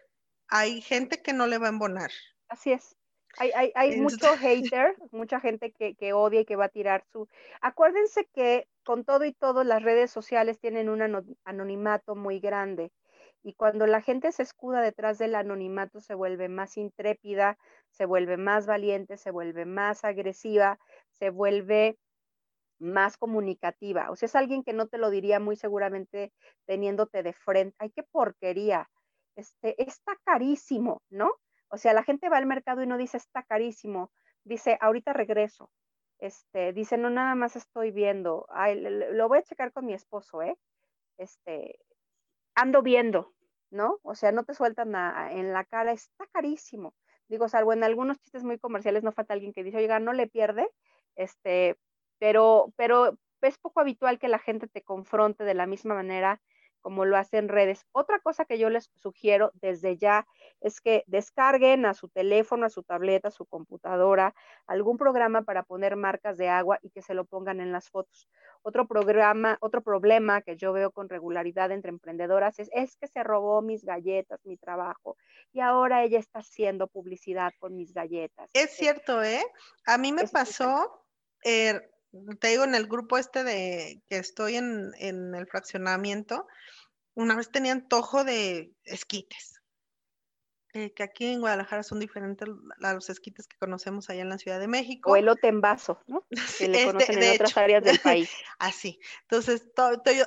hay 0.49 0.83
gente 0.83 1.23
que 1.23 1.33
no 1.33 1.47
le 1.47 1.59
va 1.59 1.67
a 1.67 1.71
embonar, 1.71 2.11
Así 2.55 2.71
es. 2.71 2.97
Hay, 3.39 3.51
hay, 3.51 3.73
hay 3.75 4.01
mucho 4.01 4.27
hater, 4.39 4.97
mucha 5.11 5.41
gente 5.41 5.73
que, 5.73 5.97
que, 5.97 6.13
odia 6.13 6.43
y 6.43 6.45
que 6.45 6.55
va 6.55 6.67
a 6.67 6.69
tirar 6.69 7.03
su... 7.11 7.29
Acuérdense 7.61 8.29
que 8.33 8.69
con 8.85 9.05
todo 9.05 9.25
y 9.25 9.33
todo 9.33 9.65
las 9.65 9.83
redes 9.83 10.13
sociales 10.13 10.61
tienen 10.61 10.89
un 10.89 11.37
anonimato 11.45 12.15
muy 12.15 12.39
grande 12.39 12.93
y 13.43 13.55
cuando 13.55 13.89
la 13.89 14.03
gente 14.03 14.31
se 14.31 14.45
escuda 14.45 14.83
detrás 14.83 15.19
del 15.19 15.35
anonimato 15.35 16.01
se 16.01 16.15
vuelve 16.15 16.49
más 16.49 16.77
intrépida, 16.77 17.59
se 17.91 18.07
vuelve 18.07 18.37
más 18.37 18.69
valiente, 18.69 19.17
se 19.17 19.33
vuelve 19.33 19.65
más 19.65 20.05
agresiva, 20.05 20.79
se 21.11 21.31
vuelve 21.31 21.99
más 22.79 23.17
comunicativa. 23.17 24.13
O 24.13 24.17
sea, 24.17 24.27
es 24.27 24.37
alguien 24.37 24.63
que 24.63 24.75
no 24.75 24.87
te 24.87 24.99
lo 24.99 25.11
diría 25.11 25.41
muy 25.41 25.57
seguramente 25.57 26.33
teniéndote 26.67 27.25
de 27.25 27.33
frente. 27.33 27.75
Ay, 27.81 27.91
qué 27.91 28.05
porquería. 28.05 28.89
Este, 29.35 29.75
está 29.83 30.17
carísimo, 30.25 31.03
¿no? 31.11 31.33
O 31.75 31.77
sea, 31.77 31.93
la 31.93 32.05
gente 32.05 32.29
va 32.29 32.37
al 32.37 32.47
mercado 32.47 32.85
y 32.85 32.87
no 32.87 32.97
dice 32.97 33.17
está 33.17 33.43
carísimo, 33.43 34.13
dice 34.45 34.79
ahorita 34.81 35.13
regreso. 35.13 35.71
Este, 36.21 36.73
dice 36.73 36.97
no 36.97 37.11
nada 37.11 37.35
más 37.35 37.57
estoy 37.57 37.91
viendo, 37.91 38.47
lo 39.11 39.29
voy 39.29 39.39
a 39.39 39.43
checar 39.43 39.73
con 39.73 39.85
mi 39.85 39.93
esposo, 39.93 40.41
¿eh? 40.41 40.57
Este, 41.19 41.81
ando 42.55 42.81
viendo, 42.83 43.35
¿no? 43.71 43.99
O 44.03 44.15
sea, 44.15 44.31
no 44.31 44.45
te 44.45 44.55
sueltan 44.55 44.95
en 45.33 45.53
la 45.53 45.65
cara, 45.65 45.91
está 45.91 46.27
carísimo. 46.29 46.95
Digo, 47.27 47.49
salvo 47.49 47.73
en 47.73 47.83
algunos 47.83 48.21
chistes 48.21 48.45
muy 48.45 48.59
comerciales 48.61 49.03
no 49.03 49.11
falta 49.11 49.35
alguien 49.35 49.53
que 49.53 49.65
dice, 49.65 49.79
oiga, 49.79 49.99
no 49.99 50.13
le 50.13 50.29
pierde, 50.29 50.71
este, 51.17 51.77
pero, 52.21 52.73
pero 52.77 53.19
es 53.43 53.59
poco 53.59 53.81
habitual 53.81 54.21
que 54.21 54.29
la 54.29 54.39
gente 54.39 54.69
te 54.69 54.83
confronte 54.83 55.43
de 55.43 55.55
la 55.55 55.67
misma 55.67 55.97
manera 55.97 56.41
como 56.85 57.07
lo 57.07 57.17
hacen 57.17 57.49
redes. 57.49 57.87
Otra 57.93 58.21
cosa 58.21 58.45
que 58.45 58.59
yo 58.59 58.69
les 58.69 58.91
sugiero 58.97 59.53
desde 59.55 59.97
ya 59.97 60.27
es 60.61 60.83
que 60.83 61.03
descarguen 61.07 61.87
a 61.87 61.95
su 61.95 62.11
teléfono, 62.11 62.67
a 62.67 62.69
su 62.69 62.83
tableta, 62.83 63.29
a 63.29 63.31
su 63.31 63.47
computadora, 63.47 64.35
algún 64.67 64.99
programa 64.99 65.41
para 65.41 65.63
poner 65.63 65.97
marcas 65.97 66.37
de 66.37 66.51
agua 66.51 66.79
y 66.83 66.91
que 66.91 67.01
se 67.01 67.15
lo 67.15 67.25
pongan 67.25 67.61
en 67.61 67.73
las 67.73 67.89
fotos. 67.89 68.29
Otro 68.61 68.87
programa, 68.87 69.57
otro 69.63 69.81
problema 69.81 70.43
que 70.43 70.59
yo 70.59 70.75
veo 70.75 70.91
con 70.91 71.09
regularidad 71.09 71.71
entre 71.71 71.89
emprendedoras 71.89 72.59
es, 72.59 72.69
es 72.75 72.97
que 72.97 73.07
se 73.07 73.23
robó 73.23 73.63
mis 73.63 73.83
galletas, 73.83 74.45
mi 74.45 74.59
trabajo, 74.59 75.17
y 75.55 75.61
ahora 75.61 76.05
ella 76.05 76.19
está 76.19 76.41
haciendo 76.41 76.87
publicidad 76.87 77.55
con 77.61 77.77
mis 77.77 77.95
galletas. 77.95 78.51
Es 78.53 78.77
cierto, 78.77 79.23
¿eh? 79.23 79.43
A 79.87 79.97
mí 79.97 80.13
me 80.13 80.29
pasó, 80.29 81.03
eh, 81.45 81.81
te 82.41 82.49
digo, 82.49 82.65
en 82.65 82.75
el 82.75 82.87
grupo 82.87 83.19
este 83.19 83.45
de 83.45 84.03
que 84.09 84.17
estoy 84.17 84.57
en, 84.57 84.93
en 84.99 85.35
el 85.35 85.47
fraccionamiento, 85.47 86.47
una 87.15 87.37
vez 87.37 87.51
tenía 87.51 87.73
antojo 87.73 88.25
de 88.25 88.73
esquites. 88.85 89.55
Eh, 90.77 90.93
que 90.93 91.05
aquí 91.05 91.27
en 91.27 91.41
Guadalajara 91.41 91.85
son 91.85 92.01
diferentes 92.01 92.49
a 92.83 92.95
los 92.95 93.09
esquites 93.09 93.47
que 93.47 93.57
conocemos 93.59 94.11
allá 94.11 94.23
en 94.23 94.29
la 94.29 94.39
Ciudad 94.39 94.59
de 94.59 94.67
México. 94.67 95.13
O 95.13 95.15
elote 95.15 95.47
en 95.47 95.61
vaso, 95.61 96.03
¿no? 96.09 96.27
Que 96.59 96.69
le 96.69 96.87
conocen 96.87 97.23
en 97.23 97.35
otras 97.35 97.57
áreas 97.57 97.85
del 97.85 98.01
país. 98.03 98.29
Así. 98.59 98.99
Entonces, 99.23 99.71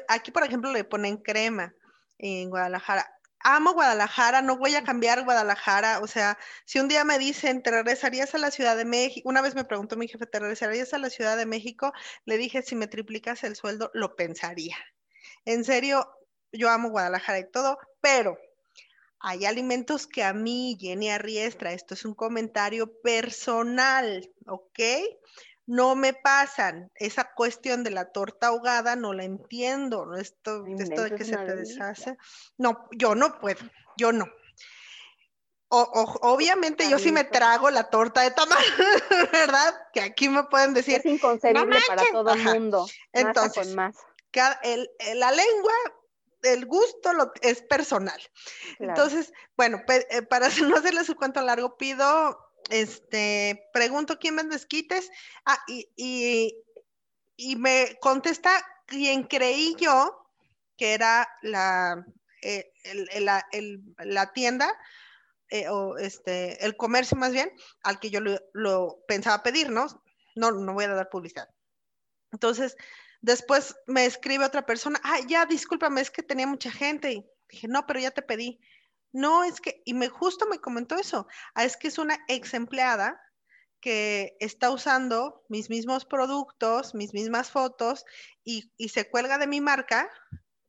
aquí, 0.08 0.32
por 0.32 0.46
ejemplo, 0.46 0.72
le 0.72 0.86
ponen 0.86 1.18
crema 1.18 1.74
en 2.18 2.50
Guadalajara. 2.50 3.06
Amo 3.44 3.74
Guadalajara, 3.74 4.42
no 4.42 4.58
voy 4.58 4.76
a 4.76 4.84
cambiar 4.84 5.24
Guadalajara. 5.24 6.00
O 6.00 6.08
sea, 6.08 6.38
si 6.66 6.80
un 6.80 6.88
día 6.88 7.04
me 7.04 7.20
dicen, 7.20 7.62
¿te 7.62 7.72
regresarías 7.72 8.34
a 8.36 8.38
la 8.38 8.52
Ciudad 8.52 8.76
de 8.76 8.86
México? 8.86 9.30
Una 9.30 9.42
vez 9.42 9.56
me 9.56 9.64
preguntó 9.64 9.96
mi 9.96 10.08
jefe, 10.08 10.26
¿te 10.26 10.40
regresarías 10.40 10.94
a 10.94 10.98
la 10.98 11.10
Ciudad 11.10 11.38
de 11.38 11.46
México? 11.46 11.94
Le 12.26 12.38
dije, 12.38 12.62
si 12.62 12.76
me 12.76 12.88
triplicas 12.88 13.44
el 13.44 13.56
sueldo, 13.56 13.92
lo 13.94 14.16
pensaría. 14.16 14.78
En 15.46 15.64
serio, 15.64 16.10
yo 16.52 16.70
amo 16.70 16.90
Guadalajara 16.90 17.40
y 17.40 17.52
todo, 17.52 17.78
pero 18.02 18.38
hay 19.20 19.46
alimentos 19.46 20.08
que 20.08 20.24
a 20.24 20.34
mí, 20.34 20.78
Jenny 20.80 21.10
Arriestra, 21.10 21.74
esto 21.74 21.94
es 21.94 22.06
un 22.06 22.14
comentario 22.14 23.02
personal, 23.02 24.30
¿ok? 24.46 24.80
No 25.68 25.96
me 25.96 26.14
pasan. 26.14 26.92
Esa 26.96 27.32
cuestión 27.36 27.84
de 27.84 27.92
la 27.92 28.12
torta 28.12 28.48
ahogada 28.48 28.96
no 28.96 29.14
la 29.14 29.26
entiendo. 29.26 30.16
Esto, 30.16 30.66
esto 30.66 31.04
de 31.04 31.16
que 31.16 31.24
se 31.24 31.38
te 31.38 31.56
deshace. 31.56 32.18
No, 32.58 32.88
yo 32.92 33.14
no 33.14 33.38
puedo, 33.40 33.60
yo 33.98 34.12
no. 34.12 34.26
obviamente 35.70 36.90
yo 36.90 36.98
sí 36.98 37.12
me 37.12 37.26
trago 37.26 37.70
la 37.70 37.90
torta 37.90 38.22
de 38.22 38.32
tamal, 38.32 38.58
¿verdad? 39.32 39.76
Que 39.94 40.02
aquí 40.02 40.30
me 40.30 40.46
pueden 40.46 40.74
decir. 40.74 40.96
Es 41.00 41.06
inconcebible 41.06 41.80
para 41.88 42.04
todo 42.12 42.34
el 42.34 42.44
mundo. 42.44 42.88
Entonces, 43.12 43.76
más. 43.76 43.96
la 44.34 45.32
lengua 45.32 45.74
el 46.44 46.66
gusto 46.66 47.14
lo, 47.14 47.32
es 47.42 47.62
personal. 47.62 48.20
Entonces, 48.80 49.34
bueno, 49.56 49.82
eh, 49.88 50.22
para 50.24 50.48
no 50.64 50.78
hacerles 50.78 51.10
un 51.10 51.16
cuento 51.16 51.42
largo, 51.42 51.78
pido, 51.78 52.38
este, 52.70 53.70
pregunto 53.74 54.20
quién 54.20 54.36
vende 54.36 54.56
esquites 54.56 55.10
ah, 55.46 55.58
y, 55.68 56.54
me 57.58 57.98
contesta 58.02 58.52
quien 58.86 59.24
creí 59.24 59.76
yo 59.80 60.26
que 60.78 60.94
era 60.94 61.28
la, 61.42 62.06
eh, 62.42 62.72
la, 63.20 64.34
tienda 64.34 64.74
eh, 65.50 65.68
o 65.70 65.98
este, 65.98 66.64
el 66.66 66.76
comercio 66.76 67.18
más 67.18 67.32
bien 67.32 67.52
al 67.84 68.00
que 68.00 68.10
yo 68.10 68.20
lo, 68.22 68.40
lo 68.54 69.04
pensaba 69.08 69.44
pedir, 69.44 69.70
¿no? 69.70 69.88
No, 70.36 70.52
no 70.52 70.74
voy 70.74 70.86
a 70.86 70.90
dar 70.90 71.10
publicidad. 71.10 71.50
Entonces, 72.32 72.76
Después 73.22 73.76
me 73.88 74.06
escribe 74.06 74.46
otra 74.46 74.66
persona, 74.66 75.00
ah, 75.04 75.20
ya, 75.28 75.46
discúlpame, 75.46 76.02
es 76.02 76.12
que 76.12 76.24
tenía 76.24 76.48
mucha 76.48 76.72
gente. 76.72 77.12
Y 77.12 77.26
dije, 77.50 77.68
no, 77.68 77.86
pero 77.86 78.00
ya 78.00 78.12
te 78.12 78.22
pedí. 78.22 78.60
No, 79.18 79.44
es 79.44 79.60
que, 79.60 79.82
y 79.84 79.96
me 79.96 80.10
justo 80.10 80.46
me 80.46 80.60
comentó 80.60 80.96
eso, 80.96 81.26
ah, 81.56 81.64
es 81.64 81.76
que 81.76 81.88
es 81.88 81.98
una 81.98 82.24
ex 82.28 82.54
empleada 82.54 83.20
que 83.82 84.38
está 84.40 84.70
usando 84.70 85.44
mis 85.50 85.72
mismos 85.72 86.06
productos, 86.06 86.94
mis 86.94 87.16
mismas 87.16 87.50
fotos 87.50 88.06
y, 88.44 88.72
se 88.90 89.10
cuelga 89.10 89.40
de 89.40 89.48
mi 89.48 89.60
marca 89.60 90.08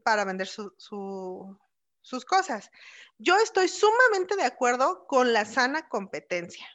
para 0.03 0.25
vender 0.25 0.47
sus 0.47 2.25
cosas. 2.27 2.71
Yo 3.19 3.37
estoy 3.37 3.69
sumamente 3.69 4.35
de 4.35 4.45
acuerdo 4.45 5.07
con 5.07 5.35
la 5.35 5.45
sana 5.45 5.87
competencia, 5.87 6.67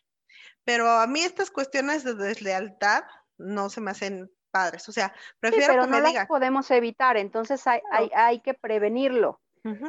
pero 0.63 0.87
a 0.87 1.07
mí 1.07 1.21
estas 1.21 1.49
cuestiones 1.49 2.03
de 2.03 2.13
deslealtad 2.13 3.03
no 3.39 3.71
se 3.71 3.81
me 3.81 3.89
hacen 3.89 4.31
padres. 4.51 4.87
O 4.87 4.91
sea, 4.91 5.11
prefiero 5.39 5.73
pero 5.73 5.87
no 5.87 5.99
las 5.99 6.27
podemos 6.27 6.69
evitar, 6.69 7.17
entonces 7.17 7.65
hay, 7.65 7.81
hay, 8.15 8.41
que 8.41 8.53
prevenirlo. 8.53 9.41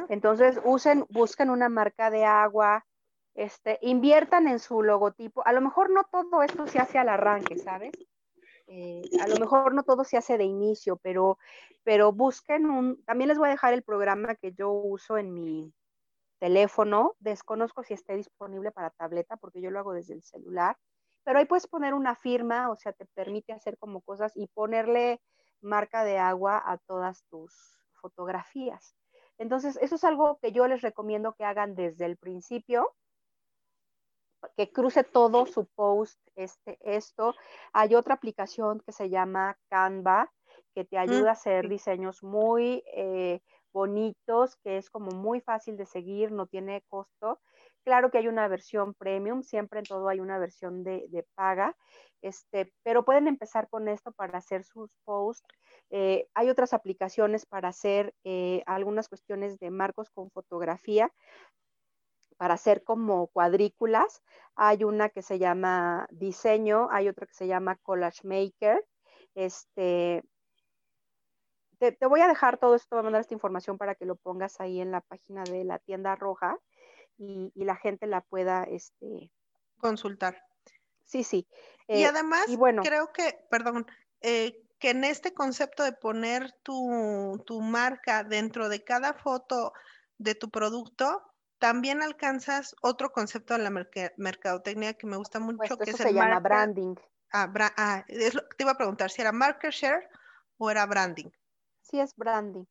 Entonces 0.09 0.59
usen, 0.63 1.05
busquen 1.09 1.49
una 1.49 1.67
marca 1.67 2.09
de 2.09 2.23
agua, 2.23 2.85
este, 3.33 3.77
inviertan 3.81 4.47
en 4.47 4.59
su 4.59 4.81
logotipo. 4.81 5.45
A 5.45 5.51
lo 5.51 5.61
mejor 5.61 5.89
no 5.89 6.05
todo 6.05 6.43
esto 6.43 6.65
se 6.67 6.79
hace 6.79 6.97
al 6.97 7.09
arranque, 7.09 7.57
¿sabes? 7.57 7.91
Eh, 8.67 9.03
a 9.21 9.27
lo 9.27 9.37
mejor 9.37 9.73
no 9.73 9.83
todo 9.83 10.03
se 10.03 10.17
hace 10.17 10.37
de 10.37 10.45
inicio, 10.45 10.97
pero, 10.97 11.37
pero 11.83 12.11
busquen 12.11 12.69
un, 12.69 13.03
también 13.03 13.27
les 13.27 13.37
voy 13.37 13.47
a 13.47 13.51
dejar 13.51 13.73
el 13.73 13.83
programa 13.83 14.35
que 14.35 14.53
yo 14.53 14.71
uso 14.71 15.17
en 15.17 15.33
mi 15.33 15.73
teléfono, 16.39 17.15
desconozco 17.19 17.83
si 17.83 17.93
esté 17.93 18.15
disponible 18.15 18.71
para 18.71 18.89
tableta 18.89 19.37
porque 19.37 19.61
yo 19.61 19.71
lo 19.71 19.79
hago 19.79 19.93
desde 19.93 20.13
el 20.13 20.23
celular, 20.23 20.77
pero 21.23 21.39
ahí 21.39 21.45
puedes 21.45 21.67
poner 21.67 21.93
una 21.93 22.15
firma, 22.15 22.69
o 22.69 22.75
sea, 22.75 22.93
te 22.93 23.05
permite 23.05 23.53
hacer 23.53 23.77
como 23.77 24.01
cosas 24.01 24.31
y 24.35 24.47
ponerle 24.47 25.21
marca 25.61 26.03
de 26.03 26.17
agua 26.17 26.61
a 26.65 26.77
todas 26.77 27.23
tus 27.29 27.53
fotografías. 27.93 28.95
Entonces, 29.37 29.77
eso 29.81 29.95
es 29.95 30.03
algo 30.03 30.39
que 30.41 30.51
yo 30.51 30.67
les 30.67 30.81
recomiendo 30.81 31.33
que 31.33 31.43
hagan 31.43 31.75
desde 31.75 32.05
el 32.05 32.17
principio, 32.17 32.95
que 34.55 34.71
cruce 34.71 35.03
todo 35.03 35.45
su 35.45 35.65
post, 35.65 36.19
este, 36.35 36.77
esto. 36.81 37.33
Hay 37.73 37.95
otra 37.95 38.13
aplicación 38.13 38.81
que 38.85 38.91
se 38.91 39.09
llama 39.09 39.57
Canva, 39.69 40.31
que 40.73 40.85
te 40.85 40.97
ayuda 40.97 41.29
a 41.29 41.33
hacer 41.33 41.67
diseños 41.67 42.23
muy 42.23 42.83
eh, 42.93 43.39
bonitos, 43.73 44.55
que 44.57 44.77
es 44.77 44.89
como 44.89 45.11
muy 45.11 45.41
fácil 45.41 45.77
de 45.77 45.85
seguir, 45.85 46.31
no 46.31 46.47
tiene 46.47 46.83
costo 46.87 47.39
Claro 47.85 48.09
que 48.09 48.17
hay 48.17 48.27
una 48.27 48.47
versión 48.47 48.95
premium, 48.95 49.43
siempre 49.43 49.77
en 49.77 49.85
todo 49.85 50.09
hay 50.09 50.19
una 50.19 50.39
versión 50.39 50.83
de, 50.83 51.23
paga, 51.35 51.77
este, 52.23 52.73
pero 52.81 53.05
pueden 53.05 53.27
empezar 53.27 53.69
con 53.69 53.87
esto 53.87 54.11
para 54.11 54.39
hacer 54.39 54.63
sus 54.63 54.89
posts. 55.03 55.47
Eh, 55.91 56.27
hay 56.33 56.49
otras 56.49 56.73
aplicaciones 56.73 57.45
para 57.45 57.69
hacer 57.69 58.15
eh, 58.23 58.63
algunas 58.65 59.07
cuestiones 59.07 59.59
de 59.59 59.69
marcos 59.69 60.09
con 60.09 60.31
fotografía. 60.31 61.13
para 62.37 62.55
hacer 62.55 62.83
como 62.83 63.27
cuadrículas. 63.27 64.21
Hay 64.55 64.83
una 64.83 65.09
que 65.09 65.21
se 65.21 65.39
llama 65.39 66.07
diseño, 66.11 66.89
hay 66.91 67.07
otra 67.07 67.27
que 67.27 67.33
se 67.33 67.47
llama 67.47 67.77
collage 67.83 68.27
maker. 68.27 68.83
Este, 69.35 70.23
te, 71.77 72.05
voy 72.07 72.21
a 72.21 72.27
dejar 72.27 72.57
todo 72.57 72.75
esto, 72.75 72.95
voy 72.95 73.01
a 73.01 73.03
mandar 73.03 73.21
esta 73.21 73.33
información 73.33 73.77
para 73.77 73.95
que 73.95 74.05
lo 74.05 74.15
pongas 74.15 74.59
ahí 74.59 74.81
en 74.81 74.91
la 74.91 75.01
página 75.01 75.43
de 75.43 75.63
la 75.63 75.79
tienda 75.79 76.15
roja 76.15 76.59
y, 77.17 77.51
la 77.55 77.75
gente 77.75 78.07
la 78.07 78.21
pueda 78.21 78.63
este, 78.63 79.31
consultar. 79.77 80.41
Sí, 81.03 81.23
sí. 81.23 81.47
y 81.87 82.03
eh, 82.03 82.07
además, 82.07 82.55
bueno, 82.57 82.81
creo 82.81 83.11
que, 83.13 83.37
perdón, 83.49 83.85
eh, 84.21 84.63
que 84.79 84.89
en 84.89 85.03
este 85.03 85.33
concepto 85.33 85.83
de 85.83 85.93
poner 85.93 86.51
tu, 86.63 87.41
tu 87.45 87.61
marca 87.61 88.23
dentro 88.23 88.69
de 88.69 88.83
cada 88.83 89.13
foto 89.13 89.73
de 90.17 90.35
tu 90.35 90.49
producto, 90.49 91.21
también 91.59 92.01
alcanzas 92.01 92.75
otro 92.81 93.11
concepto 93.11 93.57
de 93.57 93.63
la 93.63 93.85
mercadotecnia 94.17 94.93
que 94.93 95.07
me 95.07 95.17
gusta 95.17 95.39
mucho, 95.39 95.77
pues 95.77 95.91
que 95.91 95.93
se 95.93 96.13
llama 96.13 96.39
branding. 96.39 96.95
Ah, 97.31 97.51
ah, 97.77 98.05
es 98.07 98.33
lo 98.33 98.47
que 98.47 98.55
te 98.55 98.63
iba 98.63 98.71
a 98.71 98.77
preguntar, 98.77 99.09
si 99.09 99.21
era 99.21 99.31
market 99.31 99.71
share 99.71 100.07
o 100.57 100.69
era 100.69 100.85
branding. 100.85 101.29
Sí, 101.81 101.99
es 101.99 102.15
branding. 102.15 102.65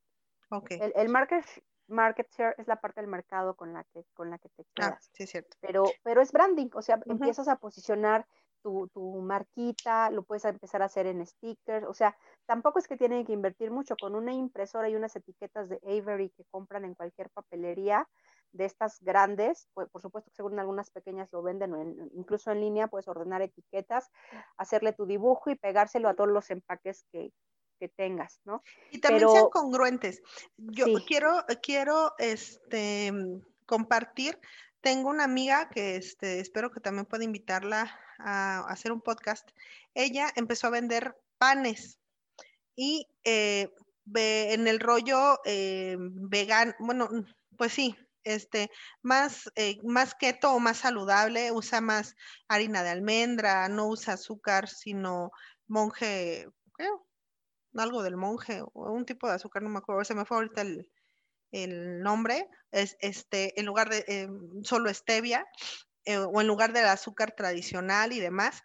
Okay. 0.51 0.79
El, 0.81 0.93
el 0.97 1.09
market, 1.09 1.45
market 1.89 2.31
share 2.31 2.55
es 2.59 2.67
la 2.67 2.81
parte 2.81 3.01
del 3.01 3.11
mercado 3.11 3.55
con 3.55 3.73
la 3.73 3.85
que, 3.85 4.05
con 4.15 4.31
la 4.31 4.39
que 4.39 4.49
te 4.51 4.63
ah, 4.63 4.67
quedas. 4.75 4.93
Ah, 4.93 5.11
sí, 5.13 5.23
es 5.25 5.31
cierto. 5.31 5.57
Pero, 5.61 5.85
pero 6.03 6.21
es 6.21 6.33
branding, 6.33 6.69
o 6.75 6.83
sea, 6.83 7.01
empiezas 7.07 7.49
a 7.49 7.57
posicionar 7.57 8.27
tu, 8.63 8.89
tu, 8.89 9.21
marquita, 9.21 10.11
lo 10.11 10.23
puedes 10.23 10.45
empezar 10.47 10.81
a 10.81 10.87
hacer 10.87 11.07
en 11.07 11.25
stickers, 11.27 11.87
o 11.87 11.93
sea, 11.93 12.17
tampoco 12.47 12.79
es 12.79 12.89
que 12.89 12.97
tienen 12.97 13.27
que 13.27 13.33
invertir 13.33 13.71
mucho, 13.71 13.95
con 14.01 14.15
una 14.15 14.33
impresora 14.33 14.89
y 14.89 14.97
unas 14.97 15.15
etiquetas 15.17 15.69
de 15.69 15.79
Avery 15.85 16.31
que 16.31 16.45
compran 16.51 16.87
en 16.87 16.95
cualquier 16.95 17.29
papelería 17.31 18.09
de 18.53 18.65
estas 18.65 19.01
grandes, 19.03 19.69
pues, 19.75 19.91
por 19.91 20.01
supuesto 20.01 20.31
que 20.31 20.37
según 20.37 20.59
algunas 20.59 20.91
pequeñas 20.91 21.31
lo 21.33 21.43
venden, 21.43 21.75
o 21.75 21.83
incluso 22.15 22.53
en 22.53 22.61
línea 22.61 22.89
puedes 22.89 23.09
ordenar 23.09 23.43
etiquetas, 23.43 24.11
hacerle 24.57 24.93
tu 24.93 25.05
dibujo 25.07 25.51
y 25.51 25.57
pegárselo 25.57 26.09
a 26.09 26.15
todos 26.15 26.31
los 26.31 26.51
empaques 26.51 27.05
que, 27.13 27.33
que 27.79 27.89
tengas, 27.89 28.41
¿no? 28.45 28.63
Y 28.91 28.99
también 28.99 29.29
sean 29.29 29.51
congruentes. 29.51 30.23
Yo 30.57 30.87
quiero, 31.07 31.45
quiero 31.63 32.13
este, 32.19 33.13
compartir, 33.67 34.39
tengo 34.81 35.09
una 35.09 35.25
amiga 35.25 35.71
que 35.71 35.97
este, 35.97 36.41
espero 36.41 36.71
que 36.71 36.81
también 36.81 37.07
pueda 37.07 37.25
invitarla 37.25 37.99
a, 38.19 38.61
hacer 38.69 38.93
un 38.93 39.01
podcast. 39.01 39.49
Ella 39.95 40.31
empezó 40.37 40.67
a 40.67 40.71
vender 40.71 41.17
panes 41.39 41.99
y 42.77 43.07
eh, 43.25 43.73
en 44.15 44.69
el 44.69 44.81
rollo 44.81 45.41
eh, 45.45 45.97
vegano, 45.99 46.75
bueno, 46.79 47.09
pues 47.57 47.73
sí, 47.73 47.97
este, 48.25 48.71
más, 49.03 49.51
eh, 49.55 49.79
más 49.85 50.15
keto 50.15 50.53
o 50.53 50.59
más 50.59 50.79
saludable, 50.79 51.53
usa 51.53 51.81
más 51.81 52.17
harina 52.49 52.83
de 52.83 52.91
almendra, 52.91 53.69
no 53.69 53.87
usa 53.89 54.15
azúcar, 54.15 54.69
sino 54.69 55.31
monje, 55.67 56.49
creo, 56.73 57.07
algo 57.83 58.03
del 58.03 58.17
monje 58.17 58.63
o 58.63 58.93
un 58.93 59.05
tipo 59.05 59.27
de 59.29 59.35
azúcar, 59.35 59.63
no 59.63 59.69
me 59.69 59.79
acuerdo, 59.79 60.05
se 60.05 60.15
me 60.15 60.25
fue 60.25 60.39
ahorita 60.39 60.63
el, 60.63 62.03
nombre, 62.03 62.49
es 62.73 62.97
este, 63.01 63.59
en 63.61 63.67
lugar 63.67 63.89
de 63.89 64.05
eh, 64.09 64.29
solo 64.65 64.93
stevia 64.93 65.47
eh, 66.05 66.19
o 66.19 66.41
en 66.41 66.49
lugar 66.49 66.73
del 66.73 66.87
azúcar 66.87 67.33
tradicional 67.37 68.13
y 68.13 68.19
demás. 68.19 68.63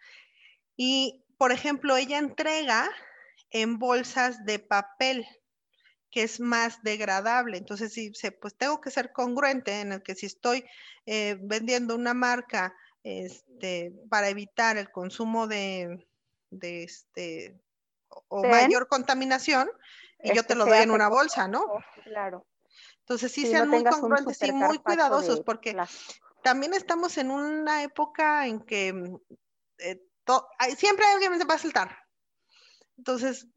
Y, 0.76 1.24
por 1.38 1.52
ejemplo, 1.52 1.98
ella 1.98 2.18
entrega 2.18 2.90
en 3.52 3.78
bolsas 3.78 4.44
de 4.46 4.58
papel 4.60 5.28
que 6.12 6.24
es 6.24 6.40
más 6.40 6.82
degradable. 6.82 7.58
Entonces, 7.58 7.94
si 7.94 8.12
pues 8.42 8.56
tengo 8.58 8.82
que 8.82 8.92
ser 8.92 9.12
congruente 9.12 9.82
en 9.82 9.94
el 9.94 10.04
que 10.04 10.16
si 10.16 10.26
estoy 10.26 10.66
eh, 11.06 11.38
vendiendo 11.42 11.96
una 11.96 12.14
marca 12.14 12.74
este, 13.04 13.94
para 14.10 14.30
evitar 14.30 14.78
el 14.78 14.92
consumo 14.92 15.48
de, 15.48 16.08
de 16.50 16.84
este, 16.84 17.60
o 18.28 18.44
mayor 18.44 18.88
contaminación 18.88 19.70
y 20.22 20.34
yo 20.34 20.44
te 20.44 20.56
lo 20.56 20.66
doy 20.66 20.80
en 20.80 20.92
una 20.92 21.10
bolsa, 21.10 21.48
¿no? 21.48 21.66
Claro. 22.04 22.46
Entonces 23.00 23.32
sí, 23.32 23.48
sean 23.48 23.70
muy 23.70 23.84
congruentes 23.84 24.42
y 24.44 24.52
muy 24.52 24.78
cuidadosos 24.80 25.42
porque 25.42 25.76
también 26.44 26.74
estamos 26.74 27.18
en 27.18 27.32
una 27.32 27.84
época 27.84 28.46
en 28.46 28.60
que 28.60 28.94
eh, 29.80 30.02
siempre 30.78 31.06
alguien 31.06 31.38
se 31.40 31.46
va 31.46 31.56
a 31.56 31.60
saltar. 31.60 31.98
Entonces 32.98 33.48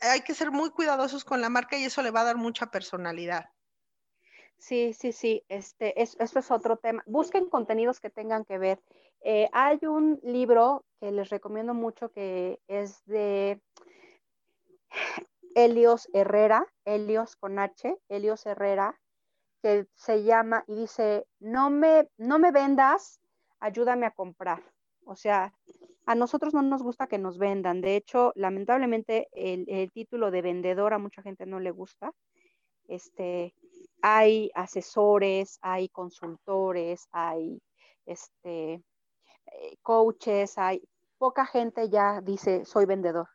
hay 0.00 0.22
que 0.22 0.34
ser 0.34 0.50
muy 0.50 0.70
cuidadosos 0.70 1.24
con 1.24 1.40
la 1.40 1.48
marca 1.48 1.76
y 1.76 1.84
eso 1.84 2.02
le 2.02 2.10
va 2.10 2.20
a 2.20 2.24
dar 2.24 2.36
mucha 2.36 2.70
personalidad. 2.70 3.46
Sí, 4.58 4.92
sí, 4.94 5.10
sí, 5.10 5.44
este, 5.48 6.00
es, 6.00 6.16
eso 6.20 6.38
es 6.38 6.50
otro 6.52 6.76
tema. 6.76 7.02
Busquen 7.06 7.50
contenidos 7.50 7.98
que 7.98 8.10
tengan 8.10 8.44
que 8.44 8.58
ver. 8.58 8.80
Eh, 9.24 9.48
hay 9.52 9.80
un 9.82 10.20
libro 10.22 10.84
que 11.00 11.10
les 11.10 11.30
recomiendo 11.30 11.74
mucho 11.74 12.12
que 12.12 12.60
es 12.68 13.04
de 13.06 13.60
Helios 15.54 16.08
Herrera, 16.12 16.66
Helios 16.84 17.36
con 17.36 17.58
H, 17.58 17.96
Helios 18.08 18.46
Herrera, 18.46 18.98
que 19.62 19.86
se 19.94 20.24
llama 20.24 20.64
y 20.66 20.74
dice, 20.74 21.26
no 21.38 21.70
me, 21.70 22.08
no 22.16 22.38
me 22.38 22.50
vendas, 22.50 23.20
ayúdame 23.60 24.06
a 24.06 24.10
comprar. 24.10 24.62
O 25.04 25.14
sea, 25.16 25.52
a 26.06 26.14
nosotros 26.14 26.52
no 26.54 26.62
nos 26.62 26.82
gusta 26.82 27.06
que 27.06 27.18
nos 27.18 27.38
vendan. 27.38 27.80
De 27.80 27.96
hecho, 27.96 28.32
lamentablemente 28.34 29.28
el, 29.32 29.90
título 29.92 30.30
de 30.30 30.42
vendedor 30.42 30.94
a 30.94 30.98
mucha 30.98 31.22
gente 31.22 31.46
no 31.46 31.60
le 31.60 31.70
gusta. 31.70 32.12
Este, 32.88 33.54
hay 34.00 34.50
asesores, 34.54 35.58
hay 35.62 35.88
consultores, 35.88 37.08
hay 37.12 37.62
este, 38.06 38.82
eh, 39.46 39.76
coaches, 39.82 40.58
hay 40.58 40.82
poca 41.18 41.46
gente 41.46 41.88
ya 41.88 42.20
dice 42.20 42.64
soy 42.64 42.84
vendedor. 42.84 43.28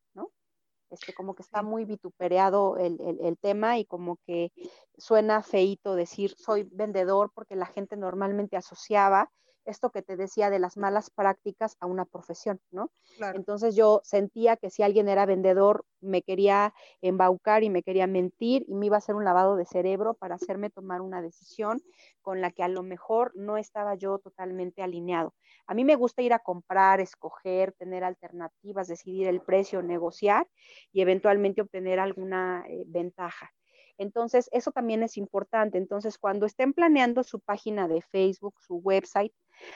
Este, 1.00 1.14
como 1.14 1.36
que 1.36 1.44
está 1.44 1.62
muy 1.62 1.86
vituperado 1.86 2.78
el, 2.78 2.98
el, 3.22 3.38
tema 3.38 3.78
y 3.78 3.86
como 3.86 4.18
que 4.26 4.52
suena 4.98 5.44
feito 5.44 5.94
decir 5.94 6.34
soy 6.36 6.68
vendedor 6.72 7.32
porque 7.36 7.56
la 7.56 7.68
gente 7.68 7.96
normalmente 7.96 8.58
asociaba 8.58 9.30
esto 9.68 9.92
que 9.92 10.02
te 10.02 10.18
decía 10.18 10.50
de 10.50 10.60
las 10.60 10.78
malas 10.78 11.10
prácticas 11.12 11.78
a 11.80 11.86
una 11.86 12.06
profesión, 12.06 12.60
¿no? 12.72 12.92
Entonces 13.32 13.76
yo 13.76 14.02
sentía 14.04 14.58
que 14.58 14.70
si 14.70 14.84
alguien 14.84 15.10
era 15.10 15.26
vendedor, 15.26 15.86
me 16.02 16.22
quería 16.24 16.74
embaucar 17.02 17.64
y 17.64 17.70
me 17.70 17.84
quería 17.84 18.08
mentir 18.08 18.64
y 18.68 18.76
me 18.76 18.86
iba 18.88 18.96
a 18.96 19.00
hacer 19.00 19.16
un 19.16 19.26
lavado 19.26 19.56
de 19.56 19.66
cerebro 19.66 20.14
para 20.16 20.36
hacerme 20.36 20.70
tomar 20.70 21.02
una 21.02 21.22
decisión 21.22 21.84
con 22.22 22.42
la 22.42 22.52
que 22.52 22.64
a 22.64 22.68
lo 22.68 22.84
mejor 22.84 23.32
no 23.36 23.58
estaba 23.58 23.96
yo 23.96 24.20
totalmente 24.20 24.82
alineado. 24.82 25.34
A 25.66 25.74
mí 25.74 25.84
me 25.86 25.96
gusta 25.96 26.22
ir 26.22 26.34
a 26.34 26.40
comprar, 26.40 27.00
escoger, 27.02 27.74
tener 27.74 28.04
alternativas, 28.04 28.88
decidir 28.88 29.28
el 29.28 29.42
precio, 29.42 29.82
negociar 29.82 30.48
y 30.92 31.02
eventualmente 31.02 31.62
obtener 31.62 32.00
alguna 32.00 32.66
eh, 32.68 32.84
ventaja. 32.88 33.52
Entonces, 33.98 34.50
eso 34.52 34.72
también 34.72 35.04
es 35.04 35.18
importante. 35.18 35.78
Entonces, 35.78 36.18
cuando 36.18 36.46
estén 36.46 36.74
planeando 36.74 37.24
su 37.24 37.40
página 37.40 37.88
de 37.88 38.02
Facebook, 38.02 38.56
su 38.60 38.76
website, 38.76 39.34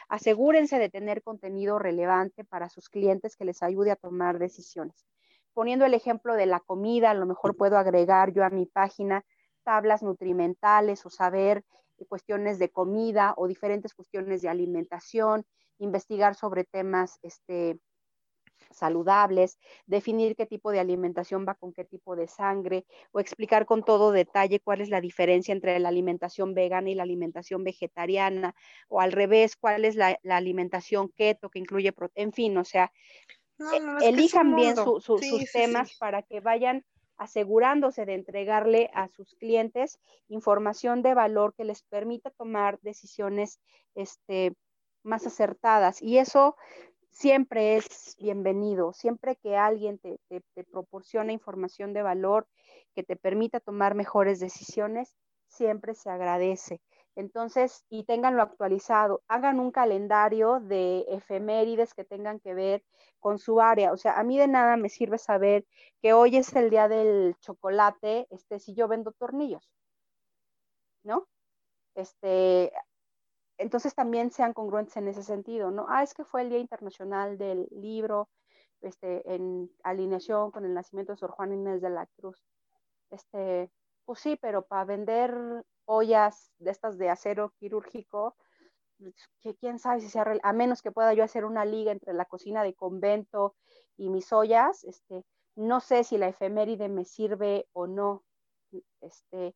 asegúrense 0.10 0.78
de 0.80 0.90
tener 0.90 1.24
contenido 1.24 1.80
relevante 1.80 2.44
para 2.44 2.70
sus 2.70 2.90
clientes 2.90 3.36
que 3.36 3.46
les 3.46 3.64
ayude 3.64 3.92
a 3.92 3.96
tomar 3.96 4.40
decisiones. 4.40 5.08
Poniendo 5.54 5.86
el 5.86 5.94
ejemplo 5.94 6.36
de 6.36 6.46
la 6.46 6.60
comida, 6.60 7.12
a 7.12 7.16
lo 7.16 7.26
mejor 7.26 7.58
puedo 7.58 7.78
agregar 7.78 8.32
yo 8.34 8.46
a 8.46 8.50
mi 8.50 8.66
página 8.66 9.26
tablas 9.64 10.02
nutrimentales 10.02 11.06
o 11.06 11.10
saber 11.10 11.64
cuestiones 12.06 12.60
de 12.60 12.70
comida 12.70 13.34
o 13.38 13.48
diferentes 13.48 13.94
cuestiones 13.94 14.42
de 14.42 14.50
alimentación, 14.50 15.46
investigar 15.78 16.36
sobre 16.36 16.64
temas 16.64 17.20
este, 17.22 17.80
saludables, 18.74 19.60
definir 19.86 20.36
qué 20.36 20.46
tipo 20.46 20.72
de 20.72 20.80
alimentación 20.80 21.46
va 21.48 21.56
con 21.56 21.74
qué 21.74 21.86
tipo 21.86 22.16
de 22.16 22.28
sangre 22.28 22.86
o 23.12 23.20
explicar 23.20 23.66
con 23.66 23.84
todo 23.84 24.12
detalle 24.12 24.60
cuál 24.60 24.82
es 24.82 24.90
la 24.90 25.02
diferencia 25.02 25.52
entre 25.52 25.80
la 25.80 25.90
alimentación 25.90 26.54
vegana 26.54 26.90
y 26.90 26.96
la 26.96 27.04
alimentación 27.04 27.64
vegetariana 27.64 28.56
o 28.88 29.02
al 29.02 29.12
revés, 29.12 29.56
cuál 29.56 29.86
es 29.86 29.96
la, 29.96 30.18
alimentación 30.30 31.10
keto 31.10 31.50
que 31.50 31.60
incluye, 31.60 31.94
en 32.16 32.34
fin, 32.34 32.58
o 32.58 32.64
sea, 32.64 32.92
e, 33.60 34.08
elijan 34.08 34.56
bien 34.56 34.76
sus 34.76 35.22
temas 35.52 35.96
para 36.00 36.24
que 36.24 36.40
vayan 36.40 36.84
asegurándose 37.22 38.08
de 38.08 38.16
entregarle 38.16 38.90
a 38.96 39.08
sus 39.10 39.36
clientes 39.36 40.00
información 40.28 41.04
de 41.04 41.14
valor 41.14 41.54
que 41.56 41.66
les 41.66 41.84
permita 41.84 42.32
tomar 42.32 42.80
decisiones 42.82 43.60
este, 43.94 44.56
más 45.04 45.28
acertadas. 45.28 46.02
Y 46.02 46.18
eso 46.18 46.56
siempre 47.22 47.76
es 47.76 48.16
bienvenido, 48.18 48.94
siempre 48.94 49.36
que 49.36 49.56
alguien 49.56 50.00
te, 50.00 50.20
proporciona 50.72 51.32
información 51.32 51.94
de 51.94 52.02
valor 52.02 52.48
que 52.96 53.04
te 53.04 53.16
permita 53.16 53.60
tomar 53.60 53.94
mejores 53.94 54.40
decisiones, 54.40 55.14
siempre 55.46 55.94
se 55.94 56.10
agradece. 56.10 56.82
Entonces, 57.16 57.86
y 57.90 58.06
tenganlo 58.06 58.42
actualizado, 58.42 59.22
hagan 59.28 59.60
un 59.60 59.70
calendario 59.70 60.62
de 60.62 61.06
efemérides 61.10 61.94
que 61.94 62.06
tengan 62.06 62.40
que 62.40 62.56
ver 62.56 62.84
con 63.20 63.38
su 63.38 63.62
área. 63.62 63.92
O 63.92 63.98
sea, 63.98 64.14
a 64.20 64.24
mí 64.24 64.40
de 64.40 64.48
nada 64.48 64.76
me 64.76 64.90
sirve 64.90 65.20
saber 65.20 65.64
que 66.02 66.14
hoy 66.14 66.38
es 66.38 66.56
el 66.56 66.72
día 66.72 66.88
del 66.88 67.36
chocolate, 67.40 68.26
este, 68.32 68.58
si 68.60 68.74
yo 68.74 68.88
vendo 68.88 69.12
tornillos, 69.12 69.70
¿no? 71.04 71.28
Este, 71.94 72.72
entonces 73.62 73.94
también 73.96 74.32
sean 74.32 74.54
congruentes 74.54 74.98
en 74.98 75.08
ese 75.08 75.24
sentido, 75.24 75.72
¿no? 75.72 75.86
Ah, 75.90 76.04
es 76.04 76.14
que 76.14 76.26
fue 76.26 76.42
el 76.42 76.50
Día 76.50 76.60
Internacional 76.60 77.38
del 77.38 77.68
Libro, 77.72 78.30
este, 78.82 79.34
en 79.34 79.70
alineación 79.84 80.52
con 80.52 80.66
el 80.66 80.74
nacimiento 80.74 81.14
de 81.14 81.18
Sor 81.18 81.32
Juan 81.32 81.54
Inés 81.54 81.82
de 81.82 81.92
la 81.92 82.08
Cruz. 82.18 82.44
Este, 83.12 83.72
pues 84.06 84.20
sí, 84.20 84.38
pero 84.42 84.66
para 84.66 84.86
vender 84.86 85.64
ollas 85.86 86.52
de 86.58 86.72
estas 86.72 86.98
de 86.98 87.10
acero 87.10 87.54
quirúrgico, 87.60 88.36
que 89.42 89.56
quién 89.56 89.80
sabe 89.80 90.02
si 90.02 90.10
sea 90.10 90.26
a 90.44 90.54
menos 90.54 90.82
que 90.82 90.92
pueda 90.92 91.14
yo 91.14 91.24
hacer 91.24 91.46
una 91.46 91.66
liga 91.66 91.92
entre 91.92 92.14
la 92.14 92.26
cocina 92.26 92.64
de 92.64 92.74
convento 92.74 93.56
y 93.98 94.10
mis 94.10 94.32
ollas, 94.32 94.84
este, 94.84 95.24
no 95.56 95.80
sé 95.80 96.04
si 96.04 96.18
la 96.18 96.28
efeméride 96.28 96.90
me 96.90 97.06
sirve 97.06 97.68
o 97.74 97.88
no, 97.88 98.24
este, 99.02 99.56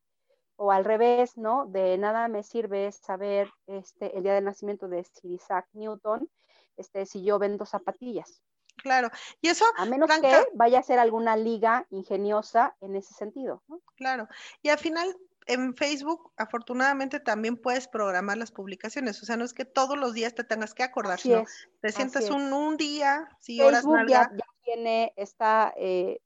o 0.56 0.72
al 0.72 0.84
revés, 0.84 1.36
¿no? 1.36 1.66
De 1.66 1.96
nada 1.98 2.28
me 2.28 2.42
sirve 2.42 2.90
saber 2.92 3.50
este, 3.66 4.16
el 4.16 4.22
día 4.22 4.34
del 4.34 4.44
nacimiento 4.44 4.88
de 4.88 5.04
Sir 5.04 5.30
Isaac 5.30 5.66
Newton, 5.72 6.28
este, 6.76 7.06
si 7.06 7.22
yo 7.22 7.38
vendo 7.38 7.66
zapatillas. 7.66 8.42
Claro, 8.76 9.10
y 9.40 9.48
eso... 9.48 9.64
A 9.76 9.84
menos 9.86 10.10
que 10.20 10.44
vaya 10.54 10.80
a 10.80 10.82
ser 10.82 10.98
alguna 10.98 11.36
liga 11.36 11.86
ingeniosa 11.90 12.76
en 12.80 12.96
ese 12.96 13.14
sentido. 13.14 13.62
¿no? 13.68 13.80
Claro, 13.96 14.28
y 14.62 14.68
al 14.68 14.78
final 14.78 15.16
en 15.46 15.74
Facebook, 15.76 16.32
afortunadamente, 16.36 17.20
también 17.20 17.56
puedes 17.56 17.86
programar 17.86 18.36
las 18.36 18.50
publicaciones. 18.50 19.22
O 19.22 19.26
sea, 19.26 19.36
no 19.36 19.44
es 19.44 19.54
que 19.54 19.64
todos 19.64 19.96
los 19.96 20.12
días 20.12 20.34
te 20.34 20.44
tengas 20.44 20.74
que 20.74 20.82
acordar, 20.82 21.20
sino 21.20 21.44
te 21.80 21.92
sientas 21.92 22.30
un, 22.30 22.52
un, 22.52 22.76
día, 22.76 23.28
sí, 23.38 23.58
Facebook 23.58 23.92
horas 23.92 24.08
ya, 24.08 24.30
ya, 24.32 24.44
tiene 24.64 25.12
esta 25.16 25.72
eh, 25.76 26.20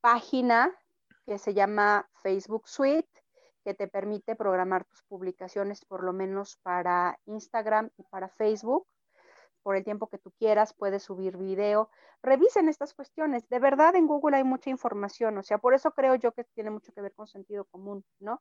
página 0.00 0.70
que 1.28 1.36
se 1.36 1.52
llama 1.52 2.08
Facebook 2.22 2.66
Suite, 2.66 3.06
que 3.62 3.74
te 3.74 3.86
permite 3.86 4.34
programar 4.34 4.86
tus 4.86 5.02
publicaciones 5.02 5.84
por 5.84 6.02
lo 6.02 6.14
menos 6.14 6.56
para 6.62 7.20
Instagram 7.26 7.90
y 7.98 8.04
para 8.04 8.30
Facebook 8.30 8.86
por 9.62 9.76
el 9.76 9.84
tiempo 9.84 10.06
que 10.06 10.16
tú 10.16 10.30
quieras, 10.38 10.72
puedes 10.72 11.02
subir 11.02 11.36
video. 11.36 11.90
Revisen 12.22 12.70
estas 12.70 12.94
cuestiones. 12.94 13.46
De 13.50 13.58
verdad, 13.58 13.94
en 13.96 14.06
Google 14.06 14.38
hay 14.38 14.44
mucha 14.44 14.70
información, 14.70 15.36
o 15.36 15.42
sea, 15.42 15.58
por 15.58 15.74
eso 15.74 15.90
creo 15.90 16.14
yo 16.14 16.32
que 16.32 16.44
tiene 16.44 16.70
mucho 16.70 16.94
que 16.94 17.02
ver 17.02 17.12
con 17.12 17.26
sentido 17.26 17.66
común, 17.66 18.02
¿no? 18.20 18.40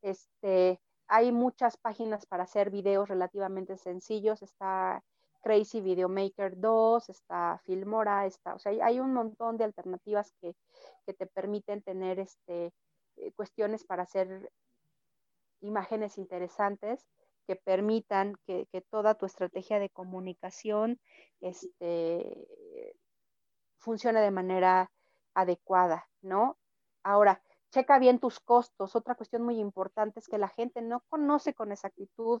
Este, 0.00 0.80
hay 1.08 1.32
muchas 1.32 1.76
páginas 1.76 2.24
para 2.24 2.44
hacer 2.44 2.70
videos 2.70 3.10
relativamente 3.10 3.76
sencillos. 3.76 4.40
Está 4.40 5.04
Crazy 5.42 5.80
Video 5.80 6.08
Maker 6.08 6.58
2, 6.58 7.08
está 7.08 7.60
Filmora, 7.64 8.26
está, 8.26 8.54
o 8.54 8.58
sea, 8.58 8.72
hay 8.84 9.00
un 9.00 9.12
montón 9.12 9.58
de 9.58 9.64
alternativas 9.64 10.32
que, 10.40 10.54
que 11.06 11.14
te 11.14 11.26
permiten 11.26 11.82
tener 11.82 12.20
este, 12.20 12.72
eh, 13.16 13.32
cuestiones 13.32 13.84
para 13.84 14.04
hacer 14.04 14.50
imágenes 15.60 16.18
interesantes 16.18 17.06
que 17.46 17.56
permitan 17.56 18.36
que, 18.46 18.66
toda 18.90 19.14
tu 19.14 19.26
estrategia 19.26 19.78
de 19.78 19.90
comunicación 19.90 21.00
este, 21.40 22.46
funcione 23.78 24.20
de 24.20 24.30
manera 24.30 24.90
adecuada, 25.34 26.08
¿no? 26.20 26.56
Ahora, 27.02 27.42
checa 27.72 27.98
bien 27.98 28.20
tus 28.20 28.38
costos. 28.38 28.94
Otra 28.94 29.14
cuestión 29.14 29.42
muy 29.42 29.58
importante 29.58 30.20
es 30.20 30.28
que 30.28 30.38
la 30.38 30.48
gente 30.48 30.82
no 30.82 31.00
conoce 31.08 31.54
con 31.54 31.72
exactitud 31.72 32.40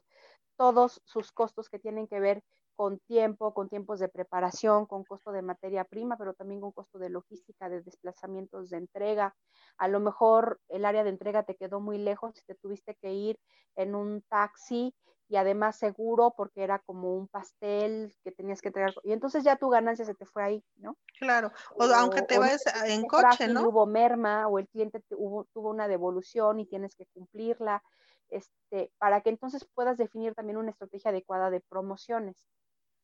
todos 0.56 1.00
sus 1.04 1.32
costos 1.32 1.68
que 1.68 1.78
tienen 1.78 2.06
que 2.06 2.20
ver 2.20 2.44
con 2.74 2.98
tiempo, 3.00 3.54
con 3.54 3.68
tiempos 3.68 4.00
de 4.00 4.08
preparación, 4.08 4.86
con 4.86 5.04
costo 5.04 5.32
de 5.32 5.42
materia 5.42 5.84
prima, 5.84 6.16
pero 6.16 6.34
también 6.34 6.60
con 6.60 6.72
costo 6.72 6.98
de 6.98 7.10
logística, 7.10 7.68
de 7.68 7.82
desplazamientos 7.82 8.70
de 8.70 8.78
entrega. 8.78 9.34
A 9.78 9.88
lo 9.88 10.00
mejor 10.00 10.60
el 10.68 10.84
área 10.84 11.04
de 11.04 11.10
entrega 11.10 11.42
te 11.44 11.56
quedó 11.56 11.80
muy 11.80 11.98
lejos 11.98 12.38
y 12.38 12.44
te 12.44 12.54
tuviste 12.54 12.96
que 13.00 13.12
ir 13.12 13.38
en 13.76 13.94
un 13.94 14.22
taxi 14.28 14.94
y 15.28 15.36
además 15.36 15.78
seguro 15.78 16.34
porque 16.36 16.62
era 16.62 16.78
como 16.80 17.16
un 17.16 17.26
pastel 17.26 18.14
que 18.22 18.32
tenías 18.32 18.60
que 18.60 18.68
entregar. 18.68 18.92
Y 19.02 19.12
entonces 19.12 19.42
ya 19.44 19.56
tu 19.56 19.70
ganancia 19.70 20.04
se 20.04 20.14
te 20.14 20.26
fue 20.26 20.42
ahí, 20.42 20.64
¿no? 20.76 20.98
Claro, 21.18 21.52
o, 21.74 21.84
aunque 21.84 22.20
te 22.20 22.38
vayas 22.38 22.64
en 22.84 23.06
coche, 23.06 23.48
¿no? 23.48 23.66
Hubo 23.66 23.86
merma 23.86 24.46
o 24.48 24.58
el 24.58 24.68
cliente 24.68 25.02
tuvo 25.08 25.46
una 25.54 25.88
devolución 25.88 26.60
y 26.60 26.66
tienes 26.66 26.94
que 26.96 27.06
cumplirla. 27.14 27.82
Este, 28.28 28.90
para 28.98 29.20
que 29.20 29.30
entonces 29.30 29.66
puedas 29.74 29.98
definir 29.98 30.34
también 30.34 30.56
una 30.56 30.70
estrategia 30.70 31.10
adecuada 31.10 31.50
de 31.50 31.60
promociones. 31.60 32.36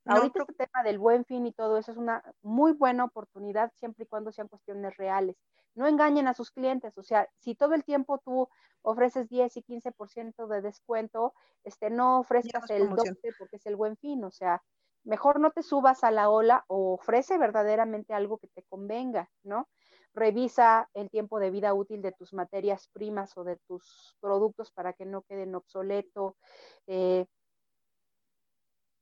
Ahorita 0.08 0.40
este 0.40 0.54
tema 0.54 0.82
del 0.82 0.98
buen 0.98 1.24
fin 1.24 1.46
y 1.46 1.52
todo 1.52 1.78
eso 1.78 1.92
es 1.92 1.98
una 1.98 2.22
muy 2.42 2.72
buena 2.72 3.04
oportunidad 3.04 3.72
siempre 3.74 4.04
y 4.04 4.06
cuando 4.06 4.32
sean 4.32 4.48
cuestiones 4.48 4.96
reales. 4.96 5.36
No 5.74 5.86
engañen 5.86 6.26
a 6.26 6.34
sus 6.34 6.50
clientes, 6.50 6.96
o 6.96 7.02
sea, 7.02 7.28
si 7.38 7.54
todo 7.54 7.74
el 7.74 7.84
tiempo 7.84 8.18
tú 8.24 8.48
ofreces 8.82 9.28
10 9.28 9.56
y 9.56 9.62
15% 9.62 10.46
de 10.48 10.62
descuento, 10.62 11.34
este, 11.62 11.90
no 11.90 12.20
ofrezcas 12.20 12.68
el 12.70 12.88
12 12.88 13.14
porque 13.38 13.56
es 13.56 13.66
el 13.66 13.76
buen 13.76 13.96
fin, 13.96 14.24
o 14.24 14.30
sea, 14.30 14.62
mejor 15.04 15.40
no 15.40 15.50
te 15.50 15.62
subas 15.62 16.04
a 16.04 16.10
la 16.10 16.30
ola 16.30 16.64
o 16.68 16.94
ofrece 16.94 17.38
verdaderamente 17.38 18.14
algo 18.14 18.38
que 18.38 18.48
te 18.48 18.62
convenga, 18.64 19.30
¿no? 19.42 19.68
Revisa 20.14 20.88
el 20.94 21.10
tiempo 21.10 21.38
de 21.38 21.50
vida 21.50 21.74
útil 21.74 22.02
de 22.02 22.12
tus 22.12 22.32
materias 22.32 22.88
primas 22.92 23.36
o 23.36 23.44
de 23.44 23.56
tus 23.66 24.16
productos 24.20 24.72
para 24.72 24.92
que 24.92 25.06
no 25.06 25.22
queden 25.22 25.54
obsoletos. 25.54 26.34
Eh, 26.86 27.26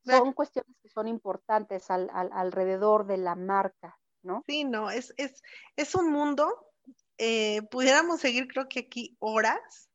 son 0.06 0.32
cuestiones 0.32 0.76
que 0.82 0.88
son 0.88 1.08
importantes 1.08 1.90
al, 1.90 2.10
alrededor 2.12 3.06
de 3.06 3.18
la 3.18 3.34
marca, 3.34 3.98
¿no? 4.22 4.42
Sí, 4.46 4.64
no, 4.64 4.90
es, 4.90 5.12
es, 5.16 5.42
es 5.76 5.94
un 5.94 6.10
mundo, 6.10 6.72
eh, 7.18 7.62
pudiéramos 7.70 8.20
seguir 8.20 8.46
creo 8.48 8.68
que 8.68 8.80
aquí 8.80 9.16
horas, 9.18 9.90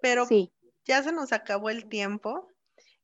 pero 0.00 0.26
ya 0.84 1.02
se 1.02 1.12
nos 1.12 1.32
acabó 1.32 1.70
el 1.70 1.88
tiempo. 1.88 2.48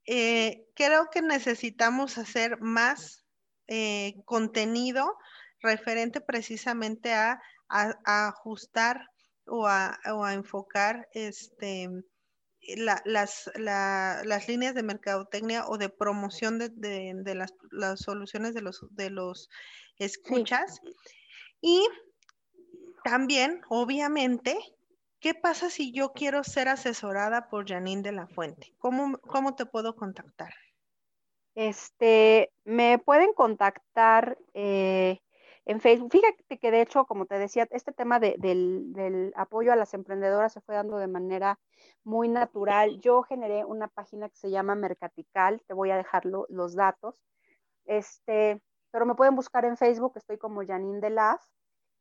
Eh, 0.07 0.67
creo 0.75 1.09
que 1.11 1.23
necesitamos 1.23 2.19
hacer 2.19 2.61
más 2.61 3.25
eh, 3.69 4.15
contenido 4.25 5.17
referente 5.61 6.21
precisamente 6.21 7.13
a, 7.13 7.41
ajustar 7.69 9.07
o 9.47 9.69
a, 9.69 9.97
o 10.13 10.25
a 10.25 10.35
enfocar 10.35 11.09
este 11.13 11.89
las, 12.77 13.51
las, 13.55 14.49
líneas 14.49 14.75
de 14.75 14.83
mercadotecnia 14.83 15.67
o 15.67 15.79
de 15.79 15.89
promoción 15.89 16.59
de, 16.59 17.35
las, 17.35 17.55
soluciones 17.99 18.55
de 18.55 18.63
los, 18.63 18.87
de 18.91 19.11
los 19.11 19.49
escuchas. 19.99 20.81
Y 21.61 21.87
también, 23.05 23.63
obviamente, 23.69 24.59
¿qué 25.21 25.35
pasa 25.35 25.71
si 25.71 25.93
yo 25.93 26.13
quiero 26.13 26.45
ser 26.45 26.69
asesorada 26.69 27.49
por 27.49 27.69
Janine 27.69 28.03
de 28.03 28.13
la 28.13 28.27
Fuente? 28.27 28.75
¿Cómo, 28.79 29.19
cómo 29.19 29.55
te 29.55 29.67
puedo 29.67 29.97
contactar? 29.97 30.53
Este, 31.55 32.53
me 32.65 32.99
pueden 32.99 33.33
contactar 33.35 34.39
eh, 34.55 35.21
en 35.71 35.81
Facebook. 35.81 36.11
Fíjate 36.11 36.59
que 36.59 36.71
de 36.73 36.83
hecho, 36.83 37.05
como 37.05 37.27
te 37.27 37.39
decía, 37.39 37.69
este 37.71 37.93
tema 37.93 38.19
del, 38.19 39.33
apoyo 39.37 39.73
a 39.73 39.77
las 39.77 39.95
emprendedoras 39.95 40.53
se 40.53 40.61
fue 40.61 40.75
dando 40.75 40.97
de 40.97 41.07
manera 41.07 41.61
muy 42.03 42.29
natural. 42.29 43.01
Yo 43.01 43.23
generé 43.23 43.65
una 43.65 43.87
página 43.87 44.29
que 44.29 44.37
se 44.37 44.51
llama 44.51 44.75
Mercatical, 44.75 45.63
te 45.69 45.75
voy 45.75 45.91
a 45.93 45.97
dejar 45.97 46.25
los 46.25 46.75
datos. 46.75 47.15
Este, 47.85 48.61
pero 48.91 49.07
me 49.07 49.15
pueden 49.15 49.37
buscar 49.37 49.65
en 49.65 49.77
Facebook, 49.77 50.15
estoy 50.17 50.39
como 50.39 50.67
Janine 50.67 51.01
de 51.01 51.17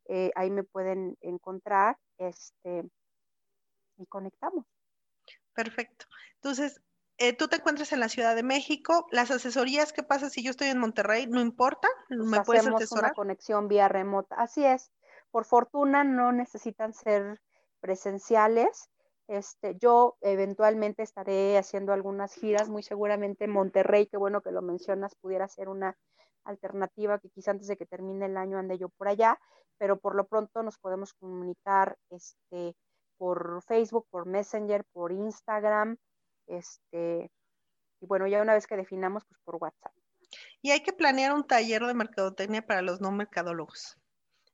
eh, 0.08 0.32
ahí 0.34 0.50
me 0.50 0.64
pueden 0.64 1.16
encontrar 1.20 1.96
este, 2.18 2.82
y 3.98 4.06
conectamos. 4.06 4.66
Perfecto. 5.54 6.06
Entonces, 6.34 6.82
eh, 7.20 7.36
tú 7.36 7.48
te 7.48 7.56
encuentras 7.56 7.92
en 7.92 8.00
la 8.00 8.08
Ciudad 8.08 8.34
de 8.34 8.42
México, 8.42 9.06
las 9.10 9.30
asesorías, 9.30 9.92
¿qué 9.92 10.02
pasa 10.02 10.30
si 10.30 10.42
yo 10.42 10.50
estoy 10.50 10.68
en 10.68 10.78
Monterrey? 10.78 11.26
No 11.26 11.42
importa, 11.42 11.86
me 12.08 12.40
puedes 12.40 12.66
asesorar. 12.66 13.10
Una 13.10 13.14
conexión 13.14 13.68
vía 13.68 13.88
remota, 13.88 14.36
así 14.36 14.64
es. 14.64 14.90
Por 15.30 15.44
fortuna 15.44 16.02
no 16.02 16.32
necesitan 16.32 16.94
ser 16.94 17.38
presenciales. 17.80 18.88
Este, 19.28 19.76
yo 19.76 20.16
eventualmente 20.22 21.02
estaré 21.02 21.58
haciendo 21.58 21.92
algunas 21.92 22.32
giras, 22.32 22.70
muy 22.70 22.82
seguramente 22.82 23.44
en 23.44 23.50
Monterrey, 23.50 24.06
qué 24.06 24.16
bueno 24.16 24.40
que 24.40 24.50
lo 24.50 24.62
mencionas, 24.62 25.14
pudiera 25.14 25.46
ser 25.46 25.68
una 25.68 25.98
alternativa 26.44 27.18
que 27.18 27.28
quizá 27.28 27.50
antes 27.50 27.68
de 27.68 27.76
que 27.76 27.84
termine 27.84 28.26
el 28.26 28.38
año 28.38 28.56
ande 28.56 28.78
yo 28.78 28.88
por 28.88 29.08
allá, 29.08 29.38
pero 29.76 29.98
por 29.98 30.14
lo 30.14 30.26
pronto 30.26 30.62
nos 30.62 30.78
podemos 30.78 31.12
comunicar 31.12 31.98
este, 32.08 32.74
por 33.18 33.62
Facebook, 33.62 34.06
por 34.10 34.24
Messenger, 34.24 34.84
por 34.92 35.12
Instagram, 35.12 35.98
este, 36.50 37.30
y 38.00 38.06
bueno, 38.06 38.26
ya 38.26 38.42
una 38.42 38.54
vez 38.54 38.66
que 38.66 38.76
definamos, 38.76 39.24
pues 39.24 39.40
por 39.44 39.56
WhatsApp. 39.56 39.92
Y 40.62 40.70
hay 40.70 40.82
que 40.82 40.92
planear 40.92 41.32
un 41.32 41.46
taller 41.46 41.84
de 41.84 41.94
mercadotecnia 41.94 42.62
para 42.62 42.82
los 42.82 43.00
no 43.00 43.10
mercadólogos. 43.10 43.96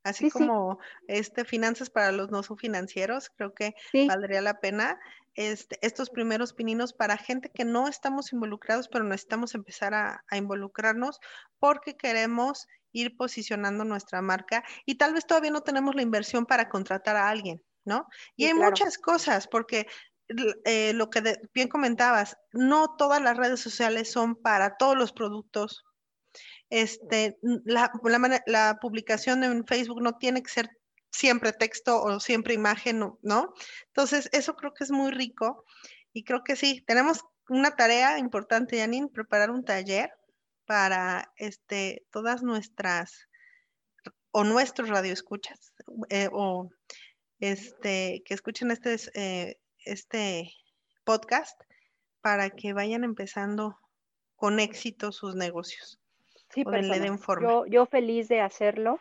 Así 0.06 0.30
como 0.30 0.78
este 1.08 1.44
finanzas 1.44 1.90
para 1.90 2.12
los 2.12 2.30
no 2.30 2.40
financieros, 2.44 3.28
creo 3.30 3.52
que 3.54 3.74
valdría 4.06 4.40
la 4.40 4.60
pena 4.60 5.00
este, 5.34 5.78
estos 5.82 6.10
primeros 6.10 6.52
pininos 6.52 6.92
para 6.92 7.16
gente 7.16 7.50
que 7.50 7.64
no 7.64 7.88
estamos 7.88 8.32
involucrados, 8.32 8.88
pero 8.88 9.04
necesitamos 9.04 9.54
empezar 9.56 9.94
a, 9.94 10.24
involucrarnos 10.32 11.18
porque 11.58 11.96
queremos 11.96 12.68
ir 12.92 13.16
posicionando 13.16 13.84
nuestra 13.84 14.22
marca 14.22 14.62
y 14.84 14.94
tal 14.94 15.12
vez 15.12 15.26
todavía 15.26 15.50
no 15.50 15.62
tenemos 15.62 15.96
la 15.96 16.02
inversión 16.02 16.46
para 16.46 16.68
contratar 16.68 17.16
a 17.16 17.28
alguien, 17.28 17.60
¿no? 17.84 18.06
Y 18.36 18.46
hay 18.46 18.54
muchas 18.54 18.98
cosas, 18.98 19.48
porque 19.48 19.88
eh, 20.64 20.92
lo 20.92 21.10
que 21.10 21.38
bien 21.54 21.68
comentabas, 21.68 22.36
no 22.52 22.96
todas 22.96 23.20
las 23.22 23.36
redes 23.36 23.60
sociales 23.60 24.10
son 24.10 24.36
para 24.36 24.76
todos 24.76 24.96
los 24.96 25.12
productos. 25.12 25.84
Este, 26.68 27.38
la, 27.64 27.92
la, 28.46 28.78
publicación 28.80 29.44
en 29.44 29.64
Facebook 29.66 30.02
no 30.02 30.18
tiene 30.18 30.42
que 30.42 30.50
ser 30.50 30.68
siempre 31.12 31.52
texto 31.52 32.02
o 32.02 32.18
siempre 32.18 32.54
imagen, 32.54 32.98
¿no? 33.22 33.54
Entonces, 33.86 34.28
eso 34.32 34.56
creo 34.56 34.74
que 34.74 34.84
es 34.84 34.90
muy 34.90 35.12
rico 35.12 35.64
y 36.12 36.24
creo 36.24 36.42
que 36.42 36.56
sí, 36.56 36.82
tenemos 36.86 37.20
una 37.48 37.76
tarea 37.76 38.18
importante, 38.18 38.78
Janine, 38.78 39.08
preparar 39.08 39.50
un 39.50 39.64
taller 39.64 40.10
para 40.64 41.32
este, 41.36 42.04
todas 42.10 42.42
nuestras 42.42 43.28
o 44.32 44.44
nuestros 44.44 44.88
radioescuchas 44.88 45.72
eh, 46.10 46.28
o 46.32 46.68
este, 47.40 48.22
que 48.24 48.34
escuchen 48.34 48.70
este, 48.70 48.96
eh, 49.14 49.58
este 49.86 50.52
podcast 51.04 51.60
para 52.20 52.50
que 52.50 52.72
vayan 52.72 53.04
empezando 53.04 53.78
con 54.34 54.60
éxito 54.60 55.12
sus 55.12 55.34
negocios. 55.34 56.00
Sí, 56.50 56.64
o 56.66 56.70
le 56.70 57.00
den 57.00 57.18
forma. 57.18 57.48
Yo, 57.48 57.66
yo, 57.66 57.86
feliz 57.86 58.28
de 58.28 58.40
hacerlo. 58.40 58.98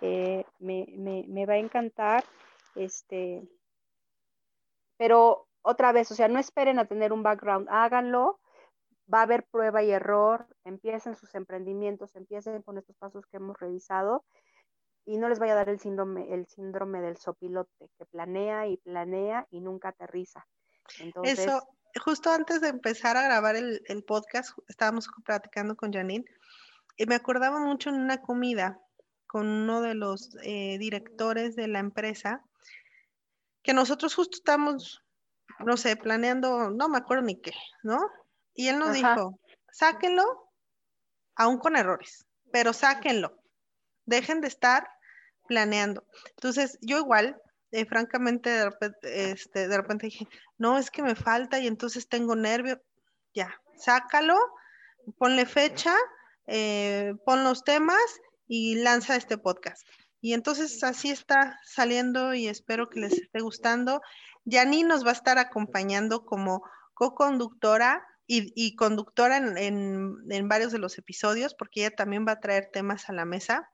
Eh, 0.00 0.44
me, 0.58 0.86
me, 0.96 1.24
me, 1.28 1.46
va 1.46 1.54
a 1.54 1.58
encantar. 1.58 2.24
Este, 2.74 3.42
pero 4.96 5.48
otra 5.62 5.92
vez, 5.92 6.10
o 6.10 6.14
sea, 6.14 6.28
no 6.28 6.38
esperen 6.38 6.78
a 6.78 6.86
tener 6.86 7.12
un 7.12 7.22
background, 7.22 7.68
háganlo. 7.70 8.40
Va 9.12 9.20
a 9.20 9.22
haber 9.22 9.44
prueba 9.44 9.82
y 9.82 9.90
error. 9.90 10.46
Empiecen 10.64 11.16
sus 11.16 11.34
emprendimientos, 11.34 12.14
empiecen 12.14 12.62
con 12.62 12.78
estos 12.78 12.96
pasos 12.96 13.26
que 13.26 13.38
hemos 13.38 13.58
revisado 13.58 14.24
y 15.08 15.16
no 15.16 15.30
les 15.30 15.38
vaya 15.38 15.54
a 15.54 15.56
dar 15.56 15.70
el 15.70 15.80
síndrome, 15.80 16.34
el 16.34 16.46
síndrome 16.46 17.00
del 17.00 17.16
sopilote, 17.16 17.88
que 17.96 18.04
planea 18.04 18.66
y 18.66 18.76
planea 18.76 19.46
y 19.50 19.60
nunca 19.60 19.88
aterriza. 19.88 20.46
Eso, 21.22 21.66
justo 22.04 22.30
antes 22.30 22.60
de 22.60 22.68
empezar 22.68 23.16
a 23.16 23.22
grabar 23.22 23.56
el, 23.56 24.04
podcast, 24.06 24.50
estábamos 24.68 25.08
platicando 25.24 25.76
con 25.76 25.94
Janine 25.94 26.26
y 26.98 27.06
me 27.06 27.14
acordaba 27.14 27.58
mucho 27.58 27.88
en 27.88 27.96
una 27.96 28.20
comida 28.20 28.78
con 29.26 29.48
uno 29.48 29.80
de 29.80 29.94
los 29.94 30.36
eh, 30.42 30.76
directores 30.78 31.56
de 31.56 31.68
la 31.68 31.78
empresa, 31.78 32.44
que 33.62 33.72
nosotros 33.72 34.14
justo 34.14 34.36
estamos, 34.36 35.02
no 35.60 35.78
sé, 35.78 35.96
planeando, 35.96 36.68
no 36.68 36.90
me 36.90 36.98
acuerdo 36.98 37.24
ni 37.24 37.40
qué, 37.40 37.52
¿no? 37.82 37.98
Y 38.52 38.68
él 38.68 38.78
nos 38.78 38.92
dijo, 38.92 39.40
sáquenlo, 39.72 40.50
aún 41.34 41.56
con 41.56 41.76
errores, 41.76 42.26
pero 42.52 42.74
sáquenlo. 42.74 43.38
Dejen 44.04 44.40
de 44.40 44.48
estar 44.48 44.88
planeando. 45.48 46.04
Entonces, 46.30 46.78
yo 46.80 46.98
igual, 46.98 47.40
eh, 47.72 47.86
francamente, 47.86 48.50
de 48.50 48.64
repente, 48.66 49.30
este, 49.32 49.66
de 49.68 49.76
repente 49.76 50.06
dije, 50.06 50.28
no, 50.58 50.78
es 50.78 50.90
que 50.90 51.02
me 51.02 51.14
falta 51.14 51.58
y 51.58 51.66
entonces 51.66 52.08
tengo 52.08 52.36
nervio. 52.36 52.80
Ya, 53.34 53.60
sácalo, 53.76 54.38
ponle 55.18 55.46
fecha, 55.46 55.94
eh, 56.46 57.14
pon 57.24 57.44
los 57.44 57.64
temas 57.64 58.20
y 58.46 58.76
lanza 58.76 59.16
este 59.16 59.38
podcast. 59.38 59.86
Y 60.20 60.32
entonces 60.32 60.82
así 60.82 61.10
está 61.10 61.58
saliendo 61.64 62.34
y 62.34 62.48
espero 62.48 62.88
que 62.88 63.00
les 63.00 63.12
esté 63.12 63.40
gustando. 63.40 64.00
Yani 64.44 64.82
nos 64.82 65.04
va 65.04 65.10
a 65.10 65.12
estar 65.12 65.38
acompañando 65.38 66.24
como 66.24 66.62
co-conductora 66.94 68.04
y, 68.30 68.76
conductora 68.76 69.38
en, 69.38 70.48
varios 70.48 70.70
de 70.70 70.78
los 70.78 70.98
episodios, 70.98 71.54
porque 71.54 71.80
ella 71.80 71.96
también 71.96 72.26
va 72.28 72.32
a 72.32 72.40
traer 72.40 72.68
temas 72.70 73.08
a 73.08 73.14
la 73.14 73.24
mesa 73.24 73.70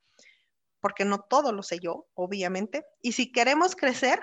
porque 0.85 1.07
no 1.07 1.20
todo 1.20 1.51
lo 1.53 1.62
sé 1.62 1.78
yo, 1.80 2.09
obviamente. 2.12 2.85
Y 3.01 3.12
si 3.12 3.32
queremos 3.32 3.74
crecer, 3.74 4.20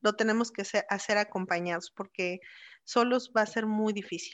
lo 0.00 0.14
tenemos 0.14 0.50
que 0.50 0.62
hacer 0.88 1.18
acompañados, 1.18 1.92
porque 1.94 2.40
solos 2.84 3.30
va 3.36 3.42
a 3.42 3.46
ser 3.46 3.66
muy 3.66 3.92
difícil. 3.92 4.32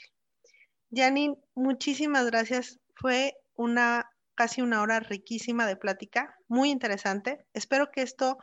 Janine, 0.89 1.35
muchísimas 1.53 2.27
gracias. 2.27 2.79
Fue 2.95 3.33
una 3.55 4.09
casi 4.35 4.61
una 4.61 4.81
hora 4.81 5.01
riquísima 5.01 5.67
de 5.67 5.75
plática, 5.75 6.37
muy 6.47 6.69
interesante. 6.69 7.45
Espero 7.53 7.91
que 7.91 8.03
esto 8.03 8.37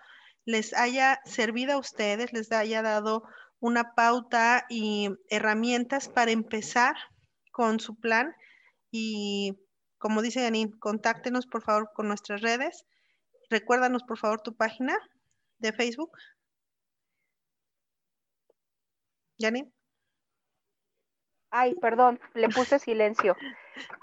les 0.44 0.74
haya 0.74 1.18
servido 1.24 1.72
a 1.72 1.78
ustedes, 1.78 2.34
les 2.34 2.52
haya 2.52 2.82
dado 2.82 3.22
una 3.60 3.94
pauta 3.94 4.66
y 4.68 5.08
herramientas 5.30 6.10
para 6.10 6.32
empezar 6.32 6.96
con 7.50 7.80
su 7.80 7.98
plan. 7.98 8.34
Y 8.90 9.56
como 9.96 10.20
dice 10.20 10.42
Janine, 10.42 10.78
contáctenos 10.78 11.46
por 11.46 11.62
favor 11.62 11.92
con 11.94 12.08
nuestras 12.08 12.42
redes 12.42 12.84
Recuérdanos, 13.52 14.02
por 14.02 14.16
favor, 14.16 14.40
tu 14.40 14.54
página 14.56 14.98
de 15.58 15.74
Facebook. 15.74 16.16
Janine. 19.38 19.70
Ay, 21.50 21.74
perdón, 21.74 22.18
le 22.32 22.48
puse 22.48 22.78
silencio. 22.78 23.36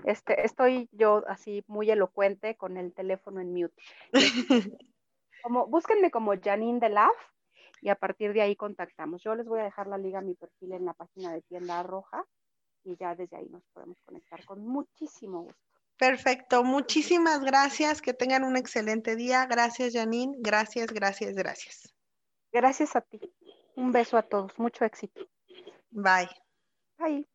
Este, 0.05 0.45
estoy 0.45 0.87
yo 0.91 1.23
así 1.27 1.63
muy 1.65 1.89
elocuente 1.89 2.57
con 2.57 2.77
el 2.77 2.93
teléfono 2.93 3.41
en 3.41 3.51
mute. 3.51 3.73
Como, 5.41 5.65
búsquenme 5.65 6.11
como 6.11 6.33
Janine 6.39 6.81
de 6.81 6.89
Laf 6.89 7.15
y 7.81 7.87
a 7.89 7.95
partir 7.95 8.33
de 8.33 8.41
ahí 8.41 8.57
contactamos. 8.57 9.23
Yo 9.23 9.33
les 9.35 9.47
voy 9.47 9.61
a 9.61 9.63
dejar 9.63 9.87
la 9.87 9.97
liga 9.97 10.19
a 10.19 10.21
mi 10.21 10.35
perfil 10.35 10.73
en 10.73 10.85
la 10.85 10.93
página 10.93 11.31
de 11.31 11.41
Tienda 11.43 11.81
Roja 11.81 12.25
y 12.83 12.97
ya 12.97 13.15
desde 13.15 13.37
ahí 13.37 13.47
nos 13.47 13.63
podemos 13.73 13.97
conectar 14.03 14.43
con 14.45 14.63
muchísimo 14.67 15.43
gusto. 15.43 15.68
Perfecto, 15.99 16.63
muchísimas 16.63 17.41
gracias, 17.41 18.01
que 18.01 18.13
tengan 18.13 18.45
un 18.45 18.55
excelente 18.55 19.17
día. 19.17 19.45
Gracias, 19.47 19.93
Janine. 19.93 20.33
Gracias, 20.39 20.87
gracias, 20.93 21.35
gracias. 21.35 21.93
Gracias 22.53 22.95
a 22.95 23.01
ti. 23.01 23.19
Un 23.75 23.91
beso 23.91 24.17
a 24.17 24.23
todos, 24.23 24.57
mucho 24.57 24.85
éxito. 24.85 25.27
Bye. 25.91 26.29
Bye. 26.97 27.27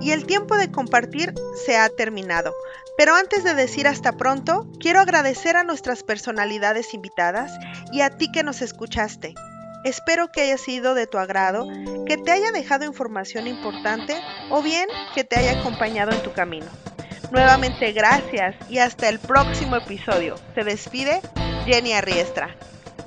Y 0.00 0.12
el 0.12 0.26
tiempo 0.26 0.56
de 0.56 0.70
compartir 0.70 1.34
se 1.66 1.76
ha 1.76 1.88
terminado. 1.88 2.54
Pero 2.96 3.16
antes 3.16 3.42
de 3.42 3.54
decir 3.54 3.88
hasta 3.88 4.12
pronto, 4.12 4.70
quiero 4.78 5.00
agradecer 5.00 5.56
a 5.56 5.64
nuestras 5.64 6.04
personalidades 6.04 6.94
invitadas 6.94 7.52
y 7.92 8.02
a 8.02 8.10
ti 8.10 8.30
que 8.30 8.44
nos 8.44 8.62
escuchaste. 8.62 9.34
Espero 9.84 10.28
que 10.28 10.42
haya 10.42 10.58
sido 10.58 10.94
de 10.94 11.06
tu 11.06 11.18
agrado, 11.18 11.66
que 12.06 12.16
te 12.16 12.32
haya 12.32 12.50
dejado 12.52 12.84
información 12.84 13.46
importante 13.46 14.16
o 14.50 14.62
bien 14.62 14.88
que 15.14 15.24
te 15.24 15.36
haya 15.36 15.60
acompañado 15.60 16.12
en 16.12 16.22
tu 16.22 16.32
camino. 16.32 16.66
Nuevamente 17.30 17.92
gracias 17.92 18.56
y 18.70 18.78
hasta 18.78 19.08
el 19.08 19.18
próximo 19.18 19.76
episodio. 19.76 20.36
Se 20.54 20.64
despide 20.64 21.20
Jenny 21.66 21.92
Arriestra 21.92 22.56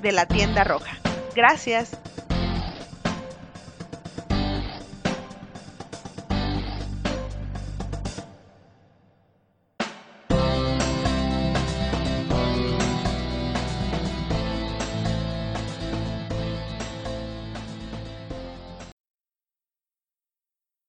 de 0.00 0.12
la 0.12 0.26
tienda 0.26 0.64
roja. 0.64 0.96
Gracias. 1.34 1.90